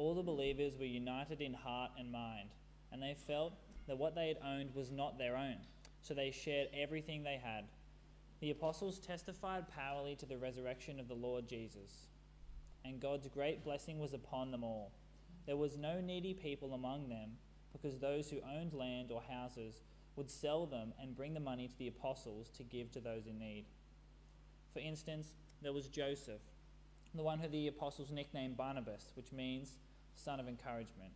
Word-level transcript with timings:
All 0.00 0.14
the 0.14 0.22
believers 0.22 0.78
were 0.78 0.86
united 0.86 1.42
in 1.42 1.52
heart 1.52 1.90
and 1.98 2.10
mind, 2.10 2.48
and 2.90 3.02
they 3.02 3.14
felt 3.26 3.52
that 3.86 3.98
what 3.98 4.14
they 4.14 4.28
had 4.28 4.38
owned 4.42 4.74
was 4.74 4.90
not 4.90 5.18
their 5.18 5.36
own, 5.36 5.56
so 6.00 6.14
they 6.14 6.30
shared 6.30 6.68
everything 6.74 7.22
they 7.22 7.36
had. 7.36 7.66
The 8.40 8.50
apostles 8.50 8.98
testified 8.98 9.68
powerfully 9.68 10.16
to 10.16 10.24
the 10.24 10.38
resurrection 10.38 11.00
of 11.00 11.08
the 11.08 11.14
Lord 11.14 11.46
Jesus, 11.46 12.06
and 12.82 12.98
God's 12.98 13.28
great 13.28 13.62
blessing 13.62 13.98
was 13.98 14.14
upon 14.14 14.50
them 14.50 14.64
all. 14.64 14.90
There 15.44 15.58
was 15.58 15.76
no 15.76 16.00
needy 16.00 16.32
people 16.32 16.72
among 16.72 17.10
them, 17.10 17.32
because 17.70 17.98
those 17.98 18.30
who 18.30 18.38
owned 18.56 18.72
land 18.72 19.10
or 19.10 19.20
houses 19.20 19.82
would 20.16 20.30
sell 20.30 20.64
them 20.64 20.94
and 20.98 21.14
bring 21.14 21.34
the 21.34 21.40
money 21.40 21.68
to 21.68 21.78
the 21.78 21.88
apostles 21.88 22.48
to 22.56 22.62
give 22.62 22.90
to 22.92 23.00
those 23.00 23.26
in 23.26 23.38
need. 23.38 23.66
For 24.72 24.78
instance, 24.78 25.34
there 25.60 25.74
was 25.74 25.88
Joseph, 25.88 26.40
the 27.14 27.22
one 27.22 27.38
who 27.38 27.48
the 27.48 27.68
apostles 27.68 28.10
nicknamed 28.10 28.56
Barnabas, 28.56 29.12
which 29.14 29.30
means 29.30 29.74
son 30.22 30.40
of 30.40 30.48
encouragement. 30.48 31.12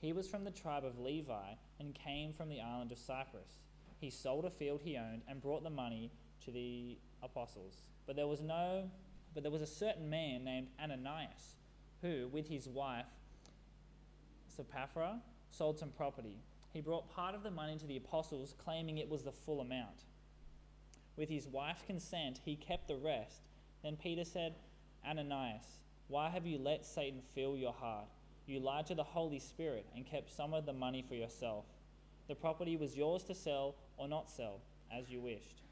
He 0.00 0.12
was 0.12 0.28
from 0.28 0.44
the 0.44 0.50
tribe 0.50 0.84
of 0.84 0.98
Levi 0.98 1.54
and 1.78 1.94
came 1.94 2.32
from 2.32 2.48
the 2.48 2.60
island 2.60 2.90
of 2.90 2.98
Cyprus. 2.98 3.60
He 4.00 4.10
sold 4.10 4.44
a 4.44 4.50
field 4.50 4.80
he 4.82 4.96
owned 4.96 5.22
and 5.28 5.40
brought 5.40 5.62
the 5.62 5.70
money 5.70 6.10
to 6.44 6.50
the 6.50 6.98
apostles. 7.22 7.82
But 8.06 8.16
there 8.16 8.26
was 8.26 8.40
no 8.40 8.90
but 9.34 9.42
there 9.42 9.52
was 9.52 9.62
a 9.62 9.66
certain 9.66 10.10
man 10.10 10.44
named 10.44 10.68
Ananias 10.82 11.54
who 12.02 12.28
with 12.28 12.48
his 12.48 12.68
wife 12.68 13.06
Sapphira 14.48 15.20
sold 15.50 15.78
some 15.78 15.90
property. 15.90 16.36
He 16.72 16.80
brought 16.80 17.14
part 17.14 17.34
of 17.34 17.42
the 17.42 17.50
money 17.50 17.78
to 17.78 17.86
the 17.86 17.96
apostles 17.96 18.54
claiming 18.58 18.98
it 18.98 19.08
was 19.08 19.22
the 19.22 19.32
full 19.32 19.60
amount. 19.60 20.04
With 21.16 21.28
his 21.28 21.46
wife's 21.46 21.82
consent, 21.86 22.40
he 22.44 22.56
kept 22.56 22.88
the 22.88 22.96
rest. 22.96 23.48
Then 23.82 23.96
Peter 23.96 24.24
said, 24.24 24.56
Ananias, 25.08 25.80
why 26.08 26.30
have 26.30 26.46
you 26.46 26.58
let 26.58 26.84
Satan 26.84 27.22
fill 27.34 27.56
your 27.56 27.72
heart? 27.72 28.08
You 28.46 28.60
lied 28.60 28.86
to 28.86 28.94
the 28.94 29.04
Holy 29.04 29.38
Spirit 29.38 29.86
and 29.94 30.06
kept 30.06 30.34
some 30.34 30.52
of 30.52 30.66
the 30.66 30.72
money 30.72 31.04
for 31.06 31.14
yourself. 31.14 31.64
The 32.28 32.34
property 32.34 32.76
was 32.76 32.96
yours 32.96 33.24
to 33.24 33.34
sell 33.34 33.76
or 33.96 34.08
not 34.08 34.30
sell, 34.30 34.60
as 34.90 35.10
you 35.10 35.20
wished. 35.20 35.62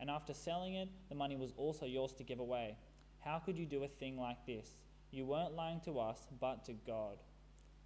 And 0.00 0.10
after 0.10 0.34
selling 0.34 0.74
it, 0.74 0.88
the 1.08 1.14
money 1.14 1.36
was 1.36 1.52
also 1.56 1.86
yours 1.86 2.12
to 2.14 2.24
give 2.24 2.38
away. 2.38 2.76
How 3.20 3.38
could 3.38 3.56
you 3.56 3.66
do 3.66 3.84
a 3.84 3.88
thing 3.88 4.18
like 4.18 4.44
this? 4.46 4.68
You 5.10 5.24
weren't 5.24 5.54
lying 5.54 5.80
to 5.84 5.98
us, 5.98 6.26
but 6.40 6.64
to 6.66 6.72
God. 6.72 7.18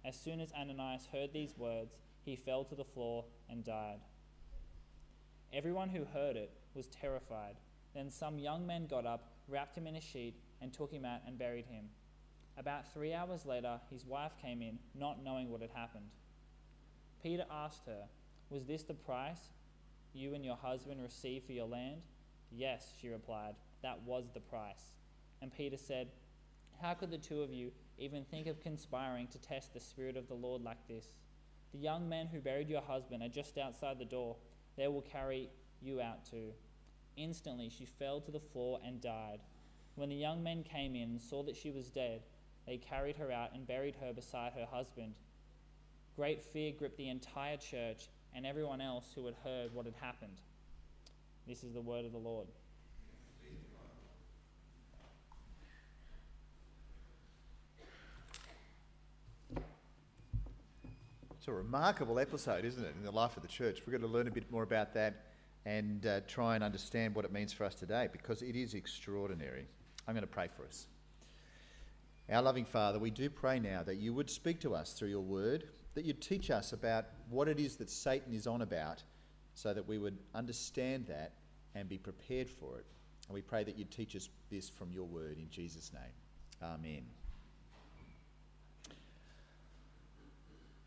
As 0.03 0.19
soon 0.19 0.39
as 0.39 0.51
Ananias 0.53 1.07
heard 1.11 1.33
these 1.33 1.57
words, 1.57 1.97
he 2.23 2.35
fell 2.35 2.63
to 2.65 2.75
the 2.75 2.83
floor 2.83 3.25
and 3.49 3.63
died. 3.63 3.99
Everyone 5.53 5.89
who 5.89 6.05
heard 6.05 6.35
it 6.35 6.51
was 6.73 6.87
terrified. 6.87 7.55
Then 7.95 8.11
some 8.11 8.37
young 8.39 8.67
men 8.67 8.87
got 8.87 9.05
up, 9.05 9.31
wrapped 9.47 9.77
him 9.77 9.87
in 9.87 9.95
a 9.95 10.01
sheet, 10.01 10.35
and 10.61 10.71
took 10.71 10.91
him 10.91 11.05
out 11.05 11.21
and 11.25 11.39
buried 11.39 11.65
him. 11.65 11.85
About 12.59 12.93
three 12.93 13.13
hours 13.13 13.45
later, 13.45 13.79
his 13.89 14.05
wife 14.05 14.33
came 14.41 14.61
in, 14.61 14.79
not 14.93 15.23
knowing 15.23 15.49
what 15.49 15.61
had 15.61 15.71
happened. 15.71 16.09
Peter 17.23 17.45
asked 17.49 17.85
her, 17.85 18.03
Was 18.49 18.65
this 18.65 18.83
the 18.83 18.93
price 18.93 19.53
you 20.13 20.33
and 20.33 20.43
your 20.43 20.57
husband 20.57 21.01
received 21.01 21.45
for 21.45 21.53
your 21.53 21.67
land? 21.67 22.01
Yes, 22.51 22.91
she 22.99 23.07
replied, 23.07 23.55
That 23.81 24.01
was 24.03 24.31
the 24.33 24.41
price. 24.41 24.91
And 25.41 25.55
Peter 25.55 25.77
said, 25.77 26.09
How 26.81 26.95
could 26.95 27.11
the 27.11 27.17
two 27.17 27.41
of 27.41 27.53
you 27.53 27.71
even 27.97 28.25
think 28.25 28.45
of 28.45 28.59
conspiring 28.59 29.27
to 29.27 29.39
test 29.39 29.73
the 29.73 29.79
Spirit 29.79 30.17
of 30.17 30.27
the 30.27 30.33
Lord 30.33 30.61
like 30.61 30.85
this? 30.85 31.07
The 31.71 31.79
young 31.79 32.09
men 32.09 32.27
who 32.27 32.41
buried 32.41 32.67
your 32.67 32.81
husband 32.81 33.23
are 33.23 33.29
just 33.29 33.57
outside 33.57 33.99
the 33.99 34.05
door 34.05 34.35
they 34.75 34.87
will 34.87 35.01
carry 35.01 35.49
you 35.81 36.01
out 36.01 36.25
too. 36.25 36.51
Instantly 37.15 37.69
she 37.69 37.85
fell 37.85 38.19
to 38.21 38.31
the 38.31 38.39
floor 38.39 38.79
and 38.85 39.01
died. 39.01 39.39
When 39.95 40.09
the 40.09 40.15
young 40.15 40.41
men 40.43 40.63
came 40.63 40.95
in 40.95 41.09
and 41.09 41.21
saw 41.21 41.43
that 41.43 41.57
she 41.57 41.69
was 41.69 41.89
dead, 41.89 42.21
they 42.69 42.77
carried 42.77 43.15
her 43.15 43.31
out 43.31 43.49
and 43.55 43.65
buried 43.65 43.95
her 43.99 44.13
beside 44.13 44.53
her 44.53 44.67
husband. 44.71 45.15
Great 46.15 46.43
fear 46.43 46.71
gripped 46.71 46.97
the 46.97 47.09
entire 47.09 47.57
church 47.57 48.09
and 48.35 48.45
everyone 48.45 48.79
else 48.79 49.11
who 49.15 49.25
had 49.25 49.33
heard 49.43 49.73
what 49.73 49.85
had 49.85 49.95
happened. 49.95 50.39
This 51.47 51.63
is 51.63 51.73
the 51.73 51.81
word 51.81 52.05
of 52.05 52.11
the 52.11 52.19
Lord. 52.19 52.45
It's 61.39 61.47
a 61.47 61.51
remarkable 61.51 62.19
episode, 62.19 62.65
isn't 62.65 62.83
it, 62.83 62.93
in 62.99 63.03
the 63.03 63.11
life 63.11 63.35
of 63.35 63.41
the 63.41 63.49
church? 63.49 63.81
We're 63.87 63.97
going 63.97 64.01
to 64.01 64.15
learn 64.15 64.27
a 64.27 64.31
bit 64.31 64.51
more 64.51 64.61
about 64.61 64.93
that 64.93 65.25
and 65.65 66.05
uh, 66.05 66.19
try 66.27 66.53
and 66.53 66.63
understand 66.63 67.15
what 67.15 67.25
it 67.25 67.31
means 67.31 67.51
for 67.51 67.63
us 67.63 67.73
today 67.73 68.09
because 68.11 68.43
it 68.43 68.55
is 68.55 68.75
extraordinary. 68.75 69.65
I'm 70.07 70.13
going 70.13 70.21
to 70.21 70.27
pray 70.27 70.49
for 70.55 70.67
us. 70.67 70.85
Our 72.31 72.43
loving 72.43 72.65
Father, 72.65 72.99
we 72.99 73.09
do 73.09 73.27
pray 73.29 73.59
now 73.59 73.81
that 73.83 73.95
you 73.95 74.13
would 74.13 74.29
speak 74.29 74.59
to 74.61 74.75
us 74.75 74.93
through 74.93 75.07
your 75.07 75.21
word, 75.21 75.63
that 75.95 76.05
you'd 76.05 76.21
teach 76.21 76.51
us 76.51 76.73
about 76.73 77.05
what 77.29 77.47
it 77.47 77.59
is 77.59 77.75
that 77.77 77.89
Satan 77.89 78.33
is 78.33 78.45
on 78.45 78.61
about 78.61 79.01
so 79.55 79.73
that 79.73 79.87
we 79.87 79.97
would 79.97 80.17
understand 80.35 81.07
that 81.07 81.33
and 81.73 81.89
be 81.89 81.97
prepared 81.97 82.47
for 82.47 82.77
it. 82.77 82.85
And 83.27 83.33
we 83.33 83.41
pray 83.41 83.63
that 83.63 83.77
you'd 83.77 83.89
teach 83.89 84.15
us 84.15 84.29
this 84.51 84.69
from 84.69 84.91
your 84.91 85.05
word 85.05 85.37
in 85.37 85.49
Jesus' 85.49 85.91
name. 85.91 86.03
Amen. 86.61 87.01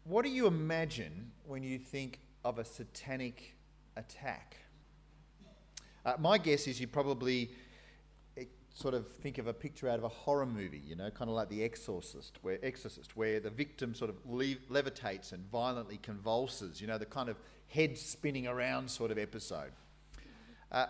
What 0.04 0.24
do 0.24 0.30
you 0.30 0.46
imagine 0.46 1.32
when 1.46 1.64
you 1.64 1.78
think 1.78 2.20
of 2.44 2.58
a 2.58 2.64
satanic 2.64 3.54
attack? 3.96 4.56
Uh, 6.04 6.14
my 6.18 6.38
guess 6.38 6.66
is 6.66 6.80
you 6.80 6.86
probably 6.86 7.50
sort 8.74 8.94
of 8.94 9.06
think 9.06 9.38
of 9.38 9.46
a 9.46 9.52
picture 9.52 9.88
out 9.88 9.98
of 9.98 10.04
a 10.04 10.08
horror 10.08 10.46
movie, 10.46 10.82
you 10.84 10.96
know, 10.96 11.10
kind 11.10 11.28
of 11.28 11.36
like 11.36 11.48
The 11.48 11.62
Exorcist, 11.62 12.38
where 12.42 12.58
Exorcist, 12.64 13.16
where 13.16 13.38
the 13.38 13.50
victim 13.50 13.94
sort 13.94 14.10
of 14.10 14.16
le- 14.24 14.56
levitates 14.70 15.32
and 15.32 15.44
violently 15.50 15.98
convulses, 15.98 16.80
you 16.80 16.86
know, 16.86 16.98
the 16.98 17.06
kind 17.06 17.28
of 17.28 17.36
head 17.68 17.98
spinning 17.98 18.46
around 18.46 18.90
sort 18.90 19.10
of 19.10 19.18
episode. 19.18 19.72
Uh, 20.70 20.86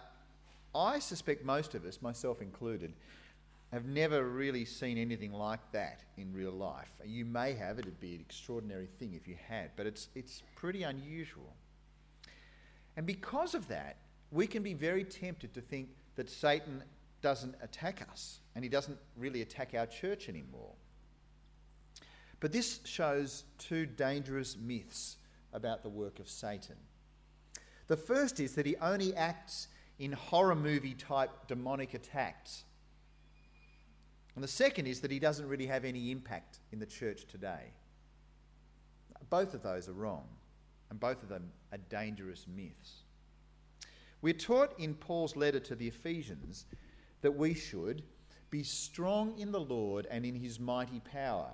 I 0.75 1.01
suspect 1.01 1.45
most 1.45 1.75
of 1.75 1.85
us, 1.85 2.01
myself 2.01 2.41
included, 2.41 2.93
have 3.73 3.87
never 3.87 4.29
really 4.29 4.65
seen 4.65 4.99
anything 4.99 5.33
like 5.33 5.73
that 5.73 6.05
in 6.17 6.33
real 6.33 6.53
life. 6.53 6.91
You 7.05 7.25
may 7.25 7.55
have, 7.55 7.79
it'd 7.79 8.01
be 8.01 8.15
an 8.15 8.21
extraordinary 8.21 8.87
thing 8.87 9.15
if 9.15 9.27
you 9.27 9.37
had, 9.49 9.71
but 9.77 9.87
it's, 9.87 10.09
it's 10.15 10.43
pretty 10.55 10.83
unusual. 10.83 11.57
And 12.97 13.07
because 13.07 13.55
of 13.55 13.69
that, 13.69 13.97
we 14.31 14.47
can 14.47 14.63
be 14.63 14.75
very 14.75 15.05
tempted 15.05 15.55
to 15.55 15.61
think 15.61 15.89
that 16.17 16.29
Satan 16.29 16.83
doesn't 17.23 17.55
attack 17.63 18.07
us 18.11 18.41
and 18.55 18.65
he 18.65 18.69
doesn't 18.69 18.99
really 19.17 19.43
attack 19.43 19.73
our 19.77 19.87
church 19.87 20.29
anymore. 20.29 20.75
But 22.41 22.53
this 22.53 22.81
shows 22.85 23.45
two 23.59 23.87
dangerous 23.87 24.57
myths 24.57 25.17
about 25.53 25.83
the 25.83 25.89
work 25.89 26.19
of 26.19 26.29
Satan. 26.29 26.77
The 27.87 27.97
first 27.97 28.41
is 28.41 28.55
that 28.57 28.67
he 28.67 28.77
only 28.77 29.15
acts 29.15 29.69
in 29.99 30.13
horror 30.13 30.57
movie 30.57 30.95
type 30.95 31.31
demonic 31.47 31.95
attacks 31.95 32.65
and 34.35 34.43
the 34.43 34.49
second 34.49 34.87
is 34.87 35.01
that 35.01 35.11
he 35.11 35.19
doesn't 35.19 35.49
really 35.49 35.67
have 35.67 35.85
any 35.85 36.11
impact 36.11 36.61
in 36.73 36.79
the 36.79 36.87
church 36.87 37.27
today. 37.27 37.73
Both 39.29 39.55
of 39.55 39.63
those 39.63 39.89
are 39.89 39.93
wrong, 39.93 40.27
and 40.91 40.99
both 40.99 41.23
of 41.23 41.29
them 41.29 41.53
are 41.71 41.79
dangerous 41.91 42.47
myths. 42.55 43.03
We're 44.21 44.35
taught 44.35 44.79
in 44.79 44.95
Paul's 44.95 45.37
letter 45.37 45.61
to 45.61 45.75
the 45.75 45.89
Ephesians 45.89 46.67
that 47.23 47.37
we 47.37 47.55
should 47.55 48.03
be 48.51 48.63
strong 48.63 49.39
in 49.39 49.51
the 49.51 49.61
Lord 49.61 50.07
and 50.11 50.27
in 50.27 50.35
his 50.35 50.61
mighty 50.61 51.01
power. 51.01 51.49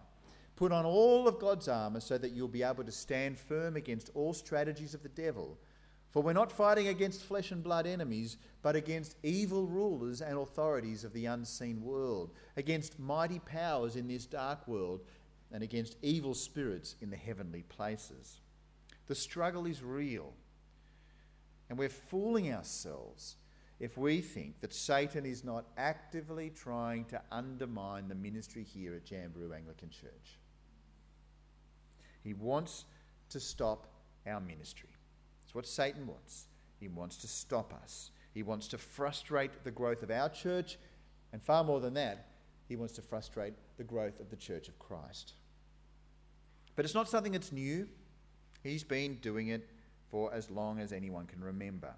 Put 0.56 0.72
on 0.72 0.84
all 0.84 1.28
of 1.28 1.38
God's 1.38 1.68
armour 1.68 2.00
so 2.00 2.18
that 2.18 2.32
you'll 2.32 2.48
be 2.48 2.64
able 2.64 2.82
to 2.82 2.90
stand 2.90 3.38
firm 3.38 3.76
against 3.76 4.10
all 4.14 4.34
strategies 4.34 4.92
of 4.92 5.04
the 5.04 5.08
devil. 5.08 5.56
For 6.10 6.22
we're 6.22 6.32
not 6.32 6.50
fighting 6.50 6.88
against 6.88 7.22
flesh 7.22 7.52
and 7.52 7.62
blood 7.62 7.86
enemies, 7.86 8.38
but 8.62 8.74
against 8.74 9.16
evil 9.22 9.66
rulers 9.66 10.20
and 10.20 10.36
authorities 10.36 11.04
of 11.04 11.12
the 11.12 11.26
unseen 11.26 11.82
world, 11.82 12.32
against 12.56 12.98
mighty 12.98 13.38
powers 13.38 13.94
in 13.94 14.08
this 14.08 14.26
dark 14.26 14.66
world, 14.66 15.02
and 15.52 15.62
against 15.62 15.96
evil 16.02 16.34
spirits 16.34 16.96
in 17.00 17.10
the 17.10 17.16
heavenly 17.16 17.62
places. 17.62 18.40
The 19.06 19.14
struggle 19.14 19.66
is 19.66 19.82
real. 19.82 20.32
And 21.68 21.78
we're 21.78 21.88
fooling 21.88 22.52
ourselves 22.52 23.36
if 23.80 23.96
we 23.96 24.20
think 24.20 24.60
that 24.60 24.74
Satan 24.74 25.24
is 25.24 25.44
not 25.44 25.64
actively 25.76 26.50
trying 26.50 27.04
to 27.06 27.20
undermine 27.30 28.08
the 28.08 28.14
ministry 28.14 28.64
here 28.64 28.94
at 28.94 29.04
Jamberoo 29.04 29.54
Anglican 29.54 29.90
Church. 29.90 30.38
He 32.24 32.34
wants 32.34 32.84
to 33.30 33.38
stop 33.38 33.86
our 34.26 34.40
ministry. 34.40 34.88
It's 35.44 35.54
what 35.54 35.66
Satan 35.66 36.06
wants. 36.06 36.46
He 36.80 36.88
wants 36.88 37.16
to 37.18 37.28
stop 37.28 37.72
us. 37.82 38.10
He 38.34 38.42
wants 38.42 38.68
to 38.68 38.78
frustrate 38.78 39.64
the 39.64 39.70
growth 39.70 40.02
of 40.02 40.10
our 40.10 40.28
church, 40.28 40.78
and 41.32 41.42
far 41.42 41.64
more 41.64 41.80
than 41.80 41.94
that, 41.94 42.26
he 42.68 42.76
wants 42.76 42.94
to 42.94 43.02
frustrate 43.02 43.54
the 43.76 43.84
growth 43.84 44.20
of 44.20 44.30
the 44.30 44.36
church 44.36 44.68
of 44.68 44.78
Christ. 44.78 45.34
But 46.76 46.84
it's 46.84 46.94
not 46.94 47.08
something 47.08 47.32
that's 47.32 47.52
new. 47.52 47.88
He's 48.62 48.84
been 48.84 49.16
doing 49.16 49.48
it 49.48 49.68
for 50.10 50.32
as 50.32 50.50
long 50.50 50.78
as 50.78 50.92
anyone 50.92 51.26
can 51.26 51.42
remember. 51.42 51.94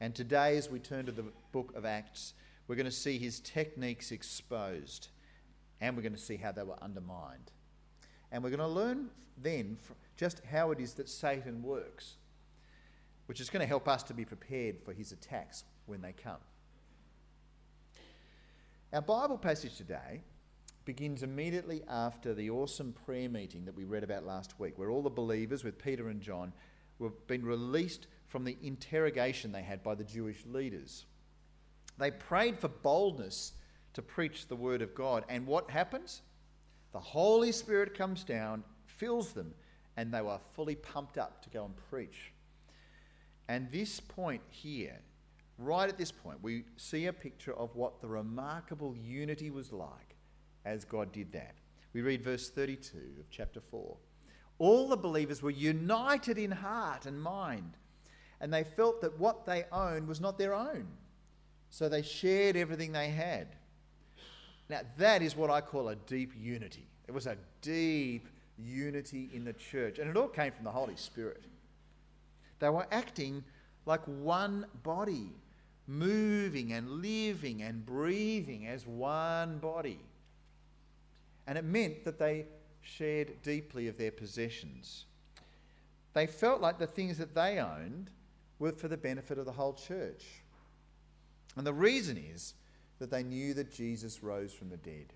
And 0.00 0.14
today, 0.14 0.56
as 0.58 0.70
we 0.70 0.78
turn 0.78 1.06
to 1.06 1.12
the 1.12 1.24
book 1.52 1.72
of 1.74 1.84
Acts, 1.84 2.34
we're 2.68 2.76
going 2.76 2.86
to 2.86 2.92
see 2.92 3.18
his 3.18 3.40
techniques 3.40 4.12
exposed 4.12 5.08
and 5.80 5.96
we're 5.96 6.02
going 6.02 6.14
to 6.14 6.18
see 6.18 6.36
how 6.36 6.52
they 6.52 6.62
were 6.62 6.82
undermined. 6.82 7.50
And 8.32 8.42
we're 8.42 8.50
going 8.50 8.60
to 8.60 8.66
learn 8.66 9.08
then 9.40 9.78
just 10.16 10.42
how 10.50 10.70
it 10.70 10.80
is 10.80 10.94
that 10.94 11.08
Satan 11.08 11.62
works, 11.62 12.16
which 13.26 13.40
is 13.40 13.50
going 13.50 13.60
to 13.60 13.66
help 13.66 13.88
us 13.88 14.02
to 14.04 14.14
be 14.14 14.24
prepared 14.24 14.76
for 14.84 14.92
his 14.92 15.12
attacks 15.12 15.64
when 15.86 16.00
they 16.00 16.12
come. 16.12 16.40
Our 18.92 19.02
Bible 19.02 19.38
passage 19.38 19.76
today 19.76 20.22
begins 20.84 21.22
immediately 21.22 21.82
after 21.88 22.32
the 22.32 22.48
awesome 22.50 22.94
prayer 23.04 23.28
meeting 23.28 23.64
that 23.64 23.76
we 23.76 23.84
read 23.84 24.04
about 24.04 24.24
last 24.24 24.58
week, 24.58 24.78
where 24.78 24.90
all 24.90 25.02
the 25.02 25.10
believers 25.10 25.64
with 25.64 25.82
Peter 25.82 26.08
and 26.08 26.20
John 26.20 26.52
were 26.98 27.10
been 27.26 27.44
released 27.44 28.06
from 28.28 28.44
the 28.44 28.56
interrogation 28.62 29.52
they 29.52 29.62
had 29.62 29.82
by 29.82 29.94
the 29.94 30.04
Jewish 30.04 30.44
leaders. 30.46 31.06
They 31.98 32.10
prayed 32.10 32.58
for 32.58 32.68
boldness 32.68 33.52
to 33.94 34.02
preach 34.02 34.48
the 34.48 34.56
word 34.56 34.82
of 34.82 34.94
God, 34.94 35.24
and 35.28 35.46
what 35.46 35.70
happens? 35.70 36.22
The 36.92 37.00
Holy 37.00 37.52
Spirit 37.52 37.96
comes 37.96 38.24
down, 38.24 38.64
fills 38.84 39.32
them, 39.32 39.54
and 39.96 40.12
they 40.12 40.20
were 40.20 40.40
fully 40.54 40.74
pumped 40.74 41.18
up 41.18 41.42
to 41.42 41.50
go 41.50 41.64
and 41.64 41.74
preach. 41.90 42.32
And 43.48 43.70
this 43.70 44.00
point 44.00 44.42
here, 44.50 45.00
right 45.58 45.88
at 45.88 45.96
this 45.96 46.12
point, 46.12 46.42
we 46.42 46.64
see 46.76 47.06
a 47.06 47.12
picture 47.12 47.54
of 47.54 47.74
what 47.74 48.00
the 48.00 48.08
remarkable 48.08 48.94
unity 48.96 49.50
was 49.50 49.72
like 49.72 50.16
as 50.64 50.84
God 50.84 51.12
did 51.12 51.32
that. 51.32 51.54
We 51.92 52.02
read 52.02 52.22
verse 52.22 52.50
32 52.50 52.98
of 53.20 53.30
chapter 53.30 53.60
4. 53.60 53.96
All 54.58 54.88
the 54.88 54.96
believers 54.96 55.42
were 55.42 55.50
united 55.50 56.38
in 56.38 56.50
heart 56.50 57.06
and 57.06 57.20
mind, 57.20 57.76
and 58.40 58.52
they 58.52 58.64
felt 58.64 59.00
that 59.00 59.18
what 59.18 59.46
they 59.46 59.64
owned 59.72 60.08
was 60.08 60.20
not 60.20 60.38
their 60.38 60.54
own. 60.54 60.86
So 61.70 61.88
they 61.88 62.02
shared 62.02 62.56
everything 62.56 62.92
they 62.92 63.08
had. 63.08 63.48
Now, 64.68 64.80
that 64.98 65.22
is 65.22 65.36
what 65.36 65.50
I 65.50 65.60
call 65.60 65.88
a 65.88 65.96
deep 65.96 66.32
unity. 66.38 66.86
It 67.06 67.12
was 67.12 67.26
a 67.26 67.36
deep 67.62 68.26
unity 68.58 69.30
in 69.32 69.44
the 69.44 69.52
church, 69.52 69.98
and 69.98 70.10
it 70.10 70.16
all 70.16 70.28
came 70.28 70.52
from 70.52 70.64
the 70.64 70.70
Holy 70.70 70.96
Spirit. 70.96 71.44
They 72.58 72.68
were 72.68 72.86
acting 72.90 73.44
like 73.84 74.02
one 74.04 74.66
body, 74.82 75.30
moving 75.86 76.72
and 76.72 77.02
living 77.02 77.62
and 77.62 77.86
breathing 77.86 78.66
as 78.66 78.86
one 78.86 79.58
body. 79.58 80.00
And 81.46 81.56
it 81.56 81.64
meant 81.64 82.04
that 82.04 82.18
they 82.18 82.46
shared 82.80 83.42
deeply 83.42 83.86
of 83.88 83.96
their 83.98 84.10
possessions. 84.10 85.04
They 86.12 86.26
felt 86.26 86.60
like 86.60 86.78
the 86.78 86.86
things 86.86 87.18
that 87.18 87.34
they 87.34 87.58
owned 87.58 88.10
were 88.58 88.72
for 88.72 88.88
the 88.88 88.96
benefit 88.96 89.38
of 89.38 89.44
the 89.44 89.52
whole 89.52 89.74
church. 89.74 90.24
And 91.56 91.66
the 91.66 91.72
reason 91.72 92.16
is 92.16 92.54
that 92.98 93.10
they 93.10 93.22
knew 93.22 93.54
that 93.54 93.72
Jesus 93.72 94.22
rose 94.22 94.52
from 94.52 94.70
the 94.70 94.76
dead. 94.76 95.12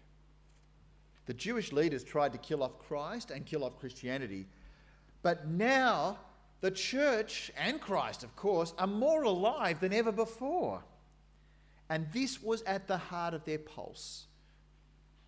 The 1.26 1.34
Jewish 1.34 1.72
leaders 1.72 2.02
tried 2.02 2.32
to 2.32 2.38
kill 2.38 2.62
off 2.62 2.78
Christ 2.78 3.30
and 3.30 3.46
kill 3.46 3.64
off 3.64 3.78
Christianity, 3.78 4.46
but 5.22 5.48
now 5.48 6.18
the 6.60 6.70
church 6.70 7.50
and 7.56 7.80
Christ, 7.80 8.22
of 8.24 8.34
course, 8.36 8.74
are 8.78 8.86
more 8.86 9.22
alive 9.22 9.80
than 9.80 9.92
ever 9.92 10.12
before. 10.12 10.82
And 11.88 12.06
this 12.12 12.42
was 12.42 12.62
at 12.62 12.86
the 12.86 12.98
heart 12.98 13.34
of 13.34 13.44
their 13.44 13.58
pulse. 13.58 14.26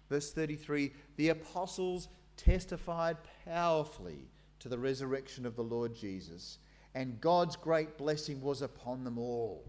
Verse 0.09 0.33
33 0.33 0.93
the 1.17 1.31
apostles 1.31 2.09
testified 2.37 3.17
powerfully 3.45 4.29
to 4.59 4.69
the 4.69 4.79
resurrection 4.79 5.47
of 5.47 5.57
the 5.57 5.65
Lord 5.65 5.95
Jesus, 5.95 6.59
and 6.95 7.21
God's 7.21 7.57
great 7.57 7.97
blessing 7.97 8.41
was 8.41 8.63
upon 8.63 9.05
them 9.05 9.19
all. 9.19 9.65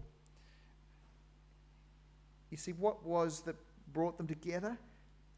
You 2.50 2.56
see, 2.56 2.72
what 2.72 3.04
was 3.04 3.40
that 3.42 3.56
brought 3.92 4.16
them 4.18 4.26
together? 4.26 4.76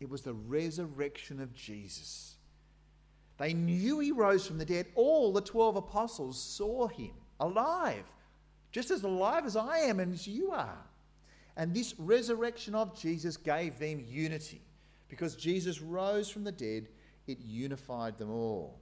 It 0.00 0.10
was 0.10 0.22
the 0.22 0.34
resurrection 0.34 1.40
of 1.40 1.54
Jesus. 1.54 2.34
They 3.38 3.52
knew 3.52 4.00
he 4.00 4.12
rose 4.12 4.46
from 4.46 4.58
the 4.58 4.64
dead. 4.64 4.86
All 4.94 5.32
the 5.32 5.40
12 5.40 5.76
apostles 5.76 6.40
saw 6.40 6.88
him 6.88 7.12
alive, 7.40 8.04
just 8.72 8.90
as 8.90 9.02
alive 9.02 9.46
as 9.46 9.56
I 9.56 9.78
am 9.78 10.00
and 10.00 10.12
as 10.12 10.26
you 10.26 10.50
are. 10.52 10.78
And 11.56 11.72
this 11.72 11.94
resurrection 11.98 12.74
of 12.74 12.98
Jesus 12.98 13.36
gave 13.36 13.78
them 13.78 14.04
unity. 14.06 14.60
Because 15.08 15.36
Jesus 15.36 15.80
rose 15.80 16.28
from 16.28 16.44
the 16.44 16.52
dead, 16.52 16.88
it 17.26 17.38
unified 17.40 18.18
them 18.18 18.30
all. 18.30 18.78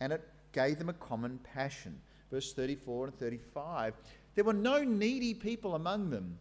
And 0.00 0.12
it 0.12 0.22
gave 0.52 0.78
them 0.78 0.88
a 0.88 0.94
common 0.94 1.38
passion. 1.38 2.00
Verse 2.30 2.52
34 2.52 3.06
and 3.06 3.18
35 3.18 3.94
There 4.34 4.44
were 4.44 4.52
no 4.52 4.84
needy 4.84 5.34
people 5.34 5.74
among 5.74 6.10
them 6.10 6.38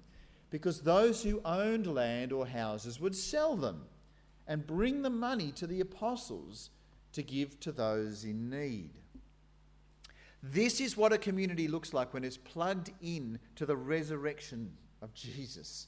because 0.50 0.81
those 0.81 1.24
who 1.24 1.42
owned 1.44 1.88
land 1.88 2.31
or 2.31 2.46
houses 2.46 3.00
would 3.00 3.16
sell 3.16 3.56
them 3.56 3.84
and 4.48 4.68
bring 4.68 5.02
the 5.02 5.10
money 5.10 5.52
to 5.54 5.66
the 5.66 5.80
apostles 5.80 6.69
to 7.13 7.24
give 7.24 7.60
to 7.62 7.72
those 7.72 8.24
in 8.24 8.50
need. 8.50 9.00
This 10.44 10.81
is 10.81 10.98
what 10.98 11.13
a 11.13 11.18
community 11.18 11.68
looks 11.68 11.94
like 11.94 12.13
when 12.13 12.24
it's 12.24 12.38
plugged 12.38 12.92
in 13.02 13.40
to 13.56 13.66
the 13.66 13.78
resurrection 13.78 14.72
of 15.02 15.13
Jesus. 15.13 15.88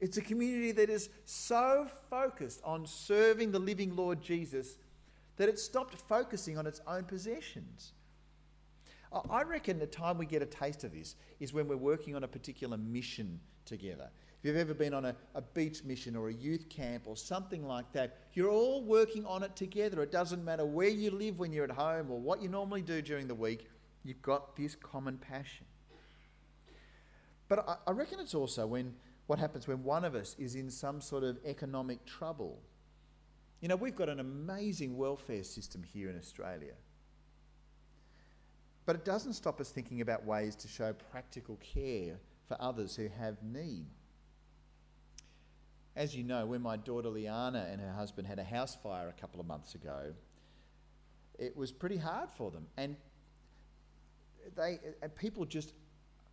It's 0.00 0.16
a 0.16 0.22
community 0.22 0.72
that 0.72 0.88
is 0.88 1.10
so 1.26 1.86
focused 2.08 2.62
on 2.64 2.86
serving 2.86 3.52
the 3.52 3.58
living 3.58 3.94
Lord 3.94 4.22
Jesus 4.22 4.76
that 5.40 5.48
it 5.48 5.58
stopped 5.58 5.94
focusing 6.06 6.58
on 6.58 6.66
its 6.66 6.82
own 6.86 7.02
possessions. 7.02 7.92
I 9.30 9.40
reckon 9.40 9.78
the 9.78 9.86
time 9.86 10.18
we 10.18 10.26
get 10.26 10.42
a 10.42 10.46
taste 10.46 10.84
of 10.84 10.92
this 10.92 11.16
is 11.40 11.54
when 11.54 11.66
we're 11.66 11.78
working 11.78 12.14
on 12.14 12.24
a 12.24 12.28
particular 12.28 12.76
mission 12.76 13.40
together. 13.64 14.10
If 14.38 14.44
you've 14.44 14.56
ever 14.58 14.74
been 14.74 14.92
on 14.92 15.06
a, 15.06 15.16
a, 15.34 15.40
beach 15.40 15.82
mission 15.82 16.14
or 16.14 16.28
a 16.28 16.34
youth 16.34 16.68
camp 16.68 17.04
or 17.06 17.16
something 17.16 17.66
like 17.66 17.90
that, 17.92 18.18
you're 18.34 18.50
all 18.50 18.84
working 18.84 19.24
on 19.24 19.42
it 19.42 19.56
together. 19.56 20.02
It 20.02 20.12
doesn't 20.12 20.44
matter 20.44 20.66
where 20.66 20.88
you 20.88 21.10
live 21.10 21.38
when 21.38 21.54
you're 21.54 21.64
at 21.64 21.70
home 21.70 22.10
or 22.10 22.20
what 22.20 22.42
you 22.42 22.50
normally 22.50 22.82
do 22.82 23.00
during 23.00 23.26
the 23.26 23.34
week, 23.34 23.66
you've 24.04 24.20
got 24.20 24.56
this 24.56 24.74
common 24.74 25.16
passion. 25.16 25.64
But 27.48 27.66
I, 27.66 27.76
I 27.86 27.92
reckon 27.92 28.20
it's 28.20 28.34
also 28.34 28.66
when 28.66 28.92
what 29.26 29.38
happens 29.38 29.66
when 29.66 29.84
one 29.84 30.04
of 30.04 30.14
us 30.14 30.36
is 30.38 30.54
in 30.54 30.70
some 30.70 31.00
sort 31.00 31.24
of 31.24 31.38
economic 31.46 32.04
trouble. 32.04 32.60
You 33.60 33.68
know, 33.68 33.76
we've 33.76 33.96
got 33.96 34.08
an 34.08 34.20
amazing 34.20 34.96
welfare 34.96 35.44
system 35.44 35.82
here 35.82 36.08
in 36.08 36.16
Australia. 36.16 36.72
But 38.86 38.96
it 38.96 39.04
doesn't 39.04 39.34
stop 39.34 39.60
us 39.60 39.70
thinking 39.70 40.00
about 40.00 40.24
ways 40.24 40.56
to 40.56 40.68
show 40.68 40.94
practical 41.12 41.56
care 41.56 42.18
for 42.48 42.56
others 42.60 42.96
who 42.96 43.08
have 43.18 43.42
need. 43.42 43.86
As 45.94 46.16
you 46.16 46.24
know, 46.24 46.46
when 46.46 46.62
my 46.62 46.76
daughter 46.76 47.08
Liana 47.08 47.68
and 47.70 47.80
her 47.80 47.92
husband 47.92 48.26
had 48.26 48.38
a 48.38 48.44
house 48.44 48.74
fire 48.74 49.08
a 49.08 49.20
couple 49.20 49.40
of 49.40 49.46
months 49.46 49.74
ago, 49.74 50.14
it 51.38 51.56
was 51.56 51.70
pretty 51.72 51.98
hard 51.98 52.30
for 52.36 52.50
them. 52.50 52.66
And 52.76 52.96
they, 54.56 54.78
and 55.02 55.14
people 55.14 55.44
just 55.44 55.74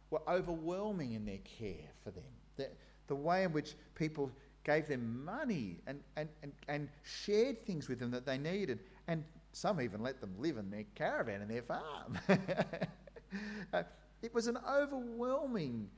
were 0.09 0.21
overwhelming 0.27 1.13
in 1.13 1.25
their 1.25 1.39
care 1.39 1.89
for 2.03 2.11
them. 2.11 2.23
The, 2.55 2.69
the 3.07 3.15
way 3.15 3.43
in 3.43 3.51
which 3.51 3.75
people 3.95 4.31
gave 4.67 4.85
them 4.87 5.23
money 5.25 5.77
and, 5.87 6.01
and, 6.17 6.27
and, 6.43 6.51
and 6.67 6.89
shared 7.03 7.65
things 7.65 7.87
with 7.87 7.99
them 7.99 8.11
that 8.11 8.25
they 8.25 8.37
needed. 8.37 8.79
And 9.07 9.23
some 9.53 9.81
even 9.81 10.03
let 10.03 10.19
them 10.21 10.35
live 10.37 10.57
in 10.57 10.69
their 10.69 10.83
caravan 10.93 11.41
and 11.41 11.49
their 11.49 11.63
farm. 11.63 12.19
uh, 13.73 13.83
it 14.21 14.33
was 14.33 14.47
an 14.47 14.57
overwhelming 14.69 15.89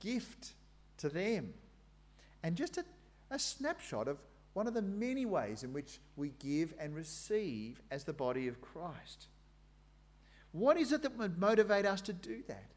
gift 0.00 0.54
to 0.98 1.08
them. 1.08 1.54
And 2.42 2.56
just 2.56 2.76
a, 2.76 2.84
a 3.30 3.38
snapshot 3.38 4.08
of 4.08 4.18
one 4.54 4.66
of 4.66 4.74
the 4.74 4.82
many 4.82 5.24
ways 5.24 5.62
in 5.62 5.72
which 5.72 6.00
we 6.16 6.30
give 6.40 6.74
and 6.80 6.94
receive 6.94 7.80
as 7.90 8.04
the 8.04 8.12
body 8.12 8.48
of 8.48 8.60
Christ. 8.60 9.28
What 10.50 10.76
is 10.76 10.92
it 10.92 11.02
that 11.02 11.16
would 11.16 11.38
motivate 11.38 11.86
us 11.86 12.00
to 12.02 12.12
do 12.12 12.42
that? 12.48 12.70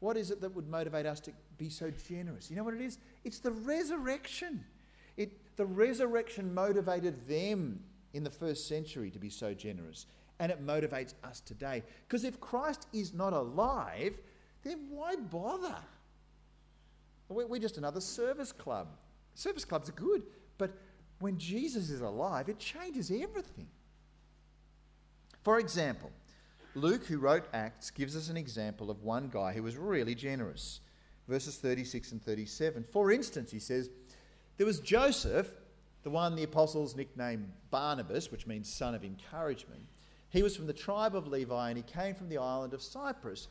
What 0.00 0.16
is 0.16 0.30
it 0.30 0.40
that 0.42 0.54
would 0.54 0.68
motivate 0.68 1.06
us 1.06 1.20
to 1.20 1.32
be 1.56 1.70
so 1.70 1.90
generous? 1.90 2.50
You 2.50 2.56
know 2.56 2.64
what 2.64 2.74
it 2.74 2.80
is? 2.80 2.98
It's 3.24 3.38
the 3.38 3.52
resurrection. 3.52 4.64
It, 5.16 5.56
the 5.56 5.66
resurrection 5.66 6.52
motivated 6.52 7.26
them 7.26 7.80
in 8.12 8.22
the 8.22 8.30
first 8.30 8.68
century 8.68 9.10
to 9.10 9.18
be 9.18 9.30
so 9.30 9.54
generous, 9.54 10.06
and 10.38 10.52
it 10.52 10.64
motivates 10.64 11.14
us 11.24 11.40
today. 11.40 11.82
Because 12.06 12.24
if 12.24 12.40
Christ 12.40 12.86
is 12.92 13.14
not 13.14 13.32
alive, 13.32 14.18
then 14.62 14.86
why 14.90 15.16
bother? 15.16 15.76
We're 17.28 17.58
just 17.58 17.78
another 17.78 18.00
service 18.00 18.52
club. 18.52 18.88
Service 19.34 19.64
clubs 19.64 19.88
are 19.88 19.92
good, 19.92 20.22
but 20.58 20.72
when 21.18 21.38
Jesus 21.38 21.90
is 21.90 22.00
alive, 22.00 22.48
it 22.48 22.58
changes 22.58 23.10
everything. 23.10 23.68
For 25.42 25.58
example, 25.58 26.10
Luke, 26.76 27.06
who 27.06 27.18
wrote 27.18 27.46
Acts, 27.54 27.90
gives 27.90 28.14
us 28.14 28.28
an 28.28 28.36
example 28.36 28.90
of 28.90 29.02
one 29.02 29.28
guy 29.28 29.54
who 29.54 29.62
was 29.62 29.78
really 29.78 30.14
generous. 30.14 30.80
Verses 31.26 31.56
36 31.56 32.12
and 32.12 32.22
37. 32.22 32.84
For 32.84 33.10
instance, 33.10 33.50
he 33.50 33.58
says, 33.58 33.88
There 34.58 34.66
was 34.66 34.80
Joseph, 34.80 35.48
the 36.02 36.10
one 36.10 36.36
the 36.36 36.42
apostles 36.42 36.94
nicknamed 36.94 37.50
Barnabas, 37.70 38.30
which 38.30 38.46
means 38.46 38.72
son 38.72 38.94
of 38.94 39.04
encouragement. 39.04 39.86
He 40.28 40.42
was 40.42 40.54
from 40.54 40.66
the 40.66 40.74
tribe 40.74 41.16
of 41.16 41.26
Levi 41.26 41.70
and 41.70 41.78
he 41.78 41.82
came 41.82 42.14
from 42.14 42.28
the 42.28 42.38
island 42.38 42.74
of 42.74 42.82
Cyprus. 42.82 43.48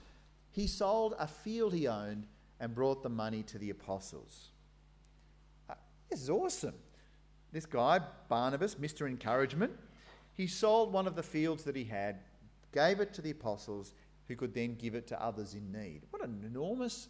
He 0.52 0.68
sold 0.68 1.16
a 1.18 1.28
field 1.28 1.74
he 1.74 1.88
owned 1.88 2.28
and 2.60 2.76
brought 2.76 3.02
the 3.02 3.10
money 3.10 3.42
to 3.44 3.58
the 3.58 3.72
apostles. 3.72 4.50
Uh, 5.68 5.74
this 6.12 6.22
is 6.22 6.30
awesome. 6.30 6.76
this 7.52 7.66
guy, 7.66 8.00
Barnabas, 8.30 8.76
Mr. 8.76 9.08
Encouragement, 9.08 9.74
he 10.36 10.46
sold 10.46 10.94
one 10.94 11.08
of 11.08 11.16
the 11.16 11.24
fields 11.24 11.64
that 11.64 11.76
he 11.76 11.86
had, 11.86 12.20
gave 12.76 13.00
it 13.00 13.14
to 13.14 13.22
the 13.22 13.32
apostles, 13.32 13.96
who 14.28 14.36
could 14.36 14.54
then 14.54 14.76
give 14.76 14.94
it 14.94 15.08
to 15.08 15.24
others 15.24 15.54
in 15.54 15.72
need. 15.72 16.02
What 16.12 16.24
an 16.24 16.44
enormous 16.46 17.08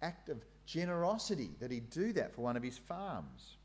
act 0.00 0.28
of 0.28 0.44
generosity 0.66 1.50
that 1.60 1.70
he'd 1.70 1.90
do 1.90 2.12
that 2.14 2.34
for 2.34 2.42
one 2.42 2.56
of 2.56 2.62
his 2.62 2.78
farms. 2.78 3.56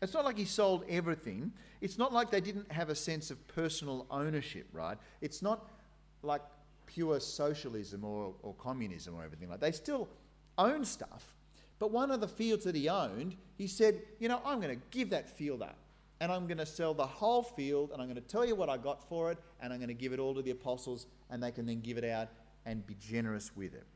It's 0.00 0.14
not 0.14 0.24
like 0.24 0.38
he 0.38 0.44
sold 0.44 0.84
everything. 0.88 1.52
It's 1.80 1.98
not 1.98 2.12
like 2.12 2.30
they 2.30 2.40
didn't 2.40 2.70
have 2.70 2.88
a 2.88 2.94
sense 2.94 3.30
of 3.30 3.48
personal 3.48 4.06
ownership, 4.10 4.66
right? 4.72 4.96
It's 5.20 5.42
not 5.42 5.68
like 6.22 6.42
pure 6.86 7.18
socialism 7.18 8.04
or, 8.04 8.34
or 8.42 8.54
communism 8.54 9.14
or 9.16 9.24
everything 9.24 9.48
like 9.48 9.60
that. 9.60 9.66
They 9.66 9.72
still 9.72 10.08
own 10.56 10.84
stuff. 10.84 11.34
But 11.78 11.90
one 11.90 12.10
of 12.10 12.20
the 12.20 12.28
fields 12.28 12.64
that 12.64 12.74
he 12.74 12.88
owned, 12.88 13.36
he 13.56 13.66
said, 13.66 14.02
you 14.18 14.28
know, 14.28 14.40
I'm 14.44 14.60
going 14.60 14.76
to 14.76 14.84
give 14.90 15.10
that 15.10 15.28
field 15.28 15.62
up. 15.62 15.76
And 16.20 16.32
I'm 16.32 16.46
going 16.46 16.58
to 16.58 16.66
sell 16.66 16.94
the 16.94 17.06
whole 17.06 17.42
field 17.42 17.90
and 17.92 18.02
I'm 18.02 18.08
going 18.08 18.20
to 18.20 18.28
tell 18.28 18.44
you 18.44 18.56
what 18.56 18.68
I 18.68 18.76
got 18.76 19.08
for 19.08 19.30
it 19.30 19.38
and 19.60 19.72
I'm 19.72 19.78
going 19.78 19.88
to 19.88 19.94
give 19.94 20.12
it 20.12 20.18
all 20.18 20.34
to 20.34 20.42
the 20.42 20.50
apostles 20.50 21.06
and 21.30 21.42
they 21.42 21.52
can 21.52 21.64
then 21.66 21.80
give 21.80 21.96
it 21.96 22.04
out 22.04 22.28
and 22.66 22.86
be 22.86 22.96
generous 23.00 23.54
with 23.56 23.74
it. 23.74 23.86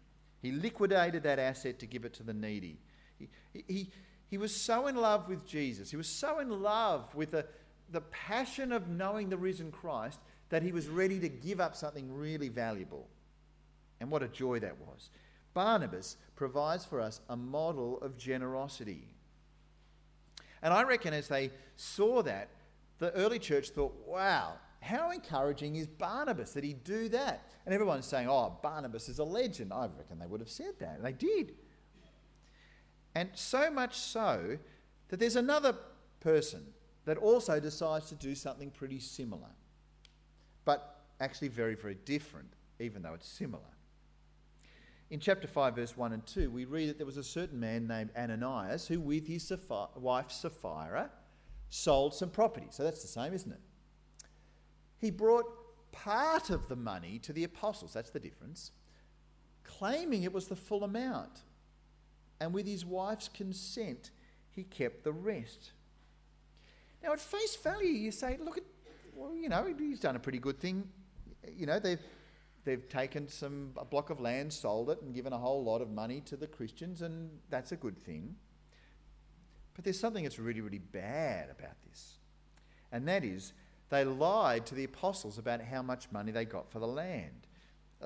He 0.40 0.52
liquidated 0.52 1.22
that 1.24 1.38
asset 1.38 1.78
to 1.80 1.86
give 1.86 2.04
it 2.04 2.14
to 2.14 2.22
the 2.22 2.32
needy. 2.32 2.78
He, 3.18 3.28
he, 3.52 3.90
he 4.28 4.38
was 4.38 4.54
so 4.54 4.86
in 4.86 4.96
love 4.96 5.28
with 5.28 5.46
Jesus. 5.46 5.90
He 5.90 5.96
was 5.96 6.08
so 6.08 6.38
in 6.38 6.62
love 6.62 7.14
with 7.14 7.32
the, 7.32 7.46
the 7.90 8.00
passion 8.00 8.72
of 8.72 8.88
knowing 8.88 9.28
the 9.28 9.36
risen 9.36 9.70
Christ 9.70 10.20
that 10.48 10.62
he 10.62 10.72
was 10.72 10.88
ready 10.88 11.18
to 11.20 11.28
give 11.28 11.60
up 11.60 11.76
something 11.76 12.12
really 12.12 12.48
valuable. 12.48 13.08
And 14.00 14.10
what 14.10 14.22
a 14.22 14.28
joy 14.28 14.58
that 14.60 14.78
was. 14.78 15.10
Barnabas 15.54 16.16
provides 16.34 16.84
for 16.84 17.00
us 17.00 17.20
a 17.28 17.36
model 17.36 17.98
of 18.00 18.16
generosity. 18.16 19.14
And 20.62 20.72
I 20.72 20.82
reckon 20.82 21.12
as 21.12 21.28
they 21.28 21.50
saw 21.76 22.22
that, 22.22 22.48
the 22.98 23.12
early 23.12 23.38
church 23.38 23.70
thought, 23.70 23.94
wow, 24.06 24.54
how 24.80 25.10
encouraging 25.10 25.76
is 25.76 25.86
Barnabas 25.86 26.52
that 26.52 26.64
he 26.64 26.72
do 26.72 27.08
that? 27.08 27.50
And 27.64 27.74
everyone's 27.74 28.06
saying, 28.06 28.28
oh, 28.28 28.58
Barnabas 28.62 29.08
is 29.08 29.18
a 29.18 29.24
legend. 29.24 29.72
I 29.72 29.88
reckon 29.96 30.18
they 30.18 30.26
would 30.26 30.40
have 30.40 30.50
said 30.50 30.74
that. 30.78 30.96
And 30.96 31.04
they 31.04 31.12
did. 31.12 31.54
And 33.14 33.30
so 33.34 33.70
much 33.70 33.96
so 33.96 34.58
that 35.08 35.20
there's 35.20 35.36
another 35.36 35.76
person 36.20 36.64
that 37.04 37.18
also 37.18 37.60
decides 37.60 38.08
to 38.08 38.14
do 38.14 38.34
something 38.34 38.70
pretty 38.70 39.00
similar, 39.00 39.50
but 40.64 41.04
actually 41.20 41.48
very, 41.48 41.74
very 41.74 41.96
different, 42.04 42.48
even 42.78 43.02
though 43.02 43.14
it's 43.14 43.28
similar. 43.28 43.62
In 45.12 45.20
chapter 45.20 45.46
5, 45.46 45.76
verse 45.76 45.94
1 45.94 46.14
and 46.14 46.26
2, 46.26 46.50
we 46.50 46.64
read 46.64 46.88
that 46.88 46.96
there 46.96 47.04
was 47.04 47.18
a 47.18 47.22
certain 47.22 47.60
man 47.60 47.86
named 47.86 48.08
Ananias 48.16 48.88
who, 48.88 48.98
with 48.98 49.26
his 49.26 49.52
wife 49.94 50.30
Sapphira, 50.30 51.10
sold 51.68 52.14
some 52.14 52.30
property. 52.30 52.68
So 52.70 52.82
that's 52.82 53.02
the 53.02 53.08
same, 53.08 53.34
isn't 53.34 53.52
it? 53.52 53.60
He 54.98 55.10
brought 55.10 55.44
part 55.92 56.48
of 56.48 56.66
the 56.68 56.76
money 56.76 57.18
to 57.24 57.34
the 57.34 57.44
apostles, 57.44 57.92
that's 57.92 58.08
the 58.08 58.20
difference, 58.20 58.70
claiming 59.64 60.22
it 60.22 60.32
was 60.32 60.48
the 60.48 60.56
full 60.56 60.82
amount. 60.82 61.40
And 62.40 62.54
with 62.54 62.66
his 62.66 62.86
wife's 62.86 63.28
consent, 63.28 64.12
he 64.48 64.64
kept 64.64 65.04
the 65.04 65.12
rest. 65.12 65.72
Now, 67.02 67.12
at 67.12 67.20
face 67.20 67.54
value, 67.56 67.90
you 67.90 68.12
say, 68.12 68.38
look 68.42 68.56
at, 68.56 68.64
well, 69.14 69.34
you 69.34 69.50
know, 69.50 69.74
he's 69.78 70.00
done 70.00 70.16
a 70.16 70.20
pretty 70.20 70.38
good 70.38 70.58
thing. 70.58 70.88
You 71.54 71.66
know, 71.66 71.78
they've 71.78 72.00
they've 72.64 72.88
taken 72.88 73.28
some 73.28 73.72
a 73.76 73.84
block 73.84 74.10
of 74.10 74.20
land, 74.20 74.52
sold 74.52 74.90
it, 74.90 75.02
and 75.02 75.14
given 75.14 75.32
a 75.32 75.38
whole 75.38 75.62
lot 75.64 75.80
of 75.80 75.90
money 75.90 76.20
to 76.22 76.36
the 76.36 76.46
Christians, 76.46 77.02
and 77.02 77.30
that's 77.50 77.72
a 77.72 77.76
good 77.76 77.98
thing. 77.98 78.36
But 79.74 79.84
there's 79.84 79.98
something 79.98 80.22
that's 80.22 80.38
really, 80.38 80.60
really 80.60 80.78
bad 80.78 81.50
about 81.50 81.80
this, 81.88 82.18
and 82.90 83.08
that 83.08 83.24
is 83.24 83.52
they 83.88 84.04
lied 84.04 84.66
to 84.66 84.74
the 84.74 84.84
apostles 84.84 85.38
about 85.38 85.60
how 85.62 85.82
much 85.82 86.10
money 86.12 86.32
they 86.32 86.44
got 86.44 86.70
for 86.70 86.78
the 86.78 86.88
land. 86.88 87.46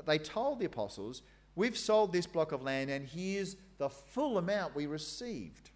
They 0.05 0.19
told 0.19 0.59
the 0.59 0.67
apostles, 0.67 1.23
"We've 1.55 1.79
sold 1.79 2.13
this 2.13 2.27
block 2.27 2.53
of 2.53 2.63
land, 2.63 2.91
and 2.91 3.07
here's 3.07 3.57
the 3.79 3.89
full 3.89 4.39
amount 4.39 4.75
we 4.75 4.87
received." 4.87 5.71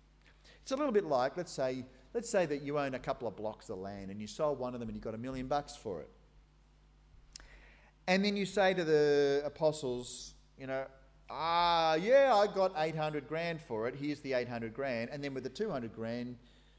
It's 0.63 0.73
a 0.73 0.77
little 0.77 0.93
bit 0.93 1.05
like, 1.05 1.37
let's 1.37 1.53
say, 1.53 1.85
let's 2.15 2.29
say 2.29 2.47
that 2.47 2.63
you 2.63 2.79
own 2.79 2.95
a 2.95 2.99
couple 2.99 3.27
of 3.27 3.35
blocks 3.35 3.71
of 3.71 3.79
land 3.79 4.11
and 4.11 4.21
you 4.21 4.27
sold 4.27 4.59
one 4.59 4.75
of 4.75 4.81
them 4.81 4.89
and 4.89 4.97
you 4.97 5.03
got 5.03 5.15
a 5.15 5.19
million 5.19 5.49
bucks 5.49 5.75
for 5.75 6.01
it. 6.01 6.11
And 8.11 8.25
then 8.25 8.37
you 8.37 8.45
say 8.45 8.75
to 8.75 8.83
the 8.83 9.41
apostles, 9.45 10.35
you 10.59 10.67
know, 10.67 10.85
ah, 11.31 11.95
yeah, 11.95 12.35
I 12.35 12.49
got 12.49 12.73
800 12.77 13.29
grand 13.29 13.61
for 13.61 13.87
it. 13.87 13.95
Here's 13.95 14.19
the 14.19 14.33
800 14.33 14.75
grand. 14.75 15.11
And 15.13 15.23
then 15.23 15.33
with 15.33 15.45
the 15.45 15.49
200 15.49 15.95
grand, 15.95 16.35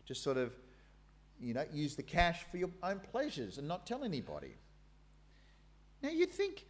just 0.06 0.24
sort 0.24 0.36
of, 0.36 0.52
you 1.40 1.54
know, 1.54 1.64
use 1.72 1.96
the 1.96 2.04
cash 2.04 2.44
for 2.52 2.58
your 2.58 2.70
own 2.84 3.00
pleasures 3.00 3.58
and 3.58 3.66
not 3.66 3.88
tell 3.88 4.04
anybody. 4.04 4.56
Now, 6.04 6.10
you'd 6.10 6.34
think 6.34 6.66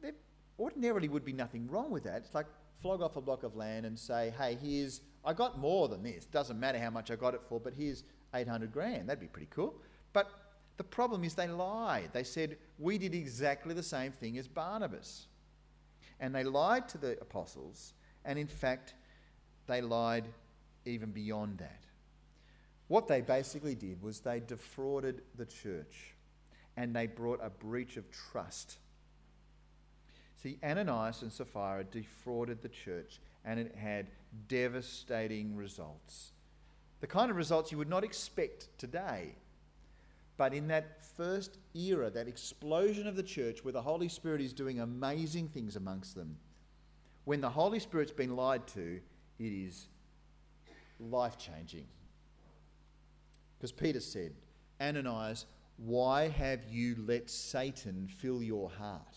there 0.00 0.12
ordinarily 0.60 1.08
would 1.08 1.24
be 1.24 1.32
nothing 1.32 1.68
wrong 1.68 1.90
with 1.90 2.04
that. 2.04 2.18
It's 2.18 2.36
like 2.36 2.46
flog 2.80 3.02
off 3.02 3.16
a 3.16 3.20
block 3.20 3.42
of 3.42 3.56
land 3.56 3.84
and 3.84 3.98
say, 3.98 4.32
hey, 4.38 4.56
here's, 4.62 5.00
I 5.24 5.32
got 5.32 5.58
more 5.58 5.88
than 5.88 6.04
this. 6.04 6.24
Doesn't 6.24 6.60
matter 6.60 6.78
how 6.78 6.90
much 6.90 7.10
I 7.10 7.16
got 7.16 7.34
it 7.34 7.40
for, 7.48 7.58
but 7.58 7.74
here's 7.74 8.04
800 8.32 8.70
grand. 8.70 9.08
That'd 9.08 9.20
be 9.20 9.26
pretty 9.26 9.48
cool. 9.50 9.74
But 10.12 10.30
the 10.76 10.84
problem 10.84 11.24
is 11.24 11.34
they 11.34 11.48
lied. 11.48 12.10
They 12.12 12.24
said, 12.24 12.58
We 12.78 12.98
did 12.98 13.14
exactly 13.14 13.74
the 13.74 13.82
same 13.82 14.12
thing 14.12 14.38
as 14.38 14.48
Barnabas. 14.48 15.26
And 16.20 16.34
they 16.34 16.44
lied 16.44 16.88
to 16.90 16.98
the 16.98 17.18
apostles, 17.20 17.92
and 18.24 18.38
in 18.38 18.46
fact, 18.46 18.94
they 19.66 19.80
lied 19.80 20.24
even 20.84 21.10
beyond 21.10 21.58
that. 21.58 21.82
What 22.88 23.08
they 23.08 23.20
basically 23.20 23.74
did 23.74 24.00
was 24.02 24.20
they 24.20 24.40
defrauded 24.40 25.22
the 25.36 25.46
church 25.46 26.14
and 26.76 26.94
they 26.94 27.06
brought 27.06 27.40
a 27.42 27.50
breach 27.50 27.96
of 27.96 28.10
trust. 28.10 28.78
See, 30.36 30.58
Ananias 30.62 31.22
and 31.22 31.32
Sapphira 31.32 31.84
defrauded 31.84 32.62
the 32.62 32.68
church 32.68 33.20
and 33.44 33.58
it 33.58 33.74
had 33.74 34.08
devastating 34.48 35.56
results. 35.56 36.32
The 37.00 37.06
kind 37.06 37.30
of 37.30 37.36
results 37.36 37.72
you 37.72 37.78
would 37.78 37.88
not 37.88 38.04
expect 38.04 38.68
today 38.78 39.34
but 40.36 40.52
in 40.52 40.68
that 40.68 41.04
first 41.16 41.58
era, 41.74 42.10
that 42.10 42.28
explosion 42.28 43.06
of 43.06 43.16
the 43.16 43.22
church 43.22 43.64
where 43.64 43.72
the 43.72 43.82
Holy 43.82 44.08
Spirit 44.08 44.40
is 44.40 44.52
doing 44.52 44.80
amazing 44.80 45.48
things 45.48 45.76
amongst 45.76 46.14
them, 46.14 46.36
when 47.24 47.40
the 47.40 47.50
Holy 47.50 47.80
Spirit's 47.80 48.12
been 48.12 48.36
lied 48.36 48.66
to, 48.68 49.00
it 49.38 49.44
is 49.44 49.88
life 51.00 51.36
changing. 51.38 51.86
Because 53.56 53.72
Peter 53.72 54.00
said, 54.00 54.32
Ananias, 54.80 55.46
why 55.78 56.28
have 56.28 56.60
you 56.70 56.96
let 57.06 57.30
Satan 57.30 58.08
fill 58.08 58.42
your 58.42 58.70
heart? 58.70 59.16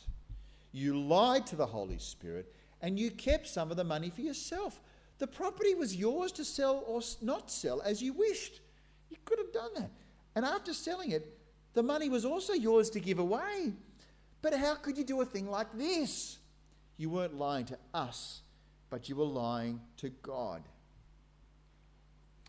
You 0.71 0.99
lied 0.99 1.45
to 1.47 1.55
the 1.55 1.65
Holy 1.65 1.97
Spirit 1.97 2.53
and 2.81 2.97
you 2.97 3.11
kept 3.11 3.47
some 3.47 3.71
of 3.71 3.77
the 3.77 3.83
money 3.83 4.09
for 4.09 4.21
yourself. 4.21 4.79
The 5.17 5.27
property 5.27 5.75
was 5.75 5.95
yours 5.95 6.31
to 6.33 6.45
sell 6.45 6.83
or 6.87 7.01
not 7.21 7.51
sell 7.51 7.81
as 7.81 8.01
you 8.01 8.13
wished. 8.13 8.61
You 9.09 9.17
could 9.25 9.39
have 9.39 9.51
done 9.51 9.71
that. 9.75 9.91
And 10.35 10.45
after 10.45 10.73
selling 10.73 11.11
it, 11.11 11.37
the 11.73 11.83
money 11.83 12.09
was 12.09 12.25
also 12.25 12.53
yours 12.53 12.89
to 12.91 12.99
give 12.99 13.19
away. 13.19 13.73
But 14.41 14.53
how 14.53 14.75
could 14.75 14.97
you 14.97 15.03
do 15.03 15.21
a 15.21 15.25
thing 15.25 15.49
like 15.49 15.67
this? 15.77 16.37
You 16.97 17.09
weren't 17.09 17.37
lying 17.37 17.65
to 17.65 17.77
us, 17.93 18.41
but 18.89 19.09
you 19.09 19.15
were 19.15 19.25
lying 19.25 19.81
to 19.97 20.09
God. 20.09 20.63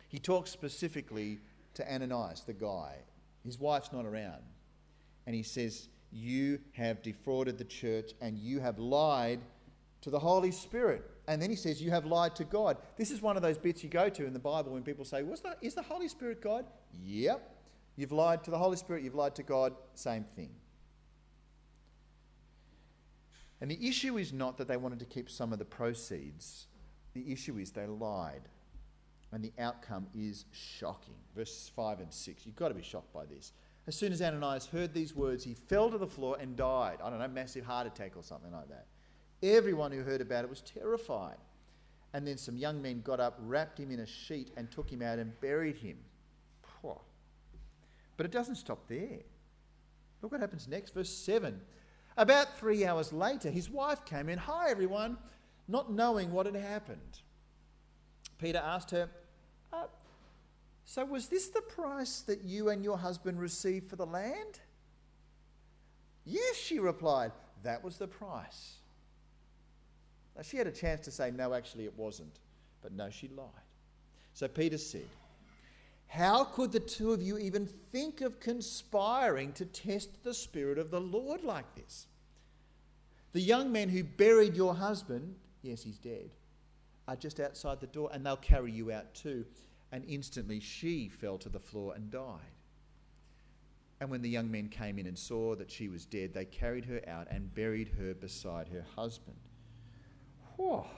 He 0.09 0.19
talks 0.19 0.51
specifically 0.51 1.39
to 1.75 1.93
Ananias, 1.93 2.43
the 2.43 2.53
guy. 2.53 2.97
His 3.45 3.59
wife's 3.59 3.93
not 3.93 4.05
around. 4.05 4.43
And 5.27 5.35
he 5.35 5.43
says, 5.43 5.89
You 6.11 6.59
have 6.73 7.03
defrauded 7.03 7.59
the 7.59 7.65
church 7.65 8.13
and 8.21 8.37
you 8.37 8.61
have 8.61 8.79
lied 8.79 9.41
to 10.03 10.11
the 10.11 10.19
Holy 10.19 10.51
Spirit. 10.51 11.09
And 11.29 11.41
then 11.41 11.51
he 11.51 11.57
says, 11.57 11.81
You 11.81 11.91
have 11.91 12.07
lied 12.07 12.35
to 12.37 12.45
God. 12.45 12.77
This 12.97 13.11
is 13.11 13.23
one 13.23 13.37
of 13.37 13.43
those 13.43 13.59
bits 13.59 13.85
you 13.85 13.89
go 13.89 14.09
to 14.09 14.27
in 14.27 14.33
the 14.33 14.39
Bible 14.39 14.73
when 14.73 14.83
people 14.83 15.05
say, 15.05 15.23
that? 15.23 15.59
Is 15.63 15.75
the 15.75 15.83
Holy 15.83 16.09
Spirit 16.09 16.43
God? 16.43 16.65
Yep. 17.05 17.60
You've 18.00 18.12
lied 18.12 18.45
to 18.45 18.50
the 18.50 18.57
Holy 18.57 18.78
Spirit, 18.78 19.02
you've 19.02 19.14
lied 19.14 19.35
to 19.35 19.42
God, 19.42 19.75
same 19.92 20.25
thing. 20.25 20.49
And 23.61 23.71
the 23.71 23.87
issue 23.87 24.16
is 24.16 24.33
not 24.33 24.57
that 24.57 24.69
they 24.69 24.78
wanted 24.78 25.00
to 25.00 25.04
keep 25.04 25.28
some 25.28 25.52
of 25.52 25.59
the 25.59 25.66
proceeds, 25.66 26.69
the 27.12 27.30
issue 27.30 27.59
is 27.59 27.73
they 27.73 27.87
lied. 27.87 28.49
And 29.33 29.45
the 29.45 29.52
outcome 29.59 30.07
is 30.14 30.47
shocking. 30.50 31.16
Verses 31.37 31.71
5 31.76 32.00
and 32.00 32.11
6. 32.11 32.47
You've 32.47 32.57
got 32.57 32.69
to 32.69 32.75
be 32.75 32.83
shocked 32.83 33.12
by 33.12 33.26
this. 33.26 33.52
As 33.87 33.97
soon 33.97 34.12
as 34.12 34.23
Ananias 34.23 34.66
heard 34.66 34.95
these 34.95 35.14
words, 35.14 35.45
he 35.45 35.52
fell 35.52 35.90
to 35.90 35.99
the 35.99 36.07
floor 36.07 36.38
and 36.40 36.57
died. 36.57 37.00
I 37.04 37.11
don't 37.11 37.19
know, 37.19 37.28
massive 37.28 37.66
heart 37.66 37.87
attack 37.87 38.16
or 38.16 38.23
something 38.23 38.50
like 38.50 38.71
that. 38.71 38.87
Everyone 39.42 39.92
who 39.92 40.02
heard 40.02 40.23
about 40.23 40.45
it 40.45 40.49
was 40.50 40.62
terrified. 40.62 41.37
And 42.14 42.26
then 42.26 42.38
some 42.38 42.57
young 42.57 42.80
men 42.80 43.02
got 43.02 43.21
up, 43.21 43.38
wrapped 43.42 43.78
him 43.78 43.90
in 43.90 44.00
a 44.00 44.07
sheet, 44.07 44.52
and 44.57 44.71
took 44.71 44.90
him 44.90 45.02
out 45.02 45.19
and 45.19 45.38
buried 45.42 45.76
him. 45.76 45.99
But 48.21 48.27
it 48.27 48.33
doesn't 48.33 48.57
stop 48.57 48.87
there. 48.87 49.21
Look 50.21 50.33
what 50.33 50.43
happens 50.43 50.69
next, 50.69 50.93
verse 50.93 51.09
7. 51.09 51.59
About 52.19 52.59
three 52.59 52.85
hours 52.85 53.15
later, 53.15 53.49
his 53.49 53.71
wife 53.71 54.05
came 54.05 54.29
in. 54.29 54.37
Hi, 54.37 54.69
everyone, 54.69 55.17
not 55.67 55.91
knowing 55.91 56.31
what 56.31 56.45
had 56.45 56.55
happened. 56.55 57.23
Peter 58.37 58.59
asked 58.59 58.91
her, 58.91 59.09
uh, 59.73 59.87
So, 60.85 61.07
was 61.07 61.29
this 61.29 61.49
the 61.49 61.62
price 61.62 62.21
that 62.27 62.45
you 62.45 62.69
and 62.69 62.85
your 62.85 62.99
husband 62.99 63.41
received 63.41 63.89
for 63.89 63.97
the 63.97 64.05
land? 64.05 64.61
Yes, 66.27 66.57
she 66.57 66.79
replied, 66.79 67.33
that 67.62 67.83
was 67.83 67.97
the 67.97 68.07
price. 68.07 68.81
Now, 70.37 70.43
she 70.43 70.59
had 70.59 70.67
a 70.67 70.73
chance 70.73 71.00
to 71.07 71.11
say, 71.11 71.31
no, 71.31 71.55
actually, 71.55 71.87
it 71.87 71.97
wasn't. 71.97 72.39
But 72.83 72.93
no, 72.93 73.09
she 73.09 73.29
lied. 73.29 73.47
So 74.35 74.47
Peter 74.47 74.77
said, 74.77 75.09
How 76.11 76.43
could 76.43 76.73
the 76.73 76.81
two 76.81 77.12
of 77.12 77.23
you 77.23 77.38
even 77.38 77.67
think 77.93 78.21
of 78.21 78.40
conspiring 78.40 79.52
to 79.52 79.64
test 79.64 80.25
the 80.25 80.35
Spirit 80.35 80.76
of 80.76 80.90
the 80.90 81.00
Lord 81.00 81.45
like 81.45 81.76
this? 81.76 82.09
The 83.31 83.40
young 83.40 83.71
men 83.71 83.88
who 83.88 84.02
buried 84.02 84.57
your 84.57 84.75
husband, 84.75 85.37
yes, 85.62 85.85
he's 85.85 85.99
dead, 85.99 86.31
are 87.07 87.14
just 87.14 87.38
outside 87.38 87.79
the 87.79 87.87
door 87.87 88.11
and 88.12 88.26
they'll 88.26 88.37
carry 88.37 88.73
you 88.73 88.90
out 88.90 89.14
too. 89.14 89.45
And 89.93 90.05
instantly 90.09 90.59
she 90.59 91.09
fell 91.09 91.38
to 91.38 91.49
the 91.49 91.61
floor 91.61 91.95
and 91.95 92.11
died. 92.11 92.40
And 94.00 94.11
when 94.11 94.23
the 94.23 94.29
young 94.29 94.50
men 94.50 94.69
came 94.69 94.99
in 94.99 95.07
and 95.07 95.17
saw 95.17 95.55
that 95.55 95.71
she 95.71 95.88
was 95.88 96.07
dead, 96.07 96.35
they 96.35 96.45
carried 96.45 96.87
her 96.87 97.00
out 97.07 97.29
and 97.31 97.55
buried 97.55 97.93
her 98.00 98.14
beside 98.14 98.67
her 98.67 98.85
husband. 98.97 99.37
Whoa, 100.57 100.88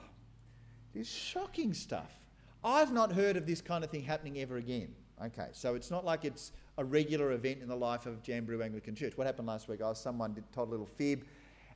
this 0.91 1.07
shocking 1.07 1.75
stuff. 1.75 2.19
I've 2.63 2.91
not 2.91 3.11
heard 3.11 3.37
of 3.37 3.45
this 3.45 3.61
kind 3.61 3.83
of 3.83 3.91
thing 3.91 4.05
happening 4.05 4.39
ever 4.39 4.57
again. 4.57 4.95
Okay, 5.25 5.47
so 5.53 5.75
it's 5.75 5.89
not 5.89 6.03
like 6.03 6.25
it's 6.25 6.51
a 6.77 6.83
regular 6.83 7.31
event 7.31 7.61
in 7.61 7.69
the 7.69 7.75
life 7.75 8.05
of 8.05 8.21
Jamberoo 8.23 8.61
Anglican 8.61 8.93
Church. 8.93 9.15
What 9.15 9.25
happened 9.25 9.47
last 9.47 9.69
week? 9.69 9.79
Oh, 9.81 9.93
someone 9.93 10.33
did, 10.33 10.43
told 10.51 10.67
a 10.67 10.71
little 10.71 10.85
fib, 10.85 11.23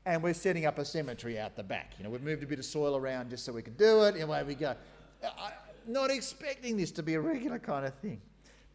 and 0.06 0.22
we're 0.22 0.34
setting 0.34 0.66
up 0.66 0.80
a 0.80 0.84
cemetery 0.86 1.39
out 1.39 1.56
the 1.56 1.63
back. 1.63 1.94
You 1.98 2.04
know, 2.04 2.10
we've 2.10 2.24
moved 2.24 2.44
a 2.44 2.48
bit 2.48 2.60
of 2.60 2.66
soil 2.66 2.98
around 2.98 3.30
just 3.30 3.46
so 3.46 3.54
we 3.54 3.62
could 3.62 3.77
do 3.77 4.04
it, 4.04 4.16
and 4.16 4.24
away 4.24 4.44
we 4.44 4.56
go. 4.56 4.75
I, 5.24 5.54
not 5.88 6.12
expecting 6.12 6.75
this 6.75 6.92
to 6.92 7.04
be 7.04 7.13
a 7.13 7.22
regular 7.22 7.60
kind 7.60 7.86
of 7.86 7.94
thing, 7.96 8.22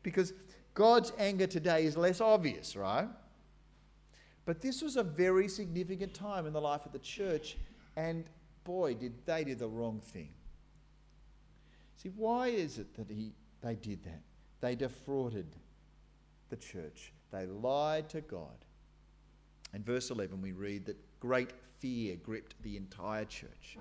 because 0.03 0.33
God's 0.73 1.13
anger 1.19 1.47
today 1.47 1.85
is 1.85 1.97
less 1.97 2.23
obvious, 2.23 2.75
right? 2.75 3.09
But 4.47 4.63
this 4.63 4.81
was 4.81 4.97
a 4.97 5.03
very 5.03 5.49
significant 5.49 6.15
time 6.15 6.47
in 6.47 6.55
the 6.55 6.61
life 6.61 6.87
of 6.87 6.93
the 6.93 6.99
church, 6.99 7.59
and 7.97 8.25
boy, 8.65 8.95
did 8.95 9.13
they 9.27 9.45
do 9.45 9.55
the 9.55 9.69
wrong 9.69 10.01
thing. 10.01 10.31
See, 11.97 12.11
why 12.17 12.49
is 12.49 12.79
it 12.79 12.95
that 12.97 13.11
he, 13.11 13.35
they 13.61 13.75
did 13.75 14.03
that? 14.05 14.23
They 14.63 14.75
defrauded 14.75 15.47
the 16.49 16.57
church, 16.57 17.13
they 17.31 17.45
lied 17.45 18.09
to 18.11 18.23
God. 18.23 18.65
In 19.75 19.83
verse 19.83 20.11
11, 20.11 20.41
we 20.41 20.53
read 20.53 20.87
that 20.87 20.97
great 21.21 21.51
fear 21.79 22.17
gripped 22.17 22.63
the 22.63 22.77
entire 22.77 23.25
church. 23.25 23.77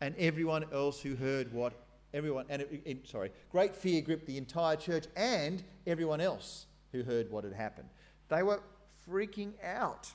And 0.00 0.14
everyone 0.16 0.64
else 0.72 1.00
who 1.00 1.14
heard 1.14 1.52
what 1.52 1.72
everyone, 2.14 2.46
and 2.48 2.62
it, 2.62 2.82
it, 2.84 3.08
sorry, 3.08 3.30
great 3.50 3.74
fear 3.74 4.00
gripped 4.02 4.26
the 4.26 4.36
entire 4.36 4.76
church 4.76 5.06
and 5.16 5.62
everyone 5.86 6.20
else 6.20 6.66
who 6.92 7.02
heard 7.02 7.30
what 7.30 7.44
had 7.44 7.52
happened. 7.52 7.88
They 8.28 8.42
were 8.42 8.60
freaking 9.08 9.52
out. 9.62 10.08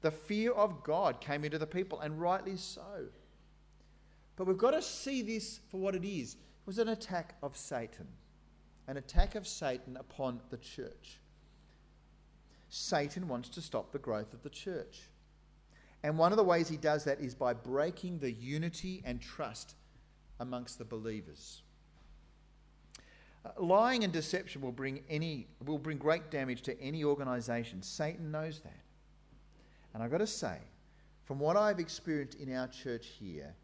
The 0.00 0.10
fear 0.10 0.52
of 0.52 0.82
God 0.82 1.20
came 1.20 1.44
into 1.44 1.58
the 1.58 1.66
people, 1.66 2.00
and 2.00 2.20
rightly 2.20 2.56
so. 2.56 3.06
But 4.36 4.46
we've 4.46 4.58
got 4.58 4.72
to 4.72 4.82
see 4.82 5.22
this 5.22 5.60
for 5.70 5.78
what 5.78 5.94
it 5.94 6.04
is. 6.04 6.34
It 6.34 6.66
was 6.66 6.78
an 6.78 6.88
attack 6.88 7.36
of 7.42 7.56
Satan, 7.56 8.08
an 8.88 8.96
attack 8.96 9.34
of 9.34 9.46
Satan 9.46 9.96
upon 9.96 10.40
the 10.50 10.56
church. 10.56 11.18
Satan 12.68 13.28
wants 13.28 13.48
to 13.50 13.60
stop 13.60 13.92
the 13.92 13.98
growth 13.98 14.32
of 14.32 14.42
the 14.42 14.50
church. 14.50 15.02
And 16.02 16.18
one 16.18 16.32
of 16.32 16.36
the 16.36 16.44
ways 16.44 16.68
he 16.68 16.76
does 16.76 17.04
that 17.04 17.20
is 17.20 17.34
by 17.34 17.52
breaking 17.52 18.18
the 18.18 18.32
unity 18.32 19.02
and 19.04 19.20
trust 19.20 19.74
amongst 20.40 20.78
the 20.78 20.84
believers. 20.84 21.62
Uh, 23.44 23.50
lying 23.58 24.04
and 24.04 24.12
deception 24.12 24.60
will 24.62 24.72
bring, 24.72 25.02
any, 25.08 25.46
will 25.64 25.78
bring 25.78 25.98
great 25.98 26.30
damage 26.30 26.62
to 26.62 26.80
any 26.80 27.04
organisation. 27.04 27.82
Satan 27.82 28.30
knows 28.30 28.60
that. 28.60 28.80
And 29.94 30.02
I've 30.02 30.10
got 30.10 30.18
to 30.18 30.26
say, 30.26 30.58
from 31.24 31.38
what 31.38 31.56
I've 31.56 31.78
experienced 31.78 32.38
in 32.38 32.54
our 32.54 32.68
church 32.68 33.08
here, 33.18 33.54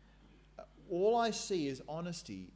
uh, 0.58 0.62
all 0.90 1.16
I 1.16 1.30
see 1.30 1.66
is 1.66 1.82
honesty 1.88 2.52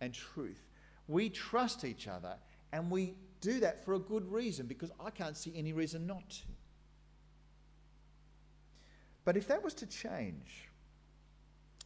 and 0.00 0.12
truth. 0.12 0.73
We 1.08 1.28
trust 1.28 1.84
each 1.84 2.08
other 2.08 2.36
and 2.72 2.90
we 2.90 3.14
do 3.40 3.60
that 3.60 3.84
for 3.84 3.94
a 3.94 3.98
good 3.98 4.30
reason 4.30 4.66
because 4.66 4.90
I 5.04 5.10
can't 5.10 5.36
see 5.36 5.52
any 5.54 5.72
reason 5.72 6.06
not 6.06 6.28
to. 6.30 6.42
But 9.24 9.36
if 9.36 9.48
that 9.48 9.62
was 9.62 9.74
to 9.74 9.86
change, 9.86 10.68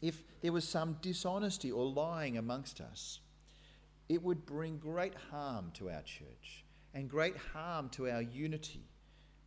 if 0.00 0.22
there 0.40 0.52
was 0.52 0.66
some 0.66 0.96
dishonesty 1.00 1.70
or 1.70 1.84
lying 1.84 2.38
amongst 2.38 2.80
us, 2.80 3.20
it 4.08 4.22
would 4.22 4.46
bring 4.46 4.78
great 4.78 5.14
harm 5.30 5.70
to 5.74 5.90
our 5.90 6.02
church 6.02 6.64
and 6.94 7.08
great 7.08 7.36
harm 7.52 7.88
to 7.90 8.08
our 8.08 8.22
unity 8.22 8.84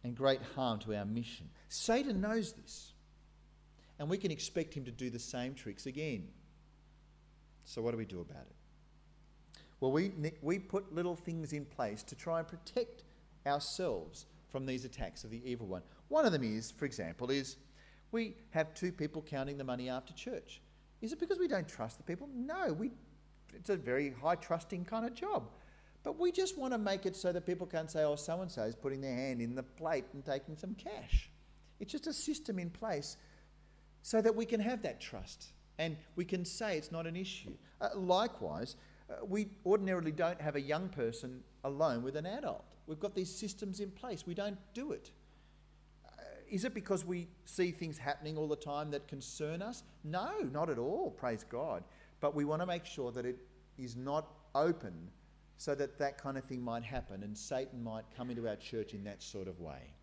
and 0.04 0.16
great 0.16 0.42
harm 0.56 0.80
to 0.80 0.96
our 0.96 1.06
mission. 1.06 1.50
Satan 1.70 2.22
knows 2.22 2.54
this, 2.54 2.94
and 4.00 4.10
we 4.10 4.18
can 4.18 4.32
expect 4.32 4.74
him 4.74 4.86
to 4.86 4.92
do 4.92 5.10
the 5.10 5.20
same 5.20 5.54
tricks 5.54 5.86
again. 5.86 6.28
So, 7.66 7.82
what 7.82 7.92
do 7.92 7.98
we 7.98 8.06
do 8.06 8.22
about 8.22 8.46
it? 8.50 8.56
Well, 9.82 9.92
we, 9.92 10.12
we 10.42 10.60
put 10.60 10.94
little 10.94 11.16
things 11.16 11.54
in 11.54 11.66
place 11.66 12.04
to 12.04 12.16
try 12.16 12.40
and 12.40 12.48
protect 12.48 13.04
ourselves 13.46 14.28
from 14.50 14.66
these 14.66 14.86
attacks 14.86 15.24
of 15.24 15.32
the 15.32 15.42
evil 15.44 15.66
one. 15.66 15.82
One 16.08 16.26
of 16.26 16.32
them 16.32 16.44
is, 16.44 16.72
for 16.72 16.86
example, 16.86 17.32
is 17.32 17.58
we 18.12 18.36
have 18.52 18.74
two 18.76 18.92
people 18.92 19.24
counting 19.24 19.58
the 19.58 19.64
money 19.64 19.90
after 19.90 20.14
church. 20.14 20.62
Is 21.02 21.12
it 21.12 21.20
because 21.20 21.40
we 21.40 21.48
don't 21.48 21.68
trust 21.68 21.98
the 21.98 22.04
people? 22.04 22.30
No, 22.34 22.74
we, 22.74 22.92
it's 23.54 23.72
a 23.72 23.76
very 23.76 24.14
high 24.22 24.36
trusting 24.36 24.86
kind 24.86 25.06
of 25.06 25.16
job. 25.16 25.50
But 26.04 26.20
we 26.20 26.32
just 26.32 26.58
want 26.58 26.74
to 26.74 26.78
make 26.78 27.08
it 27.08 27.16
so 27.16 27.32
that 27.32 27.46
people 27.48 27.66
can't 27.66 27.90
say, 27.90 28.04
oh, 28.04 28.16
so 28.16 28.42
and 28.42 28.52
so 28.52 28.64
is 28.64 28.76
putting 28.76 29.02
their 29.02 29.16
hand 29.16 29.42
in 29.42 29.56
the 29.56 29.64
plate 29.64 30.06
and 30.14 30.24
taking 30.24 30.56
some 30.58 30.76
cash. 30.76 31.32
It's 31.80 31.92
just 31.92 32.06
a 32.06 32.14
system 32.14 32.60
in 32.60 32.70
place 32.70 33.18
so 34.04 34.22
that 34.22 34.36
we 34.36 34.46
can 34.46 34.60
have 34.60 34.84
that 34.84 35.02
trust 35.02 35.54
and 35.80 35.98
we 36.16 36.26
can 36.26 36.46
say 36.46 36.78
it's 36.78 36.92
not 36.92 37.08
an 37.08 37.16
issue. 37.16 37.54
Uh, 37.80 37.90
likewise, 37.96 38.76
Uh, 39.12 39.26
we 39.26 39.50
ordinarily 39.66 40.12
don't 40.12 40.40
have 40.40 40.56
a 40.56 40.62
young 40.62 40.90
person 40.90 41.42
alone 41.64 42.02
with 42.04 42.16
an 42.16 42.26
adult. 42.26 42.66
We've 42.88 43.00
got 43.00 43.16
these 43.16 43.34
systems 43.34 43.80
in 43.80 43.92
place. 43.92 44.26
We 44.26 44.34
don't 44.34 44.58
do 44.74 44.92
it 44.92 45.12
uh, 46.06 46.22
is 46.50 46.66
it 46.66 46.74
because 46.74 47.06
we 47.06 47.28
see 47.46 47.72
things 47.72 47.98
happening 47.98 48.38
all 48.38 48.48
the 48.48 48.56
time 48.56 48.92
that 48.92 49.08
concern 49.08 49.62
us? 49.62 49.84
No, 50.04 50.32
not 50.52 50.70
at 50.70 50.78
all, 50.78 51.12
praise 51.12 51.46
God. 51.50 51.84
But 52.20 52.36
we 52.36 52.46
want 52.46 52.62
to 52.62 52.66
make 52.66 52.86
sure 52.86 53.12
that 53.12 53.26
it 53.26 53.40
is 53.78 53.96
not 53.96 54.28
open 54.54 55.10
so 55.58 55.76
that 55.76 55.98
that 56.00 56.18
kind 56.18 56.38
of 56.38 56.44
thing 56.44 56.62
might 56.62 56.84
happen 56.84 57.24
and 57.24 57.38
Satan 57.38 57.84
might 57.84 58.06
come 58.16 58.30
into 58.30 58.48
our 58.48 58.56
church 58.56 58.94
in 58.94 59.04
that 59.06 59.22
sort 59.22 59.48
of 59.48 59.60
way. 59.60 59.94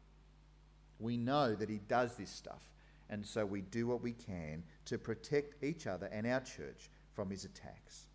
We 0.99 1.17
know 1.17 1.55
that 1.55 1.69
he 1.69 1.79
does 1.89 2.17
this 2.17 2.31
stuff, 2.31 2.71
and 3.09 3.25
so 3.25 3.47
we 3.47 3.61
do 3.61 3.87
what 3.87 4.03
we 4.03 4.13
can 4.13 4.65
to 4.87 4.99
protect 4.99 5.63
each 5.63 5.87
other 5.87 6.07
and 6.07 6.27
our 6.27 6.41
church 6.41 6.91
from 7.15 7.31
his 7.31 7.45
attacks. 7.45 8.07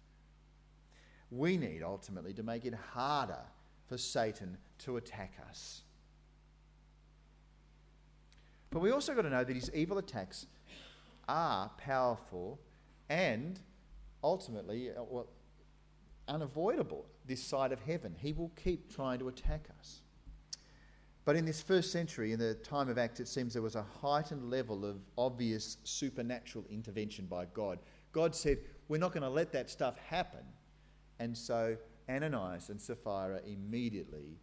We 1.33 1.57
need 1.57 1.81
ultimately 1.81 2.33
to 2.33 2.43
make 2.43 2.63
it 2.63 2.75
harder 2.75 3.41
for 3.87 3.97
Satan 3.97 4.57
to 4.79 4.97
attack 4.97 5.33
us. 5.49 5.81
But 8.69 8.81
we 8.81 8.91
also 8.91 9.15
got 9.15 9.23
to 9.23 9.29
know 9.29 9.43
that 9.43 9.55
his 9.55 9.71
evil 9.73 9.97
attacks 9.97 10.45
are 11.27 11.71
powerful 11.77 12.59
and 13.09 13.59
ultimately 14.23 14.91
uh, 14.91 15.03
well, 15.03 15.27
unavoidable 16.27 17.05
this 17.25 17.43
side 17.43 17.71
of 17.71 17.81
heaven. 17.81 18.15
He 18.17 18.33
will 18.33 18.51
keep 18.55 18.93
trying 18.93 19.19
to 19.19 19.27
attack 19.27 19.67
us. 19.79 20.01
But 21.25 21.35
in 21.35 21.45
this 21.45 21.61
first 21.61 21.91
century, 21.91 22.33
in 22.33 22.39
the 22.39 22.53
time 22.55 22.89
of 22.89 22.97
Acts, 22.97 23.19
it 23.19 23.27
seems 23.27 23.53
there 23.53 23.61
was 23.61 23.75
a 23.75 23.85
heightened 24.01 24.51
level 24.51 24.85
of 24.85 24.97
obvious 25.17 25.77
supernatural 25.83 26.65
intervention 26.69 27.25
by 27.25 27.45
God. 27.45 27.79
God 28.11 28.35
said, 28.35 28.59
We're 28.87 28.97
not 28.97 29.13
going 29.13 29.23
to 29.23 29.29
let 29.29 29.51
that 29.53 29.69
stuff 29.69 29.97
happen. 29.97 30.43
And 31.19 31.37
so 31.37 31.77
Ananias 32.09 32.69
and 32.69 32.81
Sapphira 32.81 33.41
immediately 33.45 34.39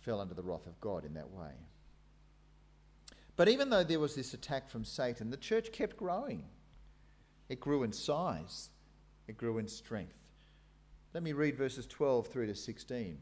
fell 0.00 0.20
under 0.20 0.34
the 0.34 0.42
wrath 0.42 0.66
of 0.66 0.80
God 0.80 1.04
in 1.04 1.14
that 1.14 1.30
way. 1.30 1.52
But 3.36 3.48
even 3.48 3.70
though 3.70 3.84
there 3.84 4.00
was 4.00 4.14
this 4.14 4.32
attack 4.34 4.68
from 4.68 4.84
Satan, 4.84 5.30
the 5.30 5.36
church 5.36 5.70
kept 5.72 5.96
growing. 5.96 6.44
It 7.48 7.60
grew 7.60 7.82
in 7.82 7.92
size, 7.92 8.70
it 9.28 9.36
grew 9.36 9.58
in 9.58 9.68
strength. 9.68 10.18
Let 11.14 11.22
me 11.22 11.32
read 11.32 11.56
verses 11.56 11.86
12 11.86 12.26
through 12.28 12.46
to 12.46 12.54
16. 12.54 13.18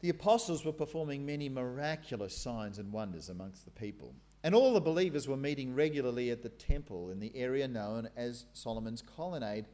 The 0.00 0.08
apostles 0.08 0.64
were 0.64 0.72
performing 0.72 1.24
many 1.24 1.48
miraculous 1.48 2.36
signs 2.36 2.78
and 2.78 2.92
wonders 2.92 3.28
amongst 3.28 3.64
the 3.64 3.70
people, 3.70 4.14
and 4.42 4.54
all 4.54 4.72
the 4.72 4.80
believers 4.80 5.28
were 5.28 5.36
meeting 5.36 5.74
regularly 5.74 6.30
at 6.30 6.42
the 6.42 6.48
temple 6.48 7.10
in 7.10 7.20
the 7.20 7.34
area 7.36 7.68
known 7.68 8.08
as 8.16 8.46
Solomon's 8.52 9.02
Colonnade. 9.02 9.66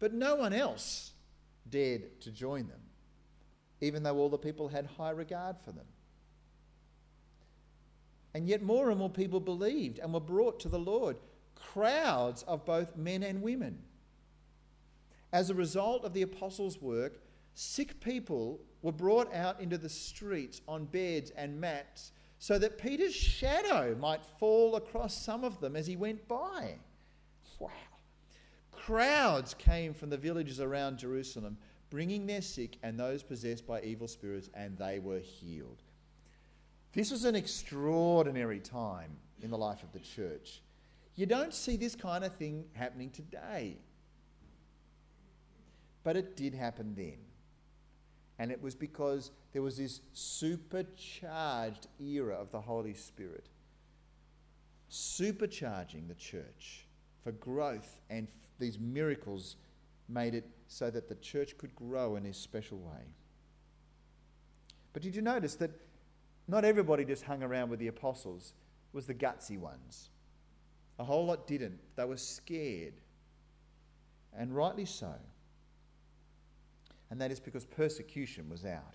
But 0.00 0.12
no 0.12 0.34
one 0.34 0.52
else 0.52 1.12
dared 1.68 2.20
to 2.22 2.32
join 2.32 2.66
them, 2.66 2.80
even 3.80 4.02
though 4.02 4.16
all 4.16 4.28
the 4.28 4.38
people 4.38 4.68
had 4.68 4.86
high 4.86 5.10
regard 5.10 5.56
for 5.64 5.70
them. 5.70 5.86
And 8.34 8.48
yet, 8.48 8.62
more 8.62 8.90
and 8.90 8.98
more 8.98 9.10
people 9.10 9.40
believed 9.40 9.98
and 9.98 10.12
were 10.12 10.20
brought 10.20 10.58
to 10.60 10.68
the 10.68 10.78
Lord. 10.78 11.16
Crowds 11.54 12.42
of 12.44 12.64
both 12.64 12.96
men 12.96 13.22
and 13.22 13.42
women. 13.42 13.82
as 15.32 15.50
a 15.50 15.54
result 15.54 16.04
of 16.04 16.12
the 16.12 16.22
apostles' 16.22 16.80
work, 16.80 17.22
sick 17.54 18.00
people 18.00 18.60
were 18.82 18.92
brought 18.92 19.32
out 19.34 19.60
into 19.60 19.78
the 19.78 19.88
streets 19.88 20.60
on 20.66 20.86
beds 20.86 21.30
and 21.30 21.60
mats 21.60 22.12
so 22.38 22.58
that 22.58 22.78
Peter's 22.78 23.14
shadow 23.14 23.94
might 24.00 24.24
fall 24.24 24.76
across 24.76 25.14
some 25.14 25.44
of 25.44 25.60
them 25.60 25.76
as 25.76 25.86
he 25.86 25.94
went 25.96 26.26
by. 26.26 26.78
Wow. 27.58 27.70
Crowds 28.86 29.54
came 29.54 29.92
from 29.92 30.10
the 30.10 30.16
villages 30.16 30.58
around 30.60 30.98
Jerusalem, 30.98 31.58
bringing 31.90 32.26
their 32.26 32.40
sick 32.40 32.78
and 32.82 32.98
those 32.98 33.22
possessed 33.22 33.66
by 33.66 33.82
evil 33.82 34.08
spirits, 34.08 34.48
and 34.54 34.78
they 34.78 34.98
were 34.98 35.18
healed. 35.18 35.82
This 36.92 37.10
was 37.10 37.24
an 37.24 37.36
extraordinary 37.36 38.58
time 38.58 39.10
in 39.42 39.50
the 39.50 39.58
life 39.58 39.82
of 39.82 39.92
the 39.92 40.00
church. 40.00 40.62
You 41.14 41.26
don't 41.26 41.52
see 41.52 41.76
this 41.76 41.94
kind 41.94 42.24
of 42.24 42.34
thing 42.36 42.64
happening 42.72 43.10
today. 43.10 43.76
But 46.02 46.16
it 46.16 46.36
did 46.36 46.54
happen 46.54 46.94
then. 46.96 47.18
And 48.38 48.50
it 48.50 48.62
was 48.62 48.74
because 48.74 49.30
there 49.52 49.62
was 49.62 49.76
this 49.76 50.00
supercharged 50.14 51.86
era 52.00 52.34
of 52.34 52.50
the 52.50 52.62
Holy 52.62 52.94
Spirit, 52.94 53.48
supercharging 54.90 56.08
the 56.08 56.14
church 56.14 56.86
for 57.22 57.32
growth, 57.32 58.00
and 58.08 58.28
these 58.58 58.78
miracles 58.78 59.56
made 60.08 60.34
it 60.34 60.48
so 60.68 60.90
that 60.90 61.08
the 61.08 61.14
church 61.16 61.56
could 61.58 61.74
grow 61.74 62.16
in 62.16 62.26
a 62.26 62.32
special 62.32 62.78
way. 62.78 63.14
But 64.92 65.02
did 65.02 65.14
you 65.14 65.22
notice 65.22 65.54
that 65.56 65.70
not 66.48 66.64
everybody 66.64 67.04
just 67.04 67.24
hung 67.24 67.42
around 67.42 67.70
with 67.70 67.78
the 67.78 67.86
apostles, 67.86 68.54
it 68.92 68.96
was 68.96 69.06
the 69.06 69.14
gutsy 69.14 69.56
ones. 69.56 70.10
A 70.98 71.04
whole 71.04 71.26
lot 71.26 71.46
didn't. 71.46 71.78
They 71.96 72.04
were 72.04 72.16
scared. 72.16 72.94
And 74.36 74.54
rightly 74.54 74.84
so. 74.84 75.14
And 77.10 77.20
that 77.20 77.30
is 77.30 77.40
because 77.40 77.64
persecution 77.64 78.48
was 78.48 78.64
out. 78.64 78.94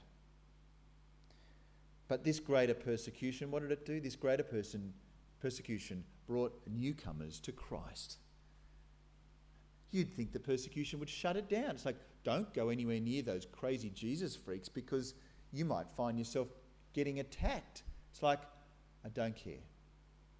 But 2.07 2.23
this 2.23 2.39
greater 2.39 2.73
persecution, 2.73 3.51
what 3.51 3.61
did 3.61 3.71
it 3.71 3.85
do? 3.85 3.99
This 3.99 4.15
greater 4.15 4.43
person, 4.43 4.93
persecution 5.41 6.03
brought 6.27 6.59
newcomers 6.67 7.39
to 7.41 7.51
Christ. 7.51 8.17
You'd 9.91 10.13
think 10.13 10.33
the 10.33 10.39
persecution 10.39 10.99
would 10.99 11.09
shut 11.09 11.37
it 11.37 11.49
down. 11.49 11.71
It's 11.71 11.85
like, 11.85 11.97
don't 12.23 12.51
go 12.53 12.69
anywhere 12.69 12.99
near 12.99 13.21
those 13.21 13.45
crazy 13.45 13.89
Jesus 13.89 14.35
freaks 14.35 14.67
because 14.67 15.13
you 15.51 15.63
might 15.63 15.89
find 15.89 16.17
yourself 16.17 16.47
getting 16.93 17.19
attacked. 17.19 17.83
It's 18.11 18.23
like, 18.23 18.41
I 19.05 19.09
don't 19.09 19.35
care. 19.35 19.63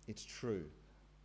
It's 0.08 0.26
true. 0.26 0.66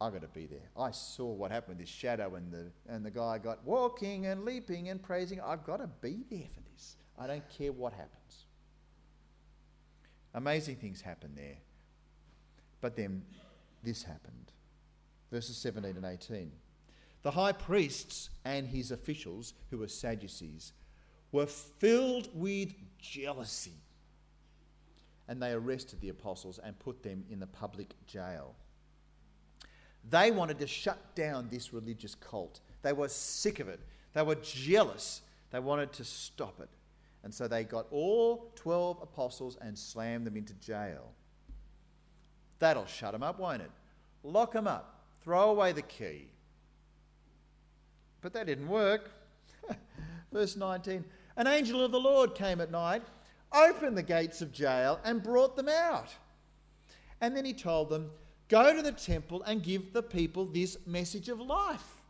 I've 0.00 0.12
got 0.12 0.22
to 0.22 0.28
be 0.28 0.46
there. 0.46 0.70
I 0.78 0.92
saw 0.92 1.26
what 1.26 1.50
happened 1.50 1.78
with 1.78 1.86
this 1.86 1.94
shadow, 1.94 2.34
and 2.34 2.50
the, 2.50 2.70
and 2.88 3.04
the 3.04 3.10
guy 3.10 3.38
got 3.38 3.64
walking 3.64 4.26
and 4.26 4.44
leaping 4.44 4.88
and 4.88 5.02
praising. 5.02 5.40
I've 5.40 5.64
got 5.64 5.78
to 5.78 5.88
be 6.00 6.24
there 6.30 6.48
for 6.54 6.60
this. 6.72 6.96
I 7.18 7.26
don't 7.26 7.46
care 7.50 7.72
what 7.72 7.92
happens. 7.92 8.46
Amazing 10.32 10.76
things 10.76 11.02
happen 11.02 11.32
there. 11.34 11.58
But 12.80 12.96
then 12.96 13.22
this 13.82 14.02
happened. 14.02 14.52
Verses 15.30 15.56
17 15.56 15.96
and 15.96 16.04
18. 16.04 16.50
The 17.22 17.30
high 17.30 17.52
priests 17.52 18.30
and 18.44 18.66
his 18.66 18.90
officials, 18.90 19.54
who 19.70 19.78
were 19.78 19.88
Sadducees, 19.88 20.72
were 21.32 21.46
filled 21.46 22.28
with 22.34 22.74
jealousy. 22.98 23.74
And 25.28 25.40
they 25.40 25.52
arrested 25.52 26.00
the 26.00 26.08
apostles 26.08 26.58
and 26.62 26.78
put 26.78 27.02
them 27.02 27.24
in 27.30 27.38
the 27.38 27.46
public 27.46 27.94
jail. 28.06 28.54
They 30.08 30.30
wanted 30.30 30.58
to 30.60 30.66
shut 30.66 31.14
down 31.14 31.48
this 31.50 31.72
religious 31.72 32.14
cult. 32.14 32.60
They 32.82 32.92
were 32.92 33.08
sick 33.08 33.60
of 33.60 33.68
it. 33.68 33.80
They 34.14 34.22
were 34.22 34.36
jealous. 34.36 35.20
They 35.50 35.60
wanted 35.60 35.92
to 35.94 36.04
stop 36.04 36.58
it. 36.60 36.70
And 37.22 37.32
so 37.32 37.46
they 37.46 37.64
got 37.64 37.86
all 37.90 38.50
12 38.56 39.02
apostles 39.02 39.58
and 39.60 39.78
slammed 39.78 40.26
them 40.26 40.36
into 40.36 40.54
jail. 40.54 41.12
That'll 42.60 42.86
shut 42.86 43.12
them 43.12 43.22
up, 43.22 43.40
won't 43.40 43.62
it? 43.62 43.70
Lock 44.22 44.52
them 44.52 44.68
up. 44.68 45.02
Throw 45.24 45.50
away 45.50 45.72
the 45.72 45.82
key. 45.82 46.28
But 48.20 48.32
that 48.34 48.46
didn't 48.46 48.68
work. 48.68 49.10
Verse 50.32 50.56
19 50.56 51.04
An 51.36 51.46
angel 51.46 51.84
of 51.84 51.90
the 51.90 51.98
Lord 51.98 52.34
came 52.34 52.60
at 52.60 52.70
night, 52.70 53.02
opened 53.52 53.96
the 53.96 54.02
gates 54.02 54.42
of 54.42 54.52
jail, 54.52 55.00
and 55.04 55.22
brought 55.22 55.56
them 55.56 55.68
out. 55.68 56.14
And 57.20 57.36
then 57.36 57.44
he 57.44 57.52
told 57.52 57.88
them, 57.88 58.10
Go 58.48 58.74
to 58.74 58.82
the 58.82 58.92
temple 58.92 59.42
and 59.42 59.62
give 59.62 59.92
the 59.92 60.02
people 60.02 60.44
this 60.44 60.76
message 60.86 61.28
of 61.28 61.40
life. 61.40 62.02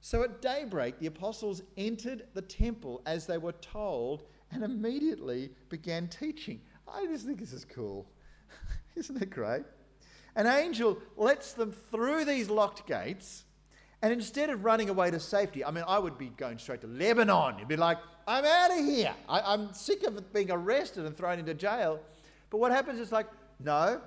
So 0.00 0.22
at 0.22 0.40
daybreak, 0.40 0.98
the 0.98 1.06
apostles 1.06 1.62
entered 1.76 2.24
the 2.32 2.42
temple 2.42 3.02
as 3.06 3.26
they 3.26 3.38
were 3.38 3.52
told 3.52 4.22
and 4.50 4.62
immediately 4.62 5.50
began 5.68 6.08
teaching. 6.08 6.60
I 6.88 7.06
just 7.06 7.26
think 7.26 7.38
this 7.38 7.52
is 7.52 7.64
cool. 7.64 8.06
Isn't 9.00 9.20
it 9.22 9.30
great? 9.30 9.62
An 10.34 10.46
angel 10.46 10.98
lets 11.16 11.52
them 11.52 11.72
through 11.72 12.24
these 12.24 12.50
locked 12.50 12.86
gates, 12.86 13.44
and 14.02 14.12
instead 14.12 14.50
of 14.50 14.64
running 14.64 14.88
away 14.90 15.10
to 15.10 15.20
safety, 15.20 15.64
I 15.64 15.70
mean, 15.70 15.84
I 15.86 15.98
would 15.98 16.18
be 16.18 16.28
going 16.28 16.58
straight 16.58 16.82
to 16.82 16.86
Lebanon. 16.86 17.58
You'd 17.58 17.68
be 17.68 17.76
like, 17.76 17.98
I'm 18.26 18.44
out 18.44 18.70
of 18.70 18.84
here. 18.84 19.14
I, 19.28 19.54
am 19.54 19.72
sick 19.72 20.02
of 20.02 20.32
being 20.32 20.50
arrested 20.50 21.06
and 21.06 21.16
thrown 21.16 21.38
into 21.38 21.54
jail. 21.54 22.00
But 22.50 22.58
what 22.58 22.72
happens 22.72 23.00
is 23.00 23.12
like, 23.12 23.26
no, 23.60 24.00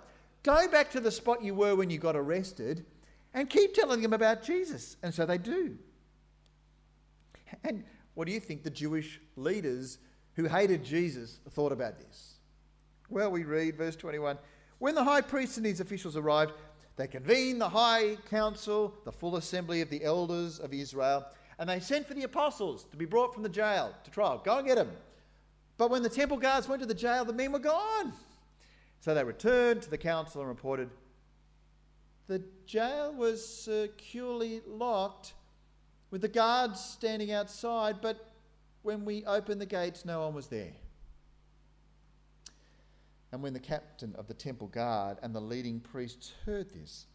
go 0.44 0.68
back 0.68 0.92
to 0.92 1.00
the 1.00 1.12
spot 1.12 1.44
you 1.44 1.56
were 1.56 1.76
when 1.76 1.90
you 1.90 1.98
got 1.98 2.16
arrested 2.16 2.86
and 3.34 3.50
keep 3.50 3.74
telling 3.74 4.02
them 4.02 4.14
about 4.14 4.44
Jesus. 4.44 4.98
And 5.02 5.14
so 5.14 5.26
they 5.26 5.38
do. 5.38 5.78
And 7.64 7.84
what 8.14 8.28
do 8.28 8.34
you 8.34 8.40
think 8.40 8.64
the 8.64 8.70
Jewish 8.70 9.20
leaders 9.36 9.98
who 10.36 10.46
hated 10.46 10.84
Jesus 10.84 11.40
thought 11.50 11.72
about 11.72 11.98
this? 12.00 12.36
Well, 13.10 13.32
we 13.32 13.44
read 13.44 13.76
verse 13.76 13.96
21 13.96 14.38
When 14.80 14.96
the 14.96 15.04
high 15.04 15.22
priest 15.22 15.58
and 15.58 15.66
his 15.66 15.80
officials 15.80 16.18
arrived, 16.18 16.54
they 16.96 17.08
convened 17.08 17.62
the 17.62 17.70
high 17.70 18.18
council, 18.30 18.94
the 19.06 19.12
full 19.12 19.36
assembly 19.36 19.82
of 19.82 19.90
the 19.90 20.04
elders 20.04 20.60
of 20.60 20.74
Israel, 20.74 21.26
and 21.58 21.70
they 21.70 21.80
sent 21.80 22.08
for 22.08 22.14
the 22.14 22.24
apostles 22.24 22.86
to 22.86 22.98
be 22.98 23.06
brought 23.06 23.34
from 23.34 23.44
the 23.44 23.50
jail 23.50 23.94
to 24.04 24.12
trial. 24.12 24.42
Go 24.44 24.58
and 24.58 24.68
get 24.68 24.76
them. 24.76 24.92
But 25.78 25.92
when 25.92 26.04
the 26.04 26.10
temple 26.10 26.38
guards 26.38 26.68
went 26.68 26.82
to 26.82 26.86
the 26.88 26.94
jail, 26.94 27.24
the 27.24 27.34
men 27.34 27.52
were 27.52 27.60
gone. 27.60 28.14
So 29.02 29.14
they 29.14 29.24
returned 29.24 29.82
to 29.84 29.90
the 29.90 29.98
council 29.98 30.42
and 30.42 30.50
reported 30.50 30.90
the 32.28 32.44
jail 32.66 33.12
was 33.12 33.46
securely 33.46 34.62
locked 34.68 35.34
with 36.12 36.22
the 36.22 36.28
guards 36.28 36.80
standing 36.80 37.32
outside, 37.32 38.02
but 38.02 38.30
when 38.84 39.04
we 39.04 39.26
opened 39.26 39.60
the 39.60 39.66
gates, 39.66 40.06
no 40.06 40.22
one 40.22 40.36
was 40.36 40.48
there. 40.48 40.74
And 43.32 43.44
when 43.44 43.54
the 43.54 43.60
captain 43.60 44.16
of 44.18 44.28
the 44.28 44.34
temple 44.34 44.68
guard 44.68 45.18
and 45.22 45.34
the 45.36 45.40
leading 45.40 45.80
priests 45.80 46.34
heard 46.46 46.72
this, 46.72 47.06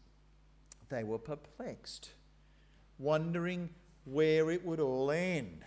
they 0.89 1.03
were 1.03 1.17
perplexed, 1.17 2.11
wondering 2.99 3.69
where 4.05 4.49
it 4.51 4.65
would 4.65 4.79
all 4.79 5.11
end. 5.11 5.65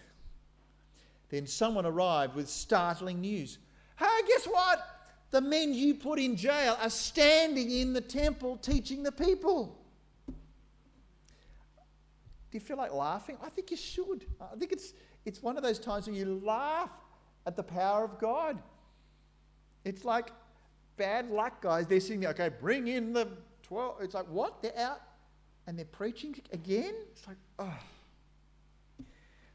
Then 1.29 1.47
someone 1.47 1.85
arrived 1.85 2.35
with 2.35 2.49
startling 2.49 3.21
news. 3.21 3.59
Hey, 3.99 4.07
guess 4.27 4.47
what? 4.47 4.81
The 5.31 5.41
men 5.43 5.75
you 5.75 5.95
put 5.95 6.19
in 6.19 6.37
jail 6.37 6.79
are 6.81 6.89
standing 6.89 7.71
in 7.71 7.93
the 7.93 8.01
temple 8.01 8.57
teaching 8.57 9.03
the 9.03 9.13
people. 9.13 9.79
Do 12.51 12.57
you 12.57 12.61
feel 12.61 12.79
like 12.79 12.95
laughing? 12.95 13.37
I 13.43 13.51
think 13.51 13.71
you 13.71 13.77
should. 13.77 14.25
I 14.41 14.57
think 14.57 14.73
it's, 14.73 14.95
it's 15.27 15.43
one 15.43 15.59
of 15.59 15.63
those 15.63 15.79
times 15.79 16.07
when 16.07 16.17
you 16.17 16.41
laugh 16.43 16.91
at 17.45 17.57
the 17.57 17.63
power 17.63 18.05
of 18.05 18.19
God. 18.19 18.59
It's 19.89 20.05
like 20.05 20.33
bad 20.99 21.31
luck, 21.31 21.63
guys. 21.63 21.87
They're 21.87 21.99
sitting 21.99 22.21
there, 22.21 22.31
okay, 22.31 22.51
bring 22.51 22.89
in 22.89 23.15
the 23.15 23.27
12. 23.63 24.03
It's 24.03 24.15
like, 24.15 24.27
what? 24.27 24.61
They're 24.61 24.79
out 24.79 25.01
and 25.67 25.79
they're 25.79 25.87
preaching 25.87 26.37
again? 26.53 26.93
It's 27.11 27.27
like, 27.27 27.39
oh. 27.59 27.79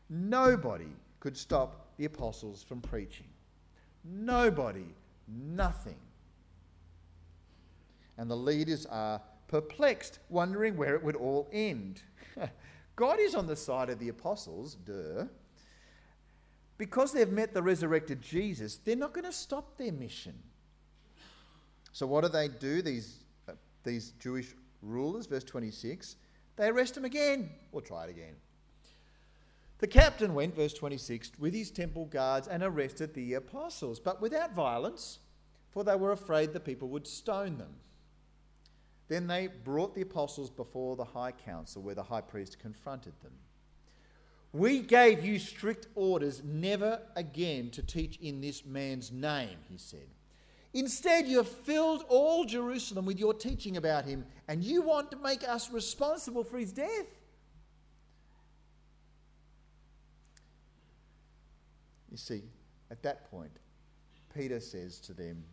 Nobody 0.09 0.89
could 1.19 1.37
stop 1.37 1.85
the 1.97 2.05
apostles 2.05 2.63
from 2.63 2.81
preaching. 2.81 3.27
Nobody, 4.03 4.87
nothing. 5.27 5.99
And 8.17 8.29
the 8.29 8.35
leaders 8.35 8.87
are 8.87 9.21
perplexed, 9.47 10.17
wondering 10.29 10.75
where 10.75 10.95
it 10.95 11.03
would 11.03 11.15
all 11.15 11.47
end. 11.53 12.01
God 12.95 13.19
is 13.19 13.35
on 13.35 13.45
the 13.45 13.55
side 13.55 13.91
of 13.91 13.99
the 13.99 14.09
apostles, 14.09 14.77
duh. 14.83 15.25
Because 16.83 17.13
they've 17.13 17.31
met 17.31 17.53
the 17.53 17.63
resurrected 17.63 18.21
Jesus, 18.21 18.75
they're 18.75 18.97
not 18.97 19.13
going 19.13 19.23
to 19.23 19.31
stop 19.31 19.77
their 19.77 19.93
mission. 19.93 20.33
So, 21.93 22.05
what 22.05 22.25
do 22.25 22.27
they 22.27 22.49
do, 22.49 22.81
these, 22.81 23.19
uh, 23.47 23.53
these 23.85 24.11
Jewish 24.19 24.53
rulers? 24.81 25.25
Verse 25.25 25.45
26 25.45 26.17
they 26.57 26.67
arrest 26.67 26.97
him 26.97 27.05
again. 27.05 27.51
We'll 27.71 27.83
try 27.83 28.03
it 28.03 28.09
again. 28.09 28.35
The 29.79 29.87
captain 29.87 30.33
went, 30.33 30.57
verse 30.57 30.73
26, 30.73 31.31
with 31.39 31.53
his 31.53 31.71
temple 31.71 32.05
guards 32.07 32.49
and 32.49 32.61
arrested 32.61 33.13
the 33.13 33.35
apostles, 33.35 34.01
but 34.01 34.21
without 34.21 34.53
violence, 34.53 35.19
for 35.69 35.85
they 35.85 35.95
were 35.95 36.11
afraid 36.11 36.51
the 36.51 36.59
people 36.59 36.89
would 36.89 37.07
stone 37.07 37.59
them. 37.59 37.75
Then 39.07 39.27
they 39.27 39.47
brought 39.47 39.95
the 39.95 40.01
apostles 40.01 40.49
before 40.49 40.97
the 40.97 41.05
high 41.05 41.31
council, 41.31 41.81
where 41.81 41.95
the 41.95 42.03
high 42.03 42.21
priest 42.21 42.59
confronted 42.59 43.13
them. 43.23 43.31
We 44.53 44.81
gave 44.81 45.25
you 45.25 45.39
strict 45.39 45.87
orders 45.95 46.43
never 46.43 47.01
again 47.15 47.71
to 47.71 47.81
teach 47.81 48.17
in 48.17 48.39
this 48.39 48.63
man's 48.63 49.11
name, 49.11 49.57
he 49.67 49.79
said. 49.79 50.07
Instead, 50.73 51.27
you 51.27 51.37
have 51.37 51.47
filled 51.47 52.05
all 52.07 52.45
Jerusalem 52.45 53.05
with 53.05 53.19
your 53.19 53.33
teaching 53.33 53.77
about 53.77 54.05
him, 54.05 54.25
and 54.47 54.63
you 54.63 54.83
want 54.83 55.09
to 55.11 55.17
make 55.17 55.47
us 55.47 55.71
responsible 55.71 56.43
for 56.43 56.59
his 56.59 56.71
death. 56.71 57.07
You 62.11 62.17
see, 62.17 62.43
at 62.91 63.01
that 63.01 63.29
point, 63.31 63.51
Peter 64.35 64.59
says 64.59 64.99
to 64.99 65.13
them, 65.13 65.43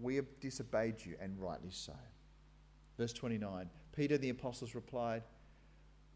We 0.00 0.14
have 0.14 0.26
disobeyed 0.38 1.04
you, 1.04 1.16
and 1.20 1.40
rightly 1.40 1.70
so. 1.72 1.92
Verse 2.96 3.12
29 3.12 3.68
Peter 3.94 4.16
the 4.16 4.28
apostles 4.28 4.74
replied, 4.74 5.22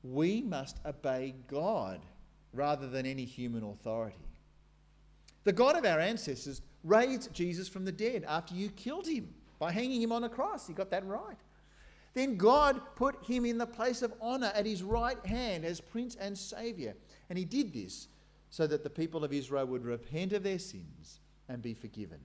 We 0.03 0.41
must 0.43 0.79
obey 0.85 1.35
God 1.47 2.01
rather 2.53 2.89
than 2.89 3.07
any 3.07 3.25
human 3.25 3.63
authority. 3.63 4.17
The 5.45 5.53
God 5.53 5.77
of 5.77 5.85
our 5.85 6.01
ancestors 6.01 6.63
raised 6.85 7.33
Jesus 7.33 7.69
from 7.69 7.85
the 7.85 7.93
dead 7.93 8.25
after 8.27 8.55
you 8.55 8.71
killed 8.71 9.07
him 9.07 9.35
by 9.59 9.73
hanging 9.73 10.03
him 10.03 10.13
on 10.13 10.25
a 10.25 10.29
cross. 10.29 10.69
You 10.69 10.75
got 10.75 10.91
that 10.91 11.07
right. 11.07 11.37
Then 12.15 12.37
God 12.37 12.81
put 12.97 13.25
him 13.25 13.45
in 13.45 13.59
the 13.59 13.67
place 13.67 14.03
of 14.03 14.13
honor 14.21 14.51
at 14.55 14.67
his 14.67 14.83
right 14.83 15.25
hand 15.25 15.65
as 15.65 15.81
Prince 15.81 16.17
and 16.17 16.37
Saviour. 16.37 16.95
And 17.29 17.39
he 17.39 17.45
did 17.45 17.73
this 17.73 18.09
so 18.49 18.67
that 18.67 18.83
the 18.83 18.91
people 18.91 19.25
of 19.25 19.33
Israel 19.33 19.67
would 19.67 19.85
repent 19.85 20.33
of 20.33 20.43
their 20.43 20.59
sins 20.59 21.21
and 21.49 21.63
be 21.63 21.75
forgiven. 21.75 22.19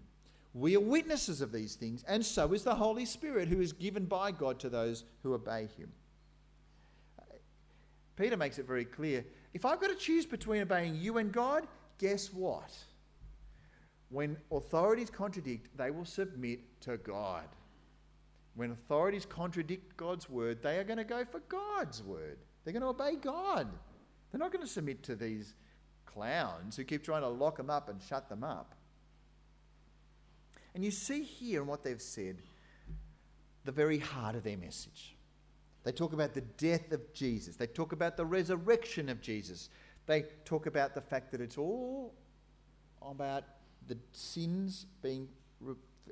We 0.54 0.76
are 0.76 0.80
witnesses 0.80 1.42
of 1.42 1.52
these 1.52 1.76
things, 1.76 2.04
and 2.08 2.26
so 2.26 2.54
is 2.54 2.64
the 2.64 2.74
Holy 2.74 3.06
Spirit, 3.06 3.50
who 3.50 3.60
is 3.60 3.74
given 3.74 4.06
by 4.06 4.32
God 4.32 4.58
to 4.60 4.70
those 4.70 5.04
who 5.22 5.34
obey 5.34 5.68
him. 5.78 5.92
Peter 8.16 8.38
makes 8.38 8.60
it 8.60 8.68
very 8.68 8.86
clear 8.86 9.26
if 9.54 9.66
I've 9.66 9.80
got 9.80 9.88
to 9.88 9.96
choose 9.96 10.26
between 10.26 10.62
obeying 10.62 10.96
you 10.96 11.18
and 11.18 11.32
God, 11.32 11.68
guess 11.98 12.34
what? 12.34 12.72
When 14.10 14.38
authorities 14.52 15.10
contradict, 15.10 15.76
they 15.78 15.92
will 15.92 16.06
submit 16.06 16.60
to 16.82 16.98
God. 16.98 17.46
When 18.56 18.72
authorities 18.72 19.26
contradict 19.26 19.98
God's 19.98 20.30
word, 20.30 20.62
they 20.62 20.78
are 20.78 20.84
going 20.84 20.98
to 20.98 21.04
go 21.04 21.26
for 21.26 21.40
God's 21.50 22.02
word. 22.04 22.38
They're 22.64 22.74
going 22.74 22.84
to 22.84 22.90
obey 22.90 23.16
God. 23.16 23.68
They're 24.32 24.40
not 24.40 24.52
going 24.52 24.66
to 24.66 24.72
submit 24.72 25.04
to 25.04 25.16
these 25.16 25.54
clowns 26.06 26.78
who 26.78 26.84
keep 26.84 27.04
trying 27.04 27.22
to 27.22 27.30
lock 27.30 27.58
them 27.58 27.70
up 27.70 27.90
and 27.90 28.02
shut 28.02 28.30
them 28.30 28.44
up. 28.44 28.76
And 30.74 30.84
you 30.84 30.92
see 30.92 31.24
here 31.24 31.62
in 31.62 31.68
what 31.68 31.84
they've 31.84 32.02
said 32.02 32.42
the 33.66 33.72
very 33.72 33.98
heart 33.98 34.36
of 34.36 34.44
their 34.44 34.58
message. 34.58 35.15
They 35.86 35.92
talk 35.92 36.14
about 36.14 36.34
the 36.34 36.42
death 36.42 36.92
of 36.92 37.14
Jesus, 37.14 37.56
they 37.56 37.68
talk 37.68 37.94
about 37.94 38.18
the 38.18 38.26
resurrection 38.26 39.08
of 39.08 39.22
Jesus, 39.22 39.70
they 40.08 40.26
talk 40.44 40.66
about 40.66 40.96
the 40.96 41.02
fact 41.02 41.32
that 41.32 41.40
it's 41.40 41.58
all 41.58 42.14
about 43.02 43.44
the 43.88 43.98
sins 44.12 44.88
being 45.02 45.30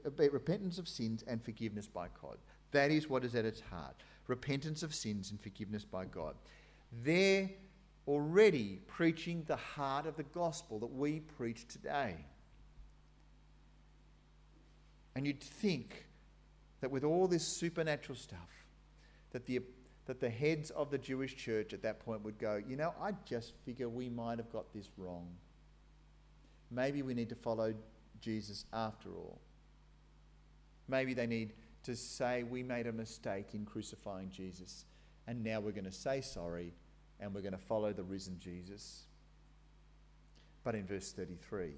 repentance 0.03 0.77
of 0.77 0.87
sins 0.87 1.23
and 1.27 1.43
forgiveness 1.43 1.87
by 1.87 2.07
God. 2.21 2.37
That 2.71 2.91
is 2.91 3.09
what 3.09 3.23
is 3.25 3.35
at 3.35 3.45
its 3.45 3.61
heart 3.61 3.95
repentance 4.27 4.83
of 4.83 4.95
sins 4.95 5.31
and 5.31 5.41
forgiveness 5.41 5.83
by 5.83 6.05
God. 6.05 6.35
They're 7.03 7.49
already 8.07 8.79
preaching 8.87 9.43
the 9.47 9.55
heart 9.55 10.05
of 10.05 10.15
the 10.15 10.23
gospel 10.23 10.79
that 10.79 10.93
we 10.93 11.19
preach 11.19 11.67
today. 11.67 12.15
And 15.15 15.27
you'd 15.27 15.41
think 15.41 16.05
that 16.79 16.89
with 16.89 17.03
all 17.03 17.27
this 17.27 17.45
supernatural 17.45 18.17
stuff, 18.17 18.62
that 19.33 19.45
the, 19.45 19.59
that 20.05 20.21
the 20.21 20.29
heads 20.29 20.69
of 20.71 20.89
the 20.89 20.97
Jewish 20.97 21.35
church 21.35 21.73
at 21.73 21.81
that 21.81 21.99
point 21.99 22.23
would 22.23 22.39
go, 22.39 22.61
you 22.65 22.77
know, 22.77 22.93
I 23.01 23.11
just 23.25 23.53
figure 23.65 23.89
we 23.89 24.09
might 24.09 24.37
have 24.37 24.51
got 24.51 24.73
this 24.73 24.89
wrong. 24.97 25.27
Maybe 26.71 27.01
we 27.01 27.13
need 27.13 27.29
to 27.29 27.35
follow 27.35 27.73
Jesus 28.21 28.65
after 28.71 29.09
all. 29.09 29.41
Maybe 30.87 31.13
they 31.13 31.27
need 31.27 31.53
to 31.83 31.95
say, 31.95 32.43
we 32.43 32.63
made 32.63 32.87
a 32.87 32.91
mistake 32.93 33.53
in 33.53 33.65
crucifying 33.65 34.29
Jesus, 34.31 34.85
and 35.27 35.43
now 35.43 35.59
we're 35.59 35.71
going 35.71 35.83
to 35.83 35.91
say 35.91 36.21
sorry 36.21 36.73
and 37.19 37.33
we're 37.33 37.41
going 37.41 37.53
to 37.53 37.57
follow 37.57 37.93
the 37.93 38.03
risen 38.03 38.37
Jesus. 38.39 39.03
But 40.63 40.75
in 40.75 40.85
verse 40.85 41.11
33, 41.11 41.71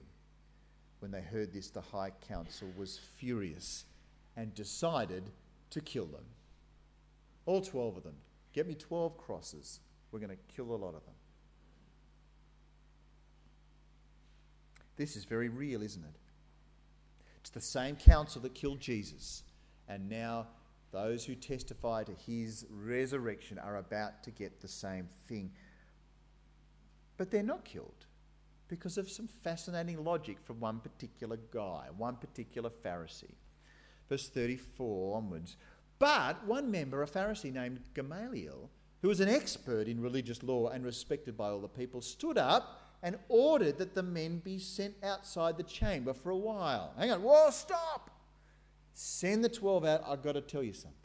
when 0.99 1.11
they 1.11 1.21
heard 1.21 1.53
this, 1.53 1.69
the 1.69 1.81
high 1.81 2.11
council 2.27 2.67
was 2.77 2.99
furious 3.17 3.85
and 4.35 4.53
decided 4.55 5.23
to 5.71 5.81
kill 5.81 6.05
them. 6.05 6.25
All 7.45 7.61
12 7.61 7.97
of 7.97 8.03
them. 8.03 8.15
Get 8.53 8.67
me 8.67 8.73
12 8.73 9.17
crosses. 9.17 9.79
We're 10.11 10.19
going 10.19 10.31
to 10.31 10.55
kill 10.55 10.73
a 10.73 10.77
lot 10.77 10.95
of 10.95 11.05
them. 11.05 11.13
This 14.97 15.15
is 15.15 15.25
very 15.25 15.49
real, 15.49 15.81
isn't 15.81 16.03
it? 16.03 16.15
It's 17.41 17.49
the 17.49 17.61
same 17.61 17.95
council 17.95 18.41
that 18.41 18.55
killed 18.55 18.79
Jesus. 18.79 19.43
And 19.87 20.09
now 20.09 20.47
those 20.91 21.25
who 21.25 21.35
testify 21.35 22.03
to 22.05 22.13
his 22.13 22.65
resurrection 22.69 23.59
are 23.59 23.77
about 23.77 24.23
to 24.23 24.31
get 24.31 24.61
the 24.61 24.67
same 24.67 25.09
thing. 25.27 25.51
But 27.17 27.31
they're 27.31 27.43
not 27.43 27.65
killed 27.65 28.05
because 28.67 28.97
of 28.97 29.09
some 29.09 29.27
fascinating 29.27 30.03
logic 30.03 30.37
from 30.43 30.59
one 30.59 30.79
particular 30.79 31.37
guy, 31.51 31.87
one 31.97 32.15
particular 32.15 32.69
Pharisee. 32.69 33.35
Verse 34.09 34.29
34 34.29 35.17
onwards. 35.17 35.57
But 35.99 36.45
one 36.45 36.71
member, 36.71 37.01
a 37.01 37.07
Pharisee 37.07 37.53
named 37.53 37.79
Gamaliel, 37.93 38.69
who 39.01 39.07
was 39.07 39.19
an 39.19 39.29
expert 39.29 39.87
in 39.87 40.01
religious 40.01 40.43
law 40.43 40.69
and 40.69 40.83
respected 40.83 41.37
by 41.37 41.49
all 41.49 41.61
the 41.61 41.67
people, 41.67 42.01
stood 42.01 42.37
up 42.37 42.81
and 43.03 43.17
ordered 43.29 43.77
that 43.77 43.93
the 43.93 44.03
men 44.03 44.39
be 44.39 44.57
sent 44.57 44.95
outside 45.03 45.57
the 45.57 45.63
chamber 45.63 46.13
for 46.13 46.31
a 46.31 46.37
while. 46.37 46.93
Hang 46.97 47.11
on, 47.11 47.21
whoa, 47.21 47.49
stop! 47.51 48.09
Send 48.93 49.43
the 49.43 49.49
12 49.49 49.85
out, 49.85 50.03
I've 50.07 50.23
got 50.23 50.33
to 50.33 50.41
tell 50.41 50.63
you 50.63 50.73
something. 50.73 50.97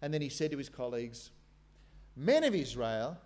And 0.00 0.12
then 0.12 0.20
he 0.20 0.28
said 0.28 0.50
to 0.50 0.58
his 0.58 0.68
colleagues, 0.68 1.30
Men 2.16 2.44
of 2.44 2.54
Israel, 2.54 3.18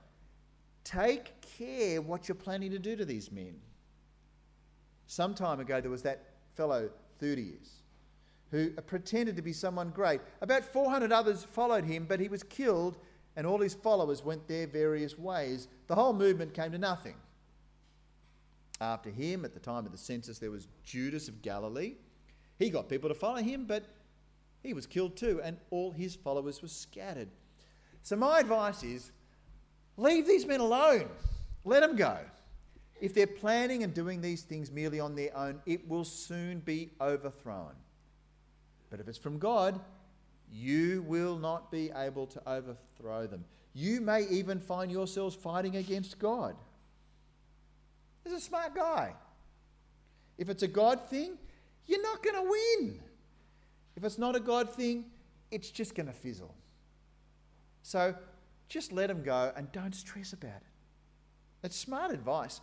take 0.84 1.40
care 1.58 2.00
what 2.00 2.28
you're 2.28 2.34
planning 2.34 2.70
to 2.70 2.78
do 2.78 2.96
to 2.96 3.04
these 3.04 3.30
men. 3.30 3.56
Some 5.06 5.34
time 5.34 5.60
ago, 5.60 5.80
there 5.80 5.90
was 5.90 6.02
that 6.02 6.24
fellow, 6.54 6.90
Theudas, 7.20 7.77
who 8.50 8.70
pretended 8.70 9.36
to 9.36 9.42
be 9.42 9.52
someone 9.52 9.90
great. 9.90 10.20
About 10.40 10.64
400 10.64 11.12
others 11.12 11.44
followed 11.44 11.84
him, 11.84 12.06
but 12.06 12.20
he 12.20 12.28
was 12.28 12.42
killed, 12.42 12.96
and 13.36 13.46
all 13.46 13.58
his 13.58 13.74
followers 13.74 14.24
went 14.24 14.48
their 14.48 14.66
various 14.66 15.18
ways. 15.18 15.68
The 15.86 15.94
whole 15.94 16.12
movement 16.12 16.54
came 16.54 16.72
to 16.72 16.78
nothing. 16.78 17.16
After 18.80 19.10
him, 19.10 19.44
at 19.44 19.54
the 19.54 19.60
time 19.60 19.86
of 19.86 19.92
the 19.92 19.98
census, 19.98 20.38
there 20.38 20.50
was 20.50 20.68
Judas 20.84 21.28
of 21.28 21.42
Galilee 21.42 21.94
he 22.58 22.70
got 22.70 22.88
people 22.88 23.08
to 23.08 23.14
follow 23.14 23.40
him, 23.40 23.64
but 23.66 23.84
he 24.62 24.74
was 24.74 24.86
killed 24.86 25.16
too, 25.16 25.40
and 25.42 25.58
all 25.70 25.92
his 25.92 26.16
followers 26.16 26.60
were 26.60 26.68
scattered. 26.68 27.28
So, 28.02 28.16
my 28.16 28.40
advice 28.40 28.82
is 28.82 29.12
leave 29.96 30.26
these 30.26 30.44
men 30.44 30.60
alone, 30.60 31.08
let 31.64 31.80
them 31.80 31.96
go. 31.96 32.18
If 33.00 33.14
they're 33.14 33.28
planning 33.28 33.84
and 33.84 33.94
doing 33.94 34.20
these 34.20 34.42
things 34.42 34.72
merely 34.72 34.98
on 34.98 35.14
their 35.14 35.36
own, 35.36 35.60
it 35.66 35.88
will 35.88 36.04
soon 36.04 36.58
be 36.58 36.90
overthrown. 37.00 37.74
But 38.90 39.00
if 39.00 39.08
it's 39.08 39.18
from 39.18 39.38
God, 39.38 39.80
you 40.50 41.04
will 41.06 41.38
not 41.38 41.70
be 41.70 41.90
able 41.94 42.26
to 42.26 42.48
overthrow 42.48 43.26
them. 43.26 43.44
You 43.74 44.00
may 44.00 44.26
even 44.28 44.58
find 44.60 44.90
yourselves 44.90 45.34
fighting 45.34 45.76
against 45.76 46.18
God. 46.18 46.56
He's 48.24 48.32
a 48.32 48.40
smart 48.40 48.74
guy. 48.74 49.14
If 50.36 50.48
it's 50.48 50.62
a 50.62 50.68
God 50.68 51.08
thing, 51.08 51.36
you're 51.86 52.02
not 52.02 52.22
going 52.22 52.36
to 52.36 52.42
win. 52.42 53.00
If 53.96 54.04
it's 54.04 54.18
not 54.18 54.36
a 54.36 54.40
God 54.40 54.72
thing, 54.72 55.06
it's 55.50 55.70
just 55.70 55.94
going 55.94 56.06
to 56.06 56.12
fizzle. 56.12 56.54
So 57.82 58.14
just 58.68 58.92
let 58.92 59.08
them 59.08 59.22
go 59.22 59.52
and 59.56 59.70
don't 59.72 59.94
stress 59.94 60.32
about 60.32 60.50
it. 60.50 60.62
It's 61.62 61.76
smart 61.76 62.12
advice. 62.12 62.60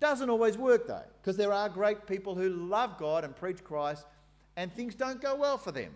Doesn't 0.00 0.30
always 0.30 0.56
work 0.56 0.86
though, 0.86 1.02
because 1.20 1.36
there 1.36 1.52
are 1.52 1.68
great 1.68 2.06
people 2.06 2.34
who 2.34 2.48
love 2.48 2.98
God 2.98 3.24
and 3.24 3.34
preach 3.34 3.64
Christ, 3.64 4.06
and 4.58 4.74
things 4.74 4.96
don't 4.96 5.22
go 5.22 5.36
well 5.36 5.56
for 5.56 5.70
them. 5.70 5.92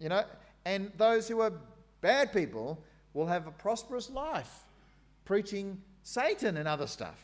You 0.00 0.08
know, 0.08 0.24
and 0.64 0.90
those 0.96 1.28
who 1.28 1.40
are 1.40 1.52
bad 2.00 2.32
people 2.32 2.82
will 3.12 3.26
have 3.26 3.46
a 3.46 3.50
prosperous 3.50 4.08
life 4.08 4.64
preaching 5.26 5.80
Satan 6.02 6.56
and 6.56 6.66
other 6.66 6.86
stuff. 6.86 7.22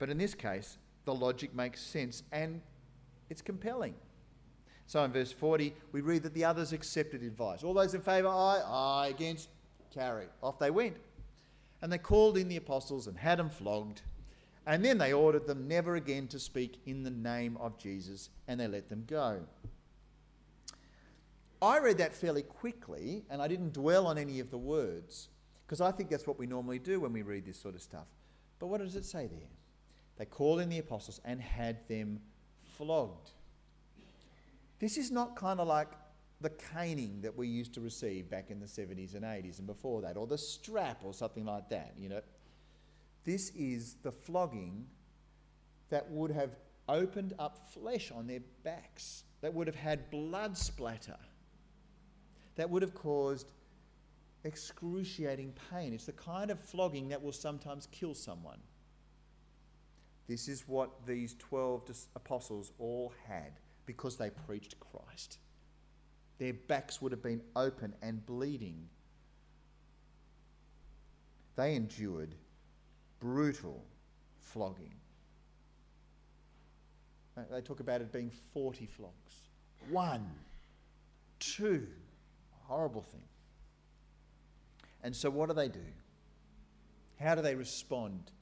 But 0.00 0.10
in 0.10 0.18
this 0.18 0.34
case, 0.34 0.78
the 1.04 1.14
logic 1.14 1.54
makes 1.54 1.80
sense 1.80 2.24
and 2.32 2.60
it's 3.30 3.40
compelling. 3.40 3.94
So 4.86 5.04
in 5.04 5.12
verse 5.12 5.30
40, 5.30 5.72
we 5.92 6.00
read 6.00 6.24
that 6.24 6.34
the 6.34 6.44
others 6.44 6.72
accepted 6.72 7.22
advice. 7.22 7.62
All 7.62 7.72
those 7.72 7.94
in 7.94 8.00
favour, 8.00 8.28
aye, 8.28 8.62
aye, 8.66 9.08
against, 9.14 9.48
carry. 9.94 10.26
Off 10.42 10.58
they 10.58 10.72
went. 10.72 10.96
And 11.82 11.92
they 11.92 11.98
called 11.98 12.36
in 12.36 12.48
the 12.48 12.56
apostles 12.56 13.06
and 13.06 13.16
had 13.16 13.38
them 13.38 13.48
flogged. 13.48 14.02
And 14.66 14.84
then 14.84 14.98
they 14.98 15.12
ordered 15.12 15.46
them 15.46 15.68
never 15.68 15.94
again 15.94 16.26
to 16.28 16.40
speak 16.40 16.80
in 16.84 17.04
the 17.04 17.10
name 17.10 17.56
of 17.58 17.78
Jesus, 17.78 18.30
and 18.48 18.58
they 18.58 18.66
let 18.66 18.88
them 18.88 19.04
go. 19.06 19.40
I 21.64 21.78
read 21.78 21.98
that 21.98 22.14
fairly 22.14 22.42
quickly, 22.42 23.24
and 23.30 23.40
I 23.40 23.48
didn't 23.48 23.72
dwell 23.72 24.06
on 24.06 24.18
any 24.18 24.38
of 24.40 24.50
the 24.50 24.58
words. 24.58 25.28
Because 25.66 25.80
I 25.80 25.90
think 25.90 26.10
that's 26.10 26.26
what 26.26 26.38
we 26.38 26.46
normally 26.46 26.78
do 26.78 27.00
when 27.00 27.12
we 27.12 27.22
read 27.22 27.46
this 27.46 27.58
sort 27.58 27.74
of 27.74 27.80
stuff. 27.80 28.06
But 28.58 28.66
what 28.66 28.80
does 28.80 28.96
it 28.96 29.04
say 29.04 29.26
there? 29.26 29.48
They 30.16 30.26
called 30.26 30.60
in 30.60 30.68
the 30.68 30.78
apostles 30.78 31.20
and 31.24 31.40
had 31.40 31.88
them 31.88 32.20
flogged. 32.76 33.30
This 34.78 34.98
is 34.98 35.10
not 35.10 35.36
kind 35.36 35.60
of 35.60 35.66
like 35.66 35.88
the 36.40 36.50
caning 36.50 37.22
that 37.22 37.34
we 37.34 37.48
used 37.48 37.72
to 37.74 37.80
receive 37.80 38.28
back 38.28 38.50
in 38.50 38.60
the 38.60 38.66
70s 38.66 39.14
and 39.14 39.24
80s 39.24 39.58
and 39.58 39.66
before 39.66 40.02
that, 40.02 40.18
or 40.18 40.26
the 40.26 40.36
strap 40.36 41.00
or 41.02 41.14
something 41.14 41.46
like 41.46 41.70
that, 41.70 41.94
you 41.98 42.10
know. 42.10 42.20
This 43.24 43.50
is 43.56 43.96
the 44.02 44.12
flogging 44.12 44.86
that 45.88 46.10
would 46.10 46.30
have 46.30 46.50
opened 46.88 47.32
up 47.38 47.72
flesh 47.72 48.12
on 48.14 48.26
their 48.26 48.40
backs, 48.62 49.24
that 49.40 49.54
would 49.54 49.66
have 49.66 49.76
had 49.76 50.10
blood 50.10 50.58
splatter, 50.58 51.16
that 52.56 52.68
would 52.70 52.82
have 52.82 52.94
caused 52.94 53.52
excruciating 54.44 55.54
pain. 55.70 55.92
It's 55.92 56.06
the 56.06 56.12
kind 56.12 56.50
of 56.50 56.60
flogging 56.60 57.08
that 57.08 57.22
will 57.22 57.32
sometimes 57.32 57.88
kill 57.90 58.14
someone. 58.14 58.58
This 60.28 60.48
is 60.48 60.64
what 60.66 61.06
these 61.06 61.34
12 61.38 61.90
apostles 62.16 62.72
all 62.78 63.12
had 63.26 63.52
because 63.86 64.16
they 64.16 64.30
preached 64.30 64.76
Christ. 64.80 65.38
Their 66.38 66.54
backs 66.54 67.00
would 67.02 67.12
have 67.12 67.22
been 67.22 67.42
open 67.54 67.94
and 68.02 68.24
bleeding. 68.24 68.88
They 71.56 71.74
endured 71.74 72.34
brutal 73.20 73.84
flogging. 74.38 74.94
They 77.50 77.60
talk 77.60 77.80
about 77.80 78.00
it 78.00 78.12
being 78.12 78.30
40 78.52 78.86
flogs. 78.86 79.42
One, 79.90 80.30
two, 81.40 81.86
horrible 82.64 83.02
thing. 83.02 83.22
And 85.02 85.14
so, 85.14 85.30
what 85.30 85.48
do 85.48 85.54
they 85.54 85.68
do? 85.68 85.84
How 87.20 87.34
do 87.34 87.42
they 87.42 87.54
respond 87.54 88.32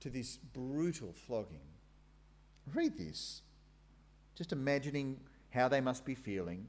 to 0.00 0.10
this 0.10 0.36
brutal 0.36 1.12
flogging? 1.12 1.60
Read 2.72 2.98
this. 2.98 3.42
Just 4.34 4.52
imagining 4.52 5.20
how 5.50 5.68
they 5.68 5.80
must 5.80 6.04
be 6.04 6.14
feeling. 6.14 6.66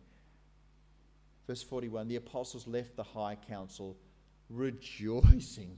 Verse 1.48 1.64
41 1.64 2.08
The 2.08 2.16
apostles 2.16 2.68
left 2.68 2.96
the 2.96 3.04
high 3.04 3.36
council 3.36 3.98
rejoicing, 4.50 5.76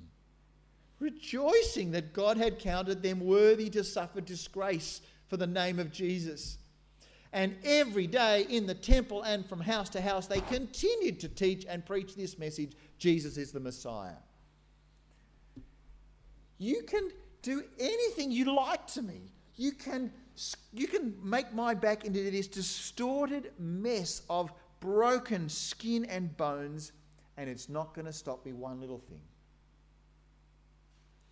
rejoicing 0.99 1.91
that 1.91 2.13
God 2.13 2.37
had 2.37 2.59
counted 2.59 3.01
them 3.01 3.21
worthy 3.21 3.69
to 3.69 3.83
suffer 3.83 4.19
disgrace 4.21 5.01
for 5.27 5.37
the 5.37 5.47
name 5.47 5.79
of 5.79 5.91
Jesus. 5.91 6.57
And 7.33 7.55
every 7.63 8.07
day 8.07 8.45
in 8.49 8.65
the 8.65 8.73
temple 8.73 9.23
and 9.23 9.45
from 9.45 9.59
house 9.59 9.89
to 9.89 10.01
house, 10.01 10.27
they 10.27 10.41
continued 10.41 11.19
to 11.19 11.29
teach 11.29 11.65
and 11.67 11.85
preach 11.85 12.15
this 12.15 12.39
message 12.39 12.73
Jesus 12.97 13.37
is 13.37 13.51
the 13.51 13.59
Messiah. 13.59 14.15
You 16.57 16.83
can 16.83 17.11
do 17.41 17.63
anything 17.79 18.31
you 18.31 18.55
like 18.55 18.87
to 18.87 19.01
me. 19.01 19.31
You 19.55 19.73
can, 19.73 20.11
you 20.73 20.87
can 20.87 21.15
make 21.21 21.53
my 21.53 21.73
back 21.73 22.05
into 22.05 22.31
this 22.31 22.47
distorted 22.47 23.51
mess 23.59 24.23
of 24.29 24.51
broken 24.79 25.49
skin 25.49 26.05
and 26.05 26.35
bones, 26.37 26.91
and 27.37 27.49
it's 27.49 27.69
not 27.69 27.93
going 27.93 28.05
to 28.05 28.13
stop 28.13 28.45
me 28.45 28.53
one 28.53 28.79
little 28.79 28.99
thing. 28.99 29.21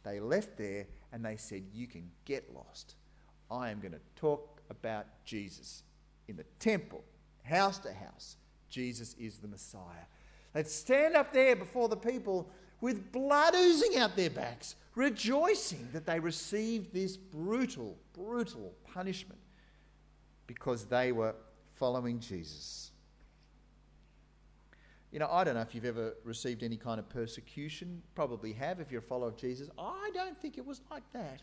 They 0.04 0.20
left 0.20 0.58
there 0.58 0.86
and 1.12 1.26
they 1.26 1.38
said, 1.38 1.64
You 1.74 1.88
can 1.88 2.12
get 2.26 2.54
lost. 2.54 2.96
I 3.50 3.72
am 3.72 3.80
going 3.80 3.94
to 3.94 4.02
talk 4.16 4.62
about 4.70 5.06
Jesus 5.26 5.84
in 6.28 6.36
the 6.36 6.46
temple, 6.60 7.04
house 7.44 7.80
to 7.80 7.94
house. 7.94 8.38
Jesus 8.70 9.16
is 9.20 9.38
the 9.38 9.48
Messiah. 9.48 10.06
They'd 10.54 10.68
stand 10.68 11.16
up 11.16 11.34
there 11.34 11.56
before 11.56 11.90
the 11.90 11.98
people 11.98 12.50
with 12.82 13.12
blood 13.12 13.56
oozing 13.56 13.98
out 13.98 14.16
their 14.16 14.30
backs, 14.30 14.76
rejoicing 14.96 15.90
that 15.94 16.06
they 16.06 16.20
received 16.20 16.94
this 16.94 17.18
brutal, 17.18 17.98
brutal 18.14 18.74
punishment 18.94 19.40
because 20.48 20.86
they 20.86 21.12
were 21.12 21.36
following 21.74 22.20
Jesus. 22.20 22.92
You 25.12 25.20
know, 25.20 25.30
I 25.32 25.44
don't 25.44 25.56
know 25.56 25.62
if 25.62 25.74
you've 25.74 25.86
ever 25.86 26.16
received 26.24 26.62
any 26.64 26.78
kind 26.78 27.00
of 27.00 27.08
persecution. 27.08 28.02
Probably 28.16 28.52
have 28.54 28.80
if 28.80 28.92
you're 28.92 29.00
a 29.00 29.04
follower 29.04 29.30
of 29.30 29.38
Jesus. 29.38 29.70
I 29.78 30.10
don't 30.14 30.38
think 30.38 30.58
it 30.58 30.66
was 30.66 30.82
like 30.92 31.04
that. 31.14 31.42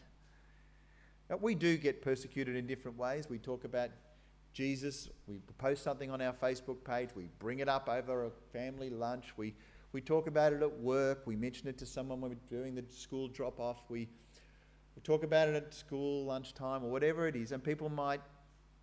But 1.28 1.40
we 1.40 1.54
do 1.54 1.78
get 1.78 2.02
persecuted 2.02 2.56
in 2.56 2.66
different 2.66 2.98
ways. 2.98 3.30
We 3.30 3.38
talk 3.38 3.64
about 3.64 3.88
Jesus, 4.52 5.08
we 5.26 5.38
post 5.56 5.82
something 5.82 6.10
on 6.10 6.20
our 6.20 6.34
Facebook 6.34 6.84
page, 6.84 7.10
we 7.14 7.28
bring 7.38 7.60
it 7.60 7.68
up 7.68 7.88
over 7.88 8.26
a 8.26 8.30
family 8.52 8.90
lunch, 8.90 9.32
we, 9.36 9.54
we 9.92 10.00
talk 10.00 10.26
about 10.26 10.52
it 10.52 10.62
at 10.62 10.78
work, 10.80 11.22
we 11.26 11.36
mention 11.36 11.68
it 11.68 11.78
to 11.78 11.86
someone 11.86 12.20
when 12.20 12.30
we're 12.30 12.58
doing 12.58 12.74
the 12.74 12.84
school 12.90 13.28
drop 13.28 13.58
off, 13.58 13.78
we, 13.88 14.08
we 14.94 15.02
talk 15.02 15.24
about 15.24 15.48
it 15.48 15.54
at 15.54 15.72
school 15.72 16.26
lunchtime 16.26 16.84
or 16.84 16.90
whatever 16.90 17.26
it 17.26 17.34
is, 17.34 17.52
and 17.52 17.64
people 17.64 17.88
might 17.88 18.20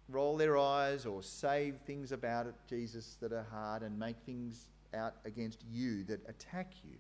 roll 0.08 0.38
their 0.38 0.58
eyes 0.58 1.06
or 1.06 1.22
say 1.22 1.74
things 1.86 2.12
about 2.12 2.48
it, 2.48 2.56
Jesus, 2.68 3.18
that 3.22 3.32
are 3.32 3.46
hard 3.52 3.84
and 3.84 3.98
make 3.98 4.18
things 4.26 4.70
out 4.96 5.16
against 5.24 5.64
you 5.70 6.04
that 6.06 6.28
attack 6.28 6.72
you. 6.84 6.98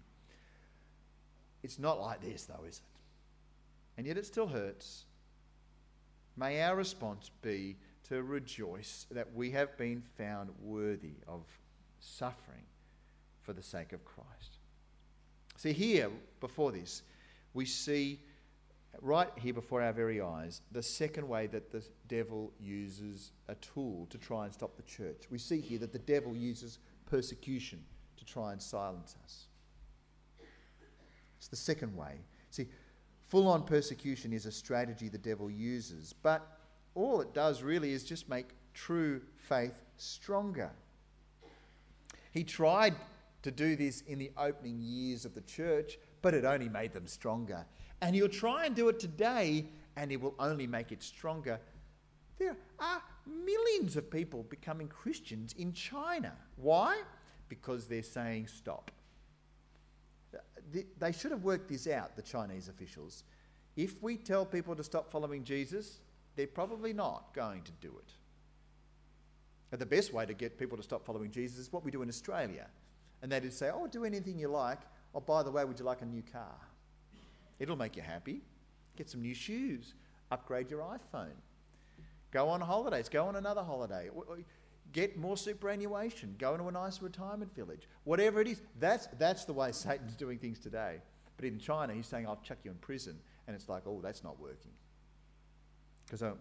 It's 1.64 1.80
not 1.80 2.00
like 2.00 2.22
this, 2.22 2.46
though, 2.46 2.64
is 2.68 2.78
it? 2.78 2.84
And 3.98 4.06
yet 4.08 4.18
it 4.18 4.26
still 4.26 4.48
hurts. 4.48 5.06
May 6.38 6.62
our 6.62 6.76
response 6.76 7.32
be 7.42 7.76
to 8.10 8.24
rejoice 8.24 9.06
that 9.12 9.34
we 9.34 9.52
have 9.52 9.78
been 9.78 10.02
found 10.18 10.50
worthy 10.62 11.16
of 11.28 11.44
suffering 12.00 12.66
for 13.42 13.54
the 13.54 13.62
sake 13.62 13.94
of 13.94 14.04
Christ. 14.04 14.58
See, 15.58 15.74
here, 15.74 16.10
before 16.40 16.72
this, 16.72 17.04
we 17.54 17.66
see 17.66 18.20
right 19.02 19.30
here 19.36 19.54
before 19.54 19.82
our 19.82 19.94
very 19.94 20.22
eyes 20.22 20.62
the 20.72 20.82
second 20.82 21.28
way 21.28 21.48
that 21.48 21.72
the 21.72 21.84
devil 22.08 22.52
uses 22.60 23.32
a 23.48 23.56
tool 23.56 24.08
to 24.10 24.18
try 24.18 24.46
and 24.46 24.54
stop 24.54 24.76
the 24.76 24.84
church. 24.84 25.24
We 25.30 25.38
see 25.38 25.62
here 25.62 25.80
that 25.80 25.94
the 25.94 26.00
devil 26.00 26.36
uses 26.36 26.80
persecution 27.06 27.84
to 28.18 28.26
try 28.26 28.52
and 28.52 28.62
silence 28.62 29.16
us. 29.24 29.46
It's 31.38 31.48
the 31.48 31.56
second 31.56 31.96
way. 31.96 32.16
See, 32.50 32.68
full 33.28 33.48
on 33.48 33.64
persecution 33.64 34.34
is 34.34 34.46
a 34.46 34.52
strategy 34.52 35.10
the 35.10 35.18
devil 35.18 35.50
uses, 35.50 36.14
but 36.14 36.59
all 36.96 37.22
it 37.22 37.34
does 37.34 37.62
really 37.62 37.92
is 37.94 38.04
just 38.04 38.30
make 38.30 38.48
true 38.74 39.22
faith 39.38 39.82
stronger. 39.98 40.72
He 42.32 42.44
tried 42.44 42.96
to 43.42 43.52
do 43.52 43.76
this 43.76 44.02
in 44.02 44.20
the 44.20 44.32
opening 44.38 44.80
years 44.82 45.26
of 45.26 45.34
the 45.34 45.42
church, 45.42 45.98
but 46.22 46.34
it 46.34 46.46
only 46.46 46.70
made 46.70 46.94
them 46.94 47.08
stronger. 47.08 47.66
And 48.02 48.16
he'll 48.16 48.30
try 48.30 48.66
and 48.66 48.76
do 48.76 48.90
it 48.90 49.00
today, 49.00 49.66
and 49.96 50.12
it 50.12 50.22
will 50.22 50.36
only 50.40 50.68
make 50.68 50.92
it 50.92 51.02
stronger. 51.04 51.60
There 52.38 52.56
are 52.80 53.02
millions 53.26 53.98
of 53.98 54.10
people 54.10 54.44
becoming 54.44 54.88
Christians 54.88 55.54
in 55.58 55.74
China. 55.74 56.34
Why? 56.56 57.02
Because 57.50 57.88
they're 57.88 58.04
saying 58.04 58.48
stop. 58.48 58.92
They 61.00 61.12
should 61.12 61.32
have 61.32 61.44
worked 61.44 61.68
this 61.68 61.88
out, 61.88 62.16
the 62.16 62.22
Chinese 62.22 62.68
officials. 62.68 63.24
If 63.76 64.02
we 64.02 64.18
tell 64.18 64.46
people 64.46 64.76
to 64.76 64.84
stop 64.84 65.12
following 65.12 65.44
Jesus, 65.44 66.00
they're 66.36 66.48
probably 66.48 66.94
not 66.94 67.34
going 67.34 67.64
to 67.64 67.72
do 67.82 67.94
it. 67.98 69.78
The 69.78 69.86
best 69.86 70.14
way 70.14 70.26
to 70.26 70.34
get 70.34 70.58
people 70.58 70.78
to 70.78 70.84
stop 70.84 71.06
following 71.06 71.30
Jesus 71.30 71.60
is 71.60 71.72
what 71.72 71.86
we 71.86 71.92
do 71.92 72.02
in 72.02 72.10
Australia. 72.10 72.66
And 73.22 73.32
that 73.32 73.46
is 73.46 73.56
say, 73.56 73.70
oh, 73.74 73.88
do 73.88 74.04
anything 74.04 74.40
you 74.40 74.48
like. 74.48 74.80
Oh, 75.14 75.20
by 75.20 75.44
the 75.44 75.52
way, 75.52 75.64
would 75.66 75.78
you 75.78 75.86
like 75.86 76.02
a 76.02 76.06
new 76.06 76.24
car? 76.24 76.56
It'll 77.60 77.76
make 77.76 77.96
you 77.96 78.02
happy. 78.02 78.42
Get 78.96 79.10
some 79.10 79.22
new 79.22 79.36
shoes. 79.36 79.94
Upgrade 80.32 80.72
your 80.72 80.82
iPhone. 80.82 81.36
Go 82.32 82.50
on 82.50 82.62
holidays. 82.62 83.10
Go 83.10 83.26
on 83.26 83.36
another 83.36 83.64
holiday. 83.64 84.10
Get 84.92 85.18
more 85.18 85.38
superannuation. 85.38 86.36
Go 86.40 86.54
into 86.54 86.68
a 86.68 86.72
nice 86.72 87.02
retirement 87.02 87.54
village. 87.56 87.88
Whatever 88.06 88.42
it 88.42 88.48
is, 88.48 88.62
that's, 88.80 89.08
that's 89.20 89.46
the 89.46 89.54
way 89.54 89.72
Satan's 89.74 90.16
doing 90.16 90.40
things 90.40 90.58
today. 90.58 91.02
But 91.36 91.46
in 91.46 91.60
China, 91.60 91.94
he's 91.94 92.08
saying, 92.08 92.28
I'll 92.28 92.42
chuck 92.44 92.58
you 92.64 92.72
in 92.72 92.78
prison. 92.78 93.20
And 93.48 93.56
it's 93.56 93.70
like, 93.70 93.84
oh, 93.86 94.00
that's 94.02 94.24
not 94.24 94.40
working 94.40 94.72
because 96.10 96.24
uh, 96.24 96.32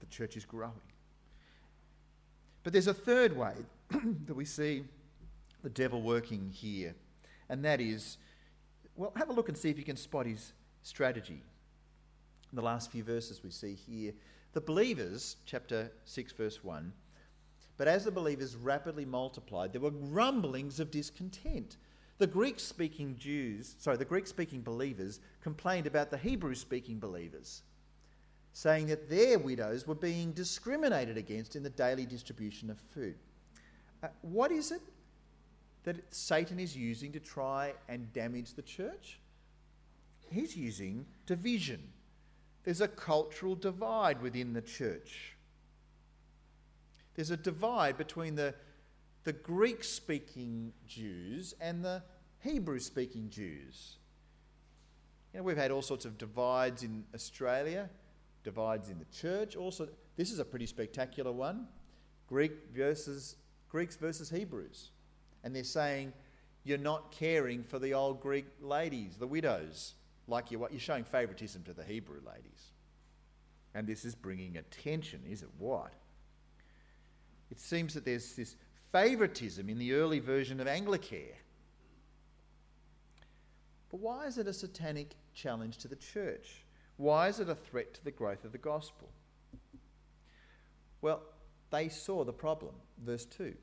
the 0.00 0.06
church 0.06 0.36
is 0.36 0.44
growing. 0.44 0.74
But 2.62 2.72
there's 2.72 2.86
a 2.86 2.94
third 2.94 3.34
way 3.34 3.54
that 3.90 4.34
we 4.34 4.44
see 4.44 4.84
the 5.62 5.70
devil 5.70 6.02
working 6.02 6.50
here, 6.52 6.94
and 7.48 7.64
that 7.64 7.80
is 7.80 8.18
well, 8.94 9.12
have 9.16 9.28
a 9.28 9.32
look 9.32 9.48
and 9.48 9.56
see 9.56 9.70
if 9.70 9.78
you 9.78 9.84
can 9.84 9.96
spot 9.96 10.26
his 10.26 10.52
strategy. 10.82 11.42
In 12.52 12.56
the 12.56 12.62
last 12.62 12.90
few 12.90 13.02
verses 13.02 13.42
we 13.42 13.50
see 13.50 13.74
here, 13.74 14.12
the 14.52 14.60
believers, 14.60 15.36
chapter 15.44 15.92
6, 16.04 16.32
verse 16.32 16.64
1, 16.64 16.92
but 17.76 17.88
as 17.88 18.04
the 18.04 18.10
believers 18.10 18.56
rapidly 18.56 19.04
multiplied, 19.04 19.72
there 19.72 19.82
were 19.82 19.90
grumblings 19.90 20.80
of 20.80 20.90
discontent. 20.90 21.76
The 22.18 22.26
Greek 22.26 22.58
speaking 22.58 23.16
Jews, 23.18 23.76
sorry, 23.78 23.98
the 23.98 24.06
Greek 24.06 24.26
speaking 24.26 24.62
believers 24.62 25.20
complained 25.42 25.86
about 25.86 26.10
the 26.10 26.16
Hebrew 26.16 26.54
speaking 26.54 26.98
believers 26.98 27.62
saying 28.56 28.86
that 28.86 29.10
their 29.10 29.38
widows 29.38 29.86
were 29.86 29.94
being 29.94 30.32
discriminated 30.32 31.18
against 31.18 31.56
in 31.56 31.62
the 31.62 31.68
daily 31.68 32.06
distribution 32.06 32.70
of 32.70 32.78
food. 32.78 33.14
Uh, 34.02 34.08
what 34.22 34.50
is 34.50 34.72
it 34.72 34.80
that 35.84 35.96
Satan 36.08 36.58
is 36.58 36.74
using 36.74 37.12
to 37.12 37.20
try 37.20 37.74
and 37.86 38.10
damage 38.14 38.54
the 38.54 38.62
church? 38.62 39.20
He's 40.30 40.56
using 40.56 41.04
division. 41.26 41.82
There's 42.64 42.80
a 42.80 42.88
cultural 42.88 43.56
divide 43.56 44.22
within 44.22 44.54
the 44.54 44.62
church. 44.62 45.36
There's 47.14 47.30
a 47.30 47.36
divide 47.36 47.98
between 47.98 48.36
the, 48.36 48.54
the 49.24 49.34
Greek 49.34 49.84
speaking 49.84 50.72
Jews 50.86 51.54
and 51.60 51.84
the 51.84 52.02
Hebrew 52.42 52.78
speaking 52.78 53.28
Jews. 53.28 53.96
You 55.34 55.40
know, 55.40 55.44
we've 55.44 55.58
had 55.58 55.70
all 55.70 55.82
sorts 55.82 56.06
of 56.06 56.16
divides 56.16 56.82
in 56.82 57.04
Australia, 57.14 57.90
divides 58.46 58.88
in 58.88 58.98
the 58.98 59.04
church. 59.06 59.56
Also, 59.56 59.88
this 60.16 60.32
is 60.32 60.38
a 60.38 60.44
pretty 60.44 60.66
spectacular 60.66 61.32
one 61.32 61.66
Greek 62.26 62.52
versus 62.74 63.36
Greeks 63.68 63.96
versus 63.96 64.30
Hebrews 64.30 64.92
and 65.46 65.54
they're 65.54 65.62
saying 65.62 66.12
you're 66.64 66.76
not 66.76 67.12
caring 67.12 67.62
for 67.62 67.78
the 67.78 67.94
old 67.94 68.20
Greek 68.20 68.46
ladies, 68.60 69.16
the 69.16 69.28
widows, 69.28 69.94
like 70.26 70.50
you're, 70.50 70.68
you're 70.72 70.80
showing 70.80 71.04
favouritism 71.04 71.62
to 71.62 71.72
the 71.72 71.84
Hebrew 71.84 72.20
ladies. 72.26 72.72
And 73.72 73.86
this 73.86 74.04
is 74.04 74.16
bringing 74.16 74.56
attention, 74.56 75.20
is 75.30 75.42
it 75.42 75.48
what? 75.56 75.92
It 77.52 77.60
seems 77.60 77.94
that 77.94 78.04
there's 78.04 78.34
this 78.34 78.56
favouritism 78.90 79.68
in 79.68 79.78
the 79.78 79.92
early 79.92 80.18
version 80.18 80.58
of 80.58 80.66
Anglicare. 80.66 81.36
But 83.88 84.00
why 84.00 84.26
is 84.26 84.36
it 84.36 84.48
a 84.48 84.52
satanic 84.52 85.14
challenge 85.32 85.78
to 85.78 85.88
the 85.88 85.94
church? 85.94 86.64
Why 86.96 87.28
is 87.28 87.40
it 87.40 87.48
a 87.48 87.54
threat 87.54 87.94
to 87.94 88.04
the 88.04 88.10
growth 88.10 88.44
of 88.44 88.52
the 88.52 88.58
gospel? 88.58 89.10
Well, 91.02 91.22
they 91.70 91.88
saw 91.88 92.24
the 92.24 92.32
problem. 92.32 92.74
Verse 93.04 93.26
2 93.26 93.54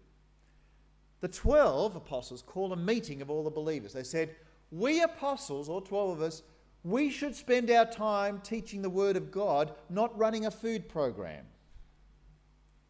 the 1.24 1.30
12 1.30 1.96
apostles 1.96 2.42
called 2.42 2.74
a 2.74 2.76
meeting 2.76 3.22
of 3.22 3.32
all 3.32 3.46
the 3.46 3.50
believers. 3.50 3.94
They 3.94 4.04
said, 4.04 4.36
We 4.72 5.02
apostles, 5.02 5.70
or 5.70 5.82
12 5.82 6.10
of 6.18 6.22
us, 6.22 6.44
we 6.84 7.10
should 7.10 7.34
spend 7.34 7.72
our 7.72 7.86
time 7.86 8.42
teaching 8.44 8.82
the 8.82 8.90
Word 8.90 9.16
of 9.16 9.32
God, 9.32 9.74
not 9.90 10.18
running 10.20 10.46
a 10.46 10.52
food 10.52 10.90
program. 10.90 11.46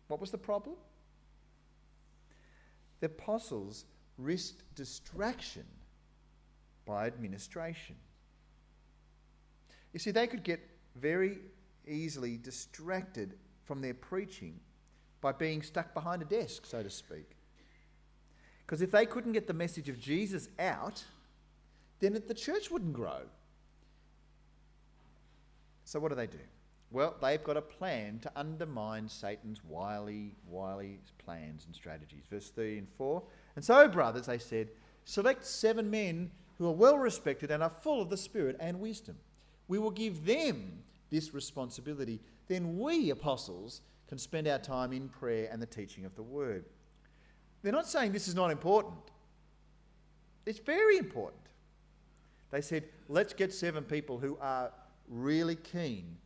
What 0.08 0.20
was 0.20 0.32
the 0.32 0.38
problem? 0.39 0.78
The 3.02 3.06
apostles 3.06 3.86
risked 4.18 4.64
distraction 4.74 5.66
by 6.88 7.06
administration. 7.06 7.98
You 9.94 10.00
see, 10.00 10.12
they 10.12 10.28
could 10.28 10.44
get 10.44 10.60
very 10.96 11.39
easily 11.88 12.38
distracted 12.38 13.36
from 13.64 13.82
their 13.82 13.94
preaching 13.94 14.60
by 15.22 15.32
being 15.32 15.62
stuck 15.62 15.94
behind 15.94 16.22
a 16.22 16.26
desk, 16.26 16.66
so 16.66 16.84
to 16.84 16.89
speak. 16.89 17.38
Because 18.66 18.82
if 18.82 18.91
they 18.91 19.06
couldn't 19.06 19.34
get 19.34 19.48
the 19.48 19.54
message 19.54 19.89
of 19.89 20.00
Jesus 20.00 20.50
out, 20.60 21.04
then 22.00 22.22
the 22.28 22.34
church 22.34 22.72
wouldn't 22.72 22.94
grow. 22.94 23.22
So, 25.86 26.00
what 26.00 26.10
do 26.10 26.16
they 26.16 26.28
do? 26.28 26.39
Well, 26.91 27.16
they've 27.22 27.44
got 27.44 27.58
a 27.58 27.62
plan 27.62 28.20
to 28.20 28.32
undermine 28.36 29.10
Satan's 29.10 29.64
wily, 29.64 30.36
wily 30.48 31.00
plans 31.18 31.66
and 31.66 31.76
strategies. 31.76 32.24
Verse 32.30 32.50
3 32.50 32.78
and 32.78 32.88
4. 32.98 33.24
And 33.56 33.66
so, 33.66 33.88
brothers, 33.88 34.28
they 34.28 34.38
said, 34.38 34.70
select 35.06 35.46
seven 35.46 35.89
men 35.89 36.32
who 36.58 36.68
are 36.68 36.74
well 36.74 36.98
respected 36.98 37.52
and 37.52 37.64
are 37.64 37.70
full 37.70 38.02
of 38.02 38.10
the 38.10 38.18
Spirit 38.18 38.58
and 38.60 38.80
wisdom. 38.80 39.18
We 39.68 39.80
will 39.80 39.91
give 39.91 40.26
them 40.26 40.84
this 41.09 41.34
responsibility. 41.34 42.20
Then 42.47 42.78
we, 42.78 43.09
apostles, 43.09 43.82
can 44.07 44.18
spend 44.18 44.47
our 44.47 44.59
time 44.59 44.93
in 44.93 45.09
prayer 45.09 45.49
and 45.51 45.61
the 45.61 45.66
teaching 45.66 46.05
of 46.05 46.16
the 46.16 46.24
word. 46.24 46.66
They're 47.61 47.72
not 47.72 47.88
saying 47.88 48.11
this 48.11 48.28
is 48.28 48.36
not 48.36 48.51
important. 48.51 48.95
It's 50.45 50.59
very 50.59 50.97
important. 50.97 51.41
They 52.51 52.61
said, 52.61 52.84
let's 53.07 53.34
get 53.34 53.53
seven 53.53 53.84
people 53.84 54.20
who 54.20 54.38
are 54.41 54.72
really 55.07 55.55
keen 55.55 56.18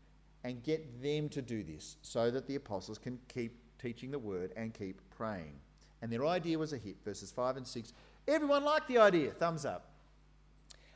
and 0.43 0.63
get 0.63 1.01
them 1.01 1.29
to 1.29 1.41
do 1.41 1.63
this 1.63 1.97
so 2.01 2.31
that 2.31 2.47
the 2.47 2.55
apostles 2.55 2.97
can 2.97 3.19
keep 3.33 3.57
teaching 3.79 4.11
the 4.11 4.19
word 4.19 4.51
and 4.57 4.73
keep 4.73 4.99
praying. 5.15 5.53
And 6.01 6.11
their 6.11 6.25
idea 6.25 6.57
was 6.57 6.73
a 6.73 6.77
hit. 6.77 6.97
Verses 7.05 7.31
5 7.31 7.57
and 7.57 7.67
6. 7.67 7.93
Everyone 8.27 8.63
liked 8.63 8.87
the 8.87 8.97
idea. 8.97 9.31
Thumbs 9.31 9.65
up. 9.65 9.91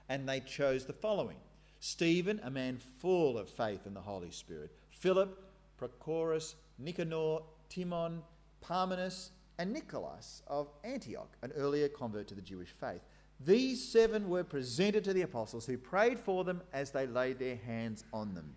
And 0.10 0.28
they 0.28 0.40
chose 0.42 0.86
the 0.86 0.94
following 0.94 1.38
Stephen, 1.84 2.40
a 2.44 2.50
man 2.52 2.78
full 2.78 3.40
of 3.40 3.50
faith 3.50 3.88
in 3.88 3.96
the 3.96 4.00
Holy 4.00 4.30
Spirit, 4.30 4.72
Philip, 4.92 5.44
Prochorus, 5.80 6.54
Nicanor, 6.78 7.40
Timon, 7.70 8.22
Parmenas, 8.62 9.32
and 9.58 9.74
Nicholas 9.74 10.44
of 10.46 10.70
Antioch, 10.84 11.36
an 11.42 11.52
earlier 11.58 11.90
convert 11.90 12.28
to 12.28 12.36
the 12.36 12.42
Jewish 12.42 12.70
faith. 12.70 13.02
These 13.44 13.92
seven 13.92 14.30
were 14.30 14.44
presented 14.44 15.04
to 15.06 15.14
the 15.14 15.24
apostles 15.24 15.66
who 15.66 15.76
prayed 15.76 16.20
for 16.20 16.44
them 16.44 16.62
as 16.72 16.92
they 16.92 17.08
laid 17.08 17.40
their 17.40 17.56
hands 17.56 18.06
on 18.14 18.36
them. 18.36 18.54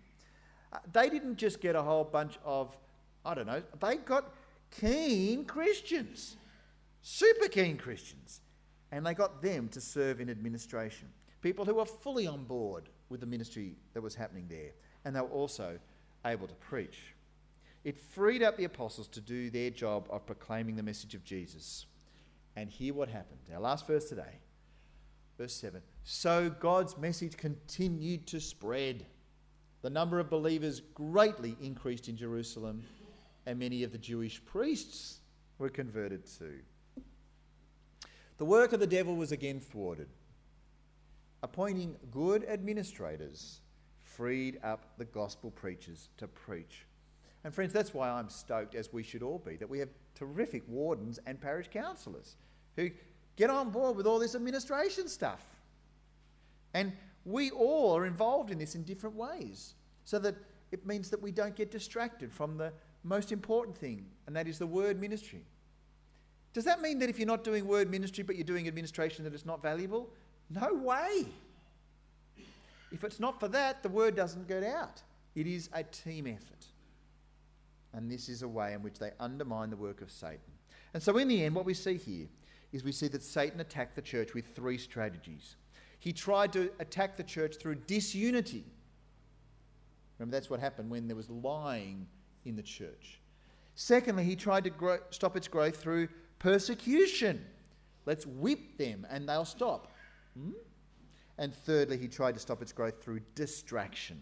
Uh, 0.71 0.77
they 0.93 1.09
didn't 1.09 1.37
just 1.37 1.59
get 1.59 1.75
a 1.75 1.81
whole 1.81 2.03
bunch 2.03 2.37
of, 2.45 2.77
I 3.25 3.33
don't 3.33 3.47
know, 3.47 3.63
they 3.81 3.95
got 3.95 4.35
keen 4.69 5.45
Christians, 5.45 6.37
super 7.01 7.47
keen 7.47 7.77
Christians, 7.77 8.41
and 8.91 9.03
they 9.03 9.15
got 9.15 9.41
them 9.41 9.67
to 9.69 9.81
serve 9.81 10.21
in 10.21 10.29
administration. 10.29 11.07
People 11.41 11.65
who 11.65 11.73
were 11.73 11.85
fully 11.85 12.27
on 12.27 12.43
board 12.43 12.89
with 13.09 13.19
the 13.19 13.25
ministry 13.25 13.75
that 13.93 14.01
was 14.01 14.15
happening 14.15 14.47
there, 14.49 14.71
and 15.03 15.15
they 15.15 15.21
were 15.21 15.27
also 15.27 15.79
able 16.25 16.47
to 16.47 16.55
preach. 16.55 16.99
It 17.83 17.99
freed 17.99 18.41
up 18.41 18.57
the 18.57 18.63
apostles 18.63 19.07
to 19.09 19.21
do 19.21 19.51
their 19.51 19.69
job 19.69 20.07
of 20.09 20.25
proclaiming 20.25 20.75
the 20.75 20.83
message 20.83 21.13
of 21.13 21.23
Jesus. 21.23 21.85
And 22.55 22.69
hear 22.69 22.93
what 22.93 23.09
happened. 23.09 23.41
Our 23.53 23.59
last 23.59 23.85
verse 23.85 24.07
today, 24.07 24.39
verse 25.37 25.53
7. 25.53 25.81
So 26.03 26.49
God's 26.49 26.97
message 26.97 27.35
continued 27.35 28.25
to 28.27 28.39
spread. 28.39 29.05
The 29.81 29.89
number 29.89 30.19
of 30.19 30.29
believers 30.29 30.81
greatly 30.93 31.57
increased 31.61 32.07
in 32.07 32.15
Jerusalem, 32.15 32.81
and 33.45 33.59
many 33.59 33.83
of 33.83 33.91
the 33.91 33.97
Jewish 33.97 34.43
priests 34.45 35.19
were 35.57 35.69
converted 35.69 36.25
too. 36.25 36.59
The 38.37 38.45
work 38.45 38.73
of 38.73 38.79
the 38.79 38.87
devil 38.87 39.15
was 39.15 39.31
again 39.31 39.59
thwarted. 39.59 40.07
Appointing 41.45 41.95
good 42.09 42.43
administrators 42.43 43.61
freed 44.01 44.59
up 44.63 44.97
the 44.97 45.05
gospel 45.05 45.51
preachers 45.51 46.09
to 46.17 46.27
preach 46.27 46.85
and 47.45 47.53
friends, 47.53 47.71
that's 47.71 47.93
why 47.93 48.09
I'm 48.09 48.27
stoked, 48.27 48.73
as 48.73 48.91
we 48.91 49.03
should 49.03 49.21
all 49.21 49.37
be, 49.37 49.55
that 49.57 49.69
we 49.69 49.77
have 49.77 49.89
terrific 50.15 50.63
wardens 50.67 51.19
and 51.27 51.39
parish 51.39 51.67
councillors 51.71 52.37
who 52.75 52.89
get 53.35 53.51
on 53.51 53.69
board 53.69 53.95
with 53.95 54.07
all 54.07 54.17
this 54.17 54.33
administration 54.33 55.07
stuff. 55.07 55.45
And 56.73 56.91
we 57.23 57.51
all 57.51 57.95
are 57.95 58.07
involved 58.07 58.49
in 58.49 58.57
this 58.57 58.73
in 58.73 58.81
different 58.81 59.15
ways, 59.15 59.75
so 60.05 60.17
that 60.19 60.35
it 60.71 60.87
means 60.87 61.11
that 61.11 61.21
we 61.21 61.31
don't 61.31 61.55
get 61.55 61.69
distracted 61.69 62.33
from 62.33 62.57
the 62.57 62.73
most 63.03 63.31
important 63.31 63.77
thing, 63.77 64.07
and 64.25 64.35
that 64.35 64.47
is 64.47 64.57
the 64.57 64.65
word 64.65 64.99
ministry. 64.99 65.45
Does 66.51 66.63
that 66.63 66.81
mean 66.81 66.97
that 66.97 67.09
if 67.09 67.19
you're 67.19 67.27
not 67.27 67.43
doing 67.43 67.67
word 67.67 67.91
ministry 67.91 68.23
but 68.23 68.35
you're 68.37 68.43
doing 68.43 68.67
administration, 68.67 69.23
that 69.23 69.35
it's 69.35 69.45
not 69.45 69.61
valuable? 69.61 70.09
No 70.49 70.73
way. 70.73 71.25
If 72.91 73.03
it's 73.03 73.19
not 73.19 73.39
for 73.39 73.47
that, 73.49 73.83
the 73.83 73.89
word 73.89 74.15
doesn't 74.15 74.47
get 74.47 74.63
out. 74.63 75.01
It 75.35 75.47
is 75.47 75.69
a 75.73 75.83
team 75.83 76.27
effort. 76.27 76.65
And 77.93 78.09
this 78.11 78.29
is 78.29 78.41
a 78.41 78.47
way 78.47 78.73
in 78.73 78.81
which 78.83 78.99
they 78.99 79.11
undermine 79.19 79.69
the 79.69 79.75
work 79.75 80.01
of 80.01 80.11
Satan. 80.11 80.39
And 80.93 81.01
so, 81.01 81.17
in 81.17 81.27
the 81.27 81.43
end, 81.43 81.55
what 81.55 81.65
we 81.65 81.73
see 81.73 81.97
here 81.97 82.27
is 82.71 82.83
we 82.83 82.91
see 82.91 83.07
that 83.07 83.23
Satan 83.23 83.59
attacked 83.59 83.95
the 83.95 84.01
church 84.01 84.33
with 84.33 84.47
three 84.55 84.77
strategies. 84.77 85.55
He 85.99 86.13
tried 86.13 86.53
to 86.53 86.71
attack 86.79 87.17
the 87.17 87.23
church 87.23 87.55
through 87.57 87.75
disunity. 87.75 88.65
Remember, 90.19 90.35
that's 90.35 90.49
what 90.49 90.59
happened 90.59 90.89
when 90.89 91.07
there 91.07 91.15
was 91.15 91.29
lying 91.29 92.07
in 92.45 92.55
the 92.55 92.63
church. 92.63 93.19
Secondly, 93.75 94.23
he 94.23 94.35
tried 94.35 94.63
to 94.63 94.69
grow, 94.69 94.99
stop 95.09 95.35
its 95.35 95.47
growth 95.47 95.77
through 95.77 96.07
persecution. 96.39 97.43
Let's 98.05 98.25
whip 98.25 98.77
them 98.77 99.05
and 99.09 99.27
they'll 99.27 99.45
stop. 99.45 99.91
Hmm? 100.37 100.51
And 101.37 101.53
thirdly, 101.53 101.97
he 101.97 102.07
tried 102.07 102.33
to 102.35 102.39
stop 102.39 102.61
its 102.61 102.71
growth 102.71 103.03
through 103.03 103.21
distraction 103.35 104.21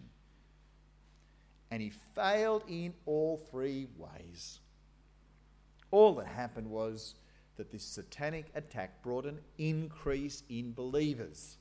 and 1.74 1.82
he 1.82 1.90
failed 2.14 2.62
in 2.68 2.94
all 3.04 3.36
three 3.50 3.88
ways. 3.96 4.60
All 5.90 6.14
that 6.14 6.26
happened 6.26 6.70
was 6.70 7.16
that 7.56 7.72
this 7.72 7.82
satanic 7.82 8.46
attack 8.54 9.02
brought 9.02 9.26
an 9.26 9.40
increase 9.58 10.44
in 10.48 10.72
believers. 10.72 11.56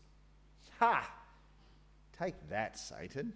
Ha! 0.79 1.11
Take 2.15 2.35
that, 2.49 2.77
Satan. 2.77 3.33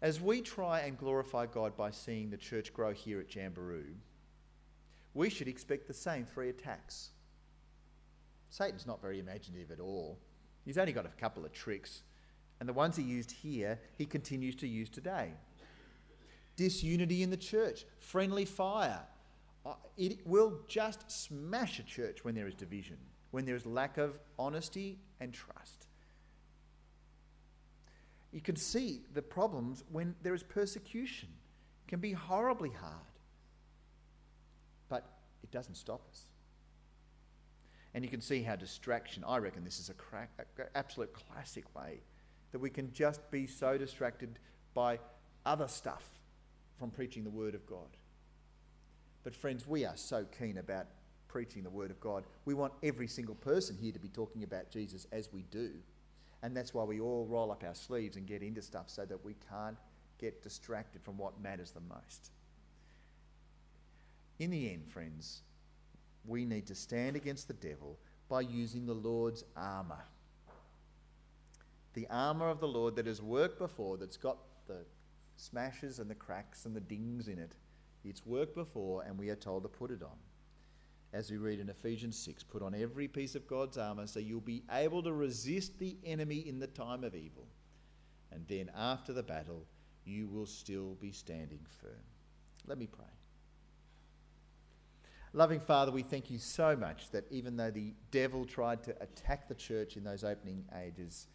As 0.00 0.20
we 0.20 0.40
try 0.40 0.80
and 0.80 0.96
glorify 0.96 1.46
God 1.46 1.76
by 1.76 1.90
seeing 1.90 2.30
the 2.30 2.36
church 2.36 2.72
grow 2.72 2.92
here 2.92 3.18
at 3.18 3.28
Jamberoo, 3.28 3.94
we 5.12 5.28
should 5.28 5.48
expect 5.48 5.88
the 5.88 5.94
same 5.94 6.24
three 6.24 6.50
attacks. 6.50 7.10
Satan's 8.50 8.86
not 8.86 9.00
very 9.00 9.18
imaginative 9.18 9.70
at 9.70 9.80
all. 9.80 10.18
He's 10.64 10.78
only 10.78 10.92
got 10.92 11.06
a 11.06 11.20
couple 11.20 11.44
of 11.44 11.52
tricks 11.52 12.02
and 12.58 12.68
the 12.68 12.72
ones 12.72 12.96
he 12.96 13.02
used 13.02 13.30
here, 13.30 13.78
he 13.98 14.06
continues 14.06 14.54
to 14.56 14.66
use 14.66 14.88
today. 14.88 15.32
Disunity 16.56 17.22
in 17.22 17.30
the 17.30 17.36
church, 17.36 17.84
friendly 17.98 18.44
fire, 18.44 19.00
Uh, 19.64 19.74
It 19.96 20.24
will 20.24 20.60
just 20.68 21.10
smash 21.10 21.80
a 21.80 21.82
church 21.82 22.24
when 22.24 22.36
there 22.36 22.46
is 22.46 22.54
division, 22.54 22.98
when 23.32 23.44
there 23.44 23.56
is 23.56 23.66
lack 23.66 23.98
of 23.98 24.16
honesty 24.38 25.00
and 25.18 25.34
trust. 25.34 25.88
You 28.30 28.40
can 28.40 28.54
see 28.54 29.02
the 29.12 29.22
problems 29.22 29.82
when 29.90 30.14
there 30.22 30.34
is 30.34 30.44
persecution. 30.44 31.30
It 31.84 31.88
can 31.88 31.98
be 31.98 32.12
horribly 32.12 32.70
hard. 32.70 33.18
But 34.88 35.04
it 35.42 35.50
doesn't 35.50 35.74
stop 35.74 36.06
us. 36.10 36.26
And 37.96 38.04
you 38.04 38.10
can 38.10 38.20
see 38.20 38.42
how 38.42 38.56
distraction, 38.56 39.24
I 39.26 39.38
reckon 39.38 39.64
this 39.64 39.80
is 39.80 39.88
a 39.88 39.94
crack, 39.94 40.28
absolute 40.74 41.14
classic 41.14 41.64
way 41.74 42.02
that 42.52 42.58
we 42.58 42.68
can 42.68 42.92
just 42.92 43.30
be 43.30 43.46
so 43.46 43.78
distracted 43.78 44.38
by 44.74 44.98
other 45.46 45.66
stuff 45.66 46.04
from 46.78 46.90
preaching 46.90 47.24
the 47.24 47.30
Word 47.30 47.54
of 47.54 47.66
God. 47.66 47.96
But, 49.24 49.34
friends, 49.34 49.66
we 49.66 49.86
are 49.86 49.96
so 49.96 50.26
keen 50.38 50.58
about 50.58 50.88
preaching 51.26 51.62
the 51.62 51.70
Word 51.70 51.90
of 51.90 51.98
God. 51.98 52.24
We 52.44 52.52
want 52.52 52.74
every 52.82 53.08
single 53.08 53.34
person 53.34 53.78
here 53.80 53.92
to 53.92 53.98
be 53.98 54.08
talking 54.08 54.42
about 54.42 54.70
Jesus 54.70 55.06
as 55.10 55.32
we 55.32 55.44
do. 55.50 55.70
And 56.42 56.54
that's 56.54 56.74
why 56.74 56.84
we 56.84 57.00
all 57.00 57.24
roll 57.24 57.50
up 57.50 57.64
our 57.66 57.74
sleeves 57.74 58.18
and 58.18 58.26
get 58.26 58.42
into 58.42 58.60
stuff 58.60 58.90
so 58.90 59.06
that 59.06 59.24
we 59.24 59.36
can't 59.48 59.78
get 60.18 60.42
distracted 60.42 61.02
from 61.02 61.16
what 61.16 61.40
matters 61.40 61.70
the 61.70 61.80
most. 61.80 62.30
In 64.38 64.50
the 64.50 64.70
end, 64.70 64.86
friends, 64.86 65.40
we 66.26 66.44
need 66.44 66.66
to 66.66 66.74
stand 66.74 67.16
against 67.16 67.48
the 67.48 67.54
devil 67.54 67.98
by 68.28 68.40
using 68.40 68.86
the 68.86 68.94
Lord's 68.94 69.44
armour. 69.56 70.04
The 71.94 72.06
armour 72.10 72.48
of 72.48 72.60
the 72.60 72.68
Lord 72.68 72.96
that 72.96 73.06
has 73.06 73.22
worked 73.22 73.58
before, 73.58 73.96
that's 73.96 74.16
got 74.16 74.38
the 74.66 74.84
smashes 75.36 75.98
and 75.98 76.10
the 76.10 76.14
cracks 76.14 76.66
and 76.66 76.74
the 76.74 76.80
dings 76.80 77.28
in 77.28 77.38
it. 77.38 77.54
It's 78.04 78.26
worked 78.26 78.54
before, 78.54 79.02
and 79.02 79.18
we 79.18 79.30
are 79.30 79.36
told 79.36 79.62
to 79.62 79.68
put 79.68 79.90
it 79.90 80.02
on. 80.02 80.16
As 81.12 81.30
we 81.30 81.38
read 81.38 81.60
in 81.60 81.70
Ephesians 81.70 82.18
6, 82.18 82.42
put 82.42 82.62
on 82.62 82.74
every 82.74 83.08
piece 83.08 83.34
of 83.34 83.46
God's 83.46 83.78
armour 83.78 84.06
so 84.06 84.20
you'll 84.20 84.40
be 84.40 84.62
able 84.70 85.02
to 85.02 85.12
resist 85.12 85.78
the 85.78 85.96
enemy 86.04 86.46
in 86.46 86.58
the 86.58 86.66
time 86.66 87.04
of 87.04 87.14
evil. 87.14 87.46
And 88.30 88.46
then 88.48 88.70
after 88.76 89.12
the 89.12 89.22
battle, 89.22 89.66
you 90.04 90.28
will 90.28 90.46
still 90.46 90.96
be 91.00 91.12
standing 91.12 91.64
firm. 91.80 92.04
Let 92.66 92.78
me 92.78 92.86
pray. 92.86 93.15
Loving 95.36 95.60
Father, 95.60 95.92
we 95.92 96.02
thank 96.02 96.30
you 96.30 96.38
so 96.38 96.74
much 96.74 97.10
that 97.10 97.26
even 97.30 97.58
though 97.58 97.70
the 97.70 97.92
devil 98.10 98.46
tried 98.46 98.82
to 98.84 98.96
attack 99.02 99.48
the 99.48 99.54
church 99.54 99.98
in 99.98 100.02
those 100.02 100.24
opening 100.24 100.64
ages, 100.82 101.26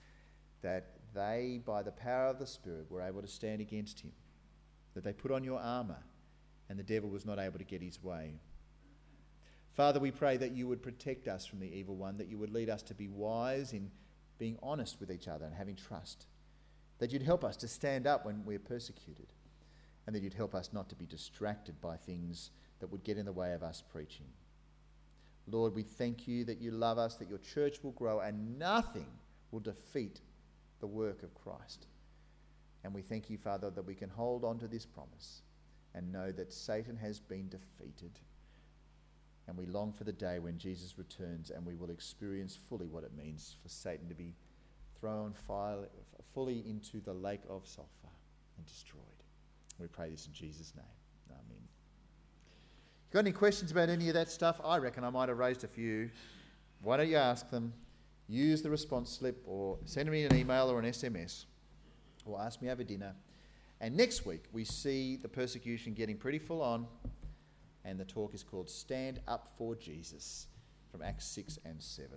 that 0.63 0.97
they, 1.13 1.61
by 1.67 1.83
the 1.83 1.91
power 1.91 2.25
of 2.25 2.39
the 2.39 2.47
Spirit, 2.47 2.89
were 2.89 3.03
able 3.03 3.21
to 3.21 3.27
stand 3.27 3.61
against 3.61 3.99
him. 3.99 4.11
That 4.95 5.03
they 5.03 5.13
put 5.13 5.29
on 5.29 5.43
your 5.43 5.59
armour 5.59 5.99
and 6.67 6.79
the 6.79 6.83
devil 6.83 7.11
was 7.11 7.27
not 7.27 7.37
able 7.37 7.59
to 7.59 7.63
get 7.63 7.83
his 7.83 8.03
way. 8.03 8.39
Father, 9.71 9.99
we 9.99 10.09
pray 10.09 10.35
that 10.35 10.53
you 10.53 10.67
would 10.67 10.81
protect 10.81 11.27
us 11.27 11.45
from 11.45 11.59
the 11.59 11.71
evil 11.71 11.95
one, 11.95 12.17
that 12.17 12.27
you 12.27 12.39
would 12.39 12.51
lead 12.51 12.71
us 12.71 12.81
to 12.81 12.95
be 12.95 13.07
wise 13.07 13.71
in 13.71 13.91
being 14.39 14.57
honest 14.63 14.99
with 14.99 15.11
each 15.11 15.27
other 15.27 15.45
and 15.45 15.53
having 15.53 15.75
trust, 15.75 16.25
that 16.97 17.11
you'd 17.13 17.21
help 17.21 17.43
us 17.43 17.55
to 17.57 17.67
stand 17.67 18.07
up 18.07 18.25
when 18.25 18.45
we're 18.45 18.57
persecuted, 18.57 19.27
and 20.07 20.15
that 20.15 20.23
you'd 20.23 20.33
help 20.33 20.55
us 20.55 20.71
not 20.73 20.89
to 20.89 20.95
be 20.95 21.05
distracted 21.05 21.79
by 21.79 21.97
things 21.97 22.49
that 22.81 22.91
would 22.91 23.03
get 23.03 23.17
in 23.17 23.25
the 23.25 23.31
way 23.31 23.53
of 23.53 23.63
us 23.63 23.81
preaching. 23.81 24.27
Lord, 25.47 25.73
we 25.73 25.83
thank 25.83 26.27
you 26.27 26.43
that 26.45 26.61
you 26.61 26.71
love 26.71 26.97
us, 26.97 27.15
that 27.15 27.29
your 27.29 27.39
church 27.39 27.83
will 27.83 27.91
grow, 27.91 28.19
and 28.19 28.59
nothing 28.59 29.07
will 29.51 29.59
defeat 29.59 30.21
the 30.79 30.87
work 30.87 31.23
of 31.23 31.33
Christ. 31.33 31.87
And 32.83 32.93
we 32.93 33.01
thank 33.01 33.29
you, 33.29 33.37
Father, 33.37 33.69
that 33.69 33.85
we 33.85 33.95
can 33.95 34.09
hold 34.09 34.43
on 34.43 34.59
to 34.59 34.67
this 34.67 34.85
promise 34.85 35.41
and 35.93 36.11
know 36.11 36.31
that 36.31 36.53
Satan 36.53 36.97
has 36.97 37.19
been 37.19 37.49
defeated. 37.49 38.19
And 39.47 39.57
we 39.57 39.65
long 39.65 39.91
for 39.91 40.03
the 40.03 40.13
day 40.13 40.39
when 40.39 40.57
Jesus 40.57 40.97
returns 40.97 41.49
and 41.49 41.65
we 41.65 41.75
will 41.75 41.89
experience 41.89 42.55
fully 42.55 42.87
what 42.87 43.03
it 43.03 43.11
means 43.15 43.55
for 43.61 43.69
Satan 43.69 44.07
to 44.07 44.15
be 44.15 44.35
thrown 44.99 45.33
fully 46.33 46.63
into 46.67 47.01
the 47.01 47.13
lake 47.13 47.41
of 47.49 47.67
sulfur 47.67 47.89
and 48.57 48.65
destroyed. 48.65 49.01
We 49.79 49.87
pray 49.87 50.11
this 50.11 50.27
in 50.27 50.33
Jesus' 50.33 50.73
name. 50.75 50.85
Amen. 51.31 51.70
Got 53.11 53.19
any 53.19 53.33
questions 53.33 53.71
about 53.71 53.89
any 53.89 54.07
of 54.07 54.13
that 54.13 54.31
stuff? 54.31 54.61
I 54.63 54.77
reckon 54.77 55.03
I 55.03 55.09
might 55.09 55.27
have 55.27 55.37
raised 55.37 55.65
a 55.65 55.67
few. 55.67 56.09
Why 56.81 56.95
don't 56.95 57.09
you 57.09 57.17
ask 57.17 57.49
them? 57.49 57.73
Use 58.29 58.61
the 58.61 58.69
response 58.69 59.09
slip 59.09 59.43
or 59.45 59.77
send 59.83 60.09
me 60.09 60.23
an 60.23 60.33
email 60.33 60.71
or 60.71 60.79
an 60.79 60.85
SMS 60.85 61.43
or 62.25 62.39
ask 62.39 62.61
me 62.61 62.69
over 62.69 62.85
dinner. 62.85 63.13
And 63.81 63.97
next 63.97 64.25
week, 64.25 64.45
we 64.53 64.63
see 64.63 65.17
the 65.17 65.27
persecution 65.27 65.93
getting 65.93 66.15
pretty 66.15 66.39
full 66.39 66.61
on, 66.61 66.87
and 67.83 67.99
the 67.99 68.05
talk 68.05 68.33
is 68.33 68.43
called 68.43 68.69
Stand 68.69 69.19
Up 69.27 69.51
for 69.57 69.75
Jesus 69.75 70.47
from 70.89 71.01
Acts 71.01 71.25
6 71.25 71.59
and 71.65 71.81
7. 71.81 72.11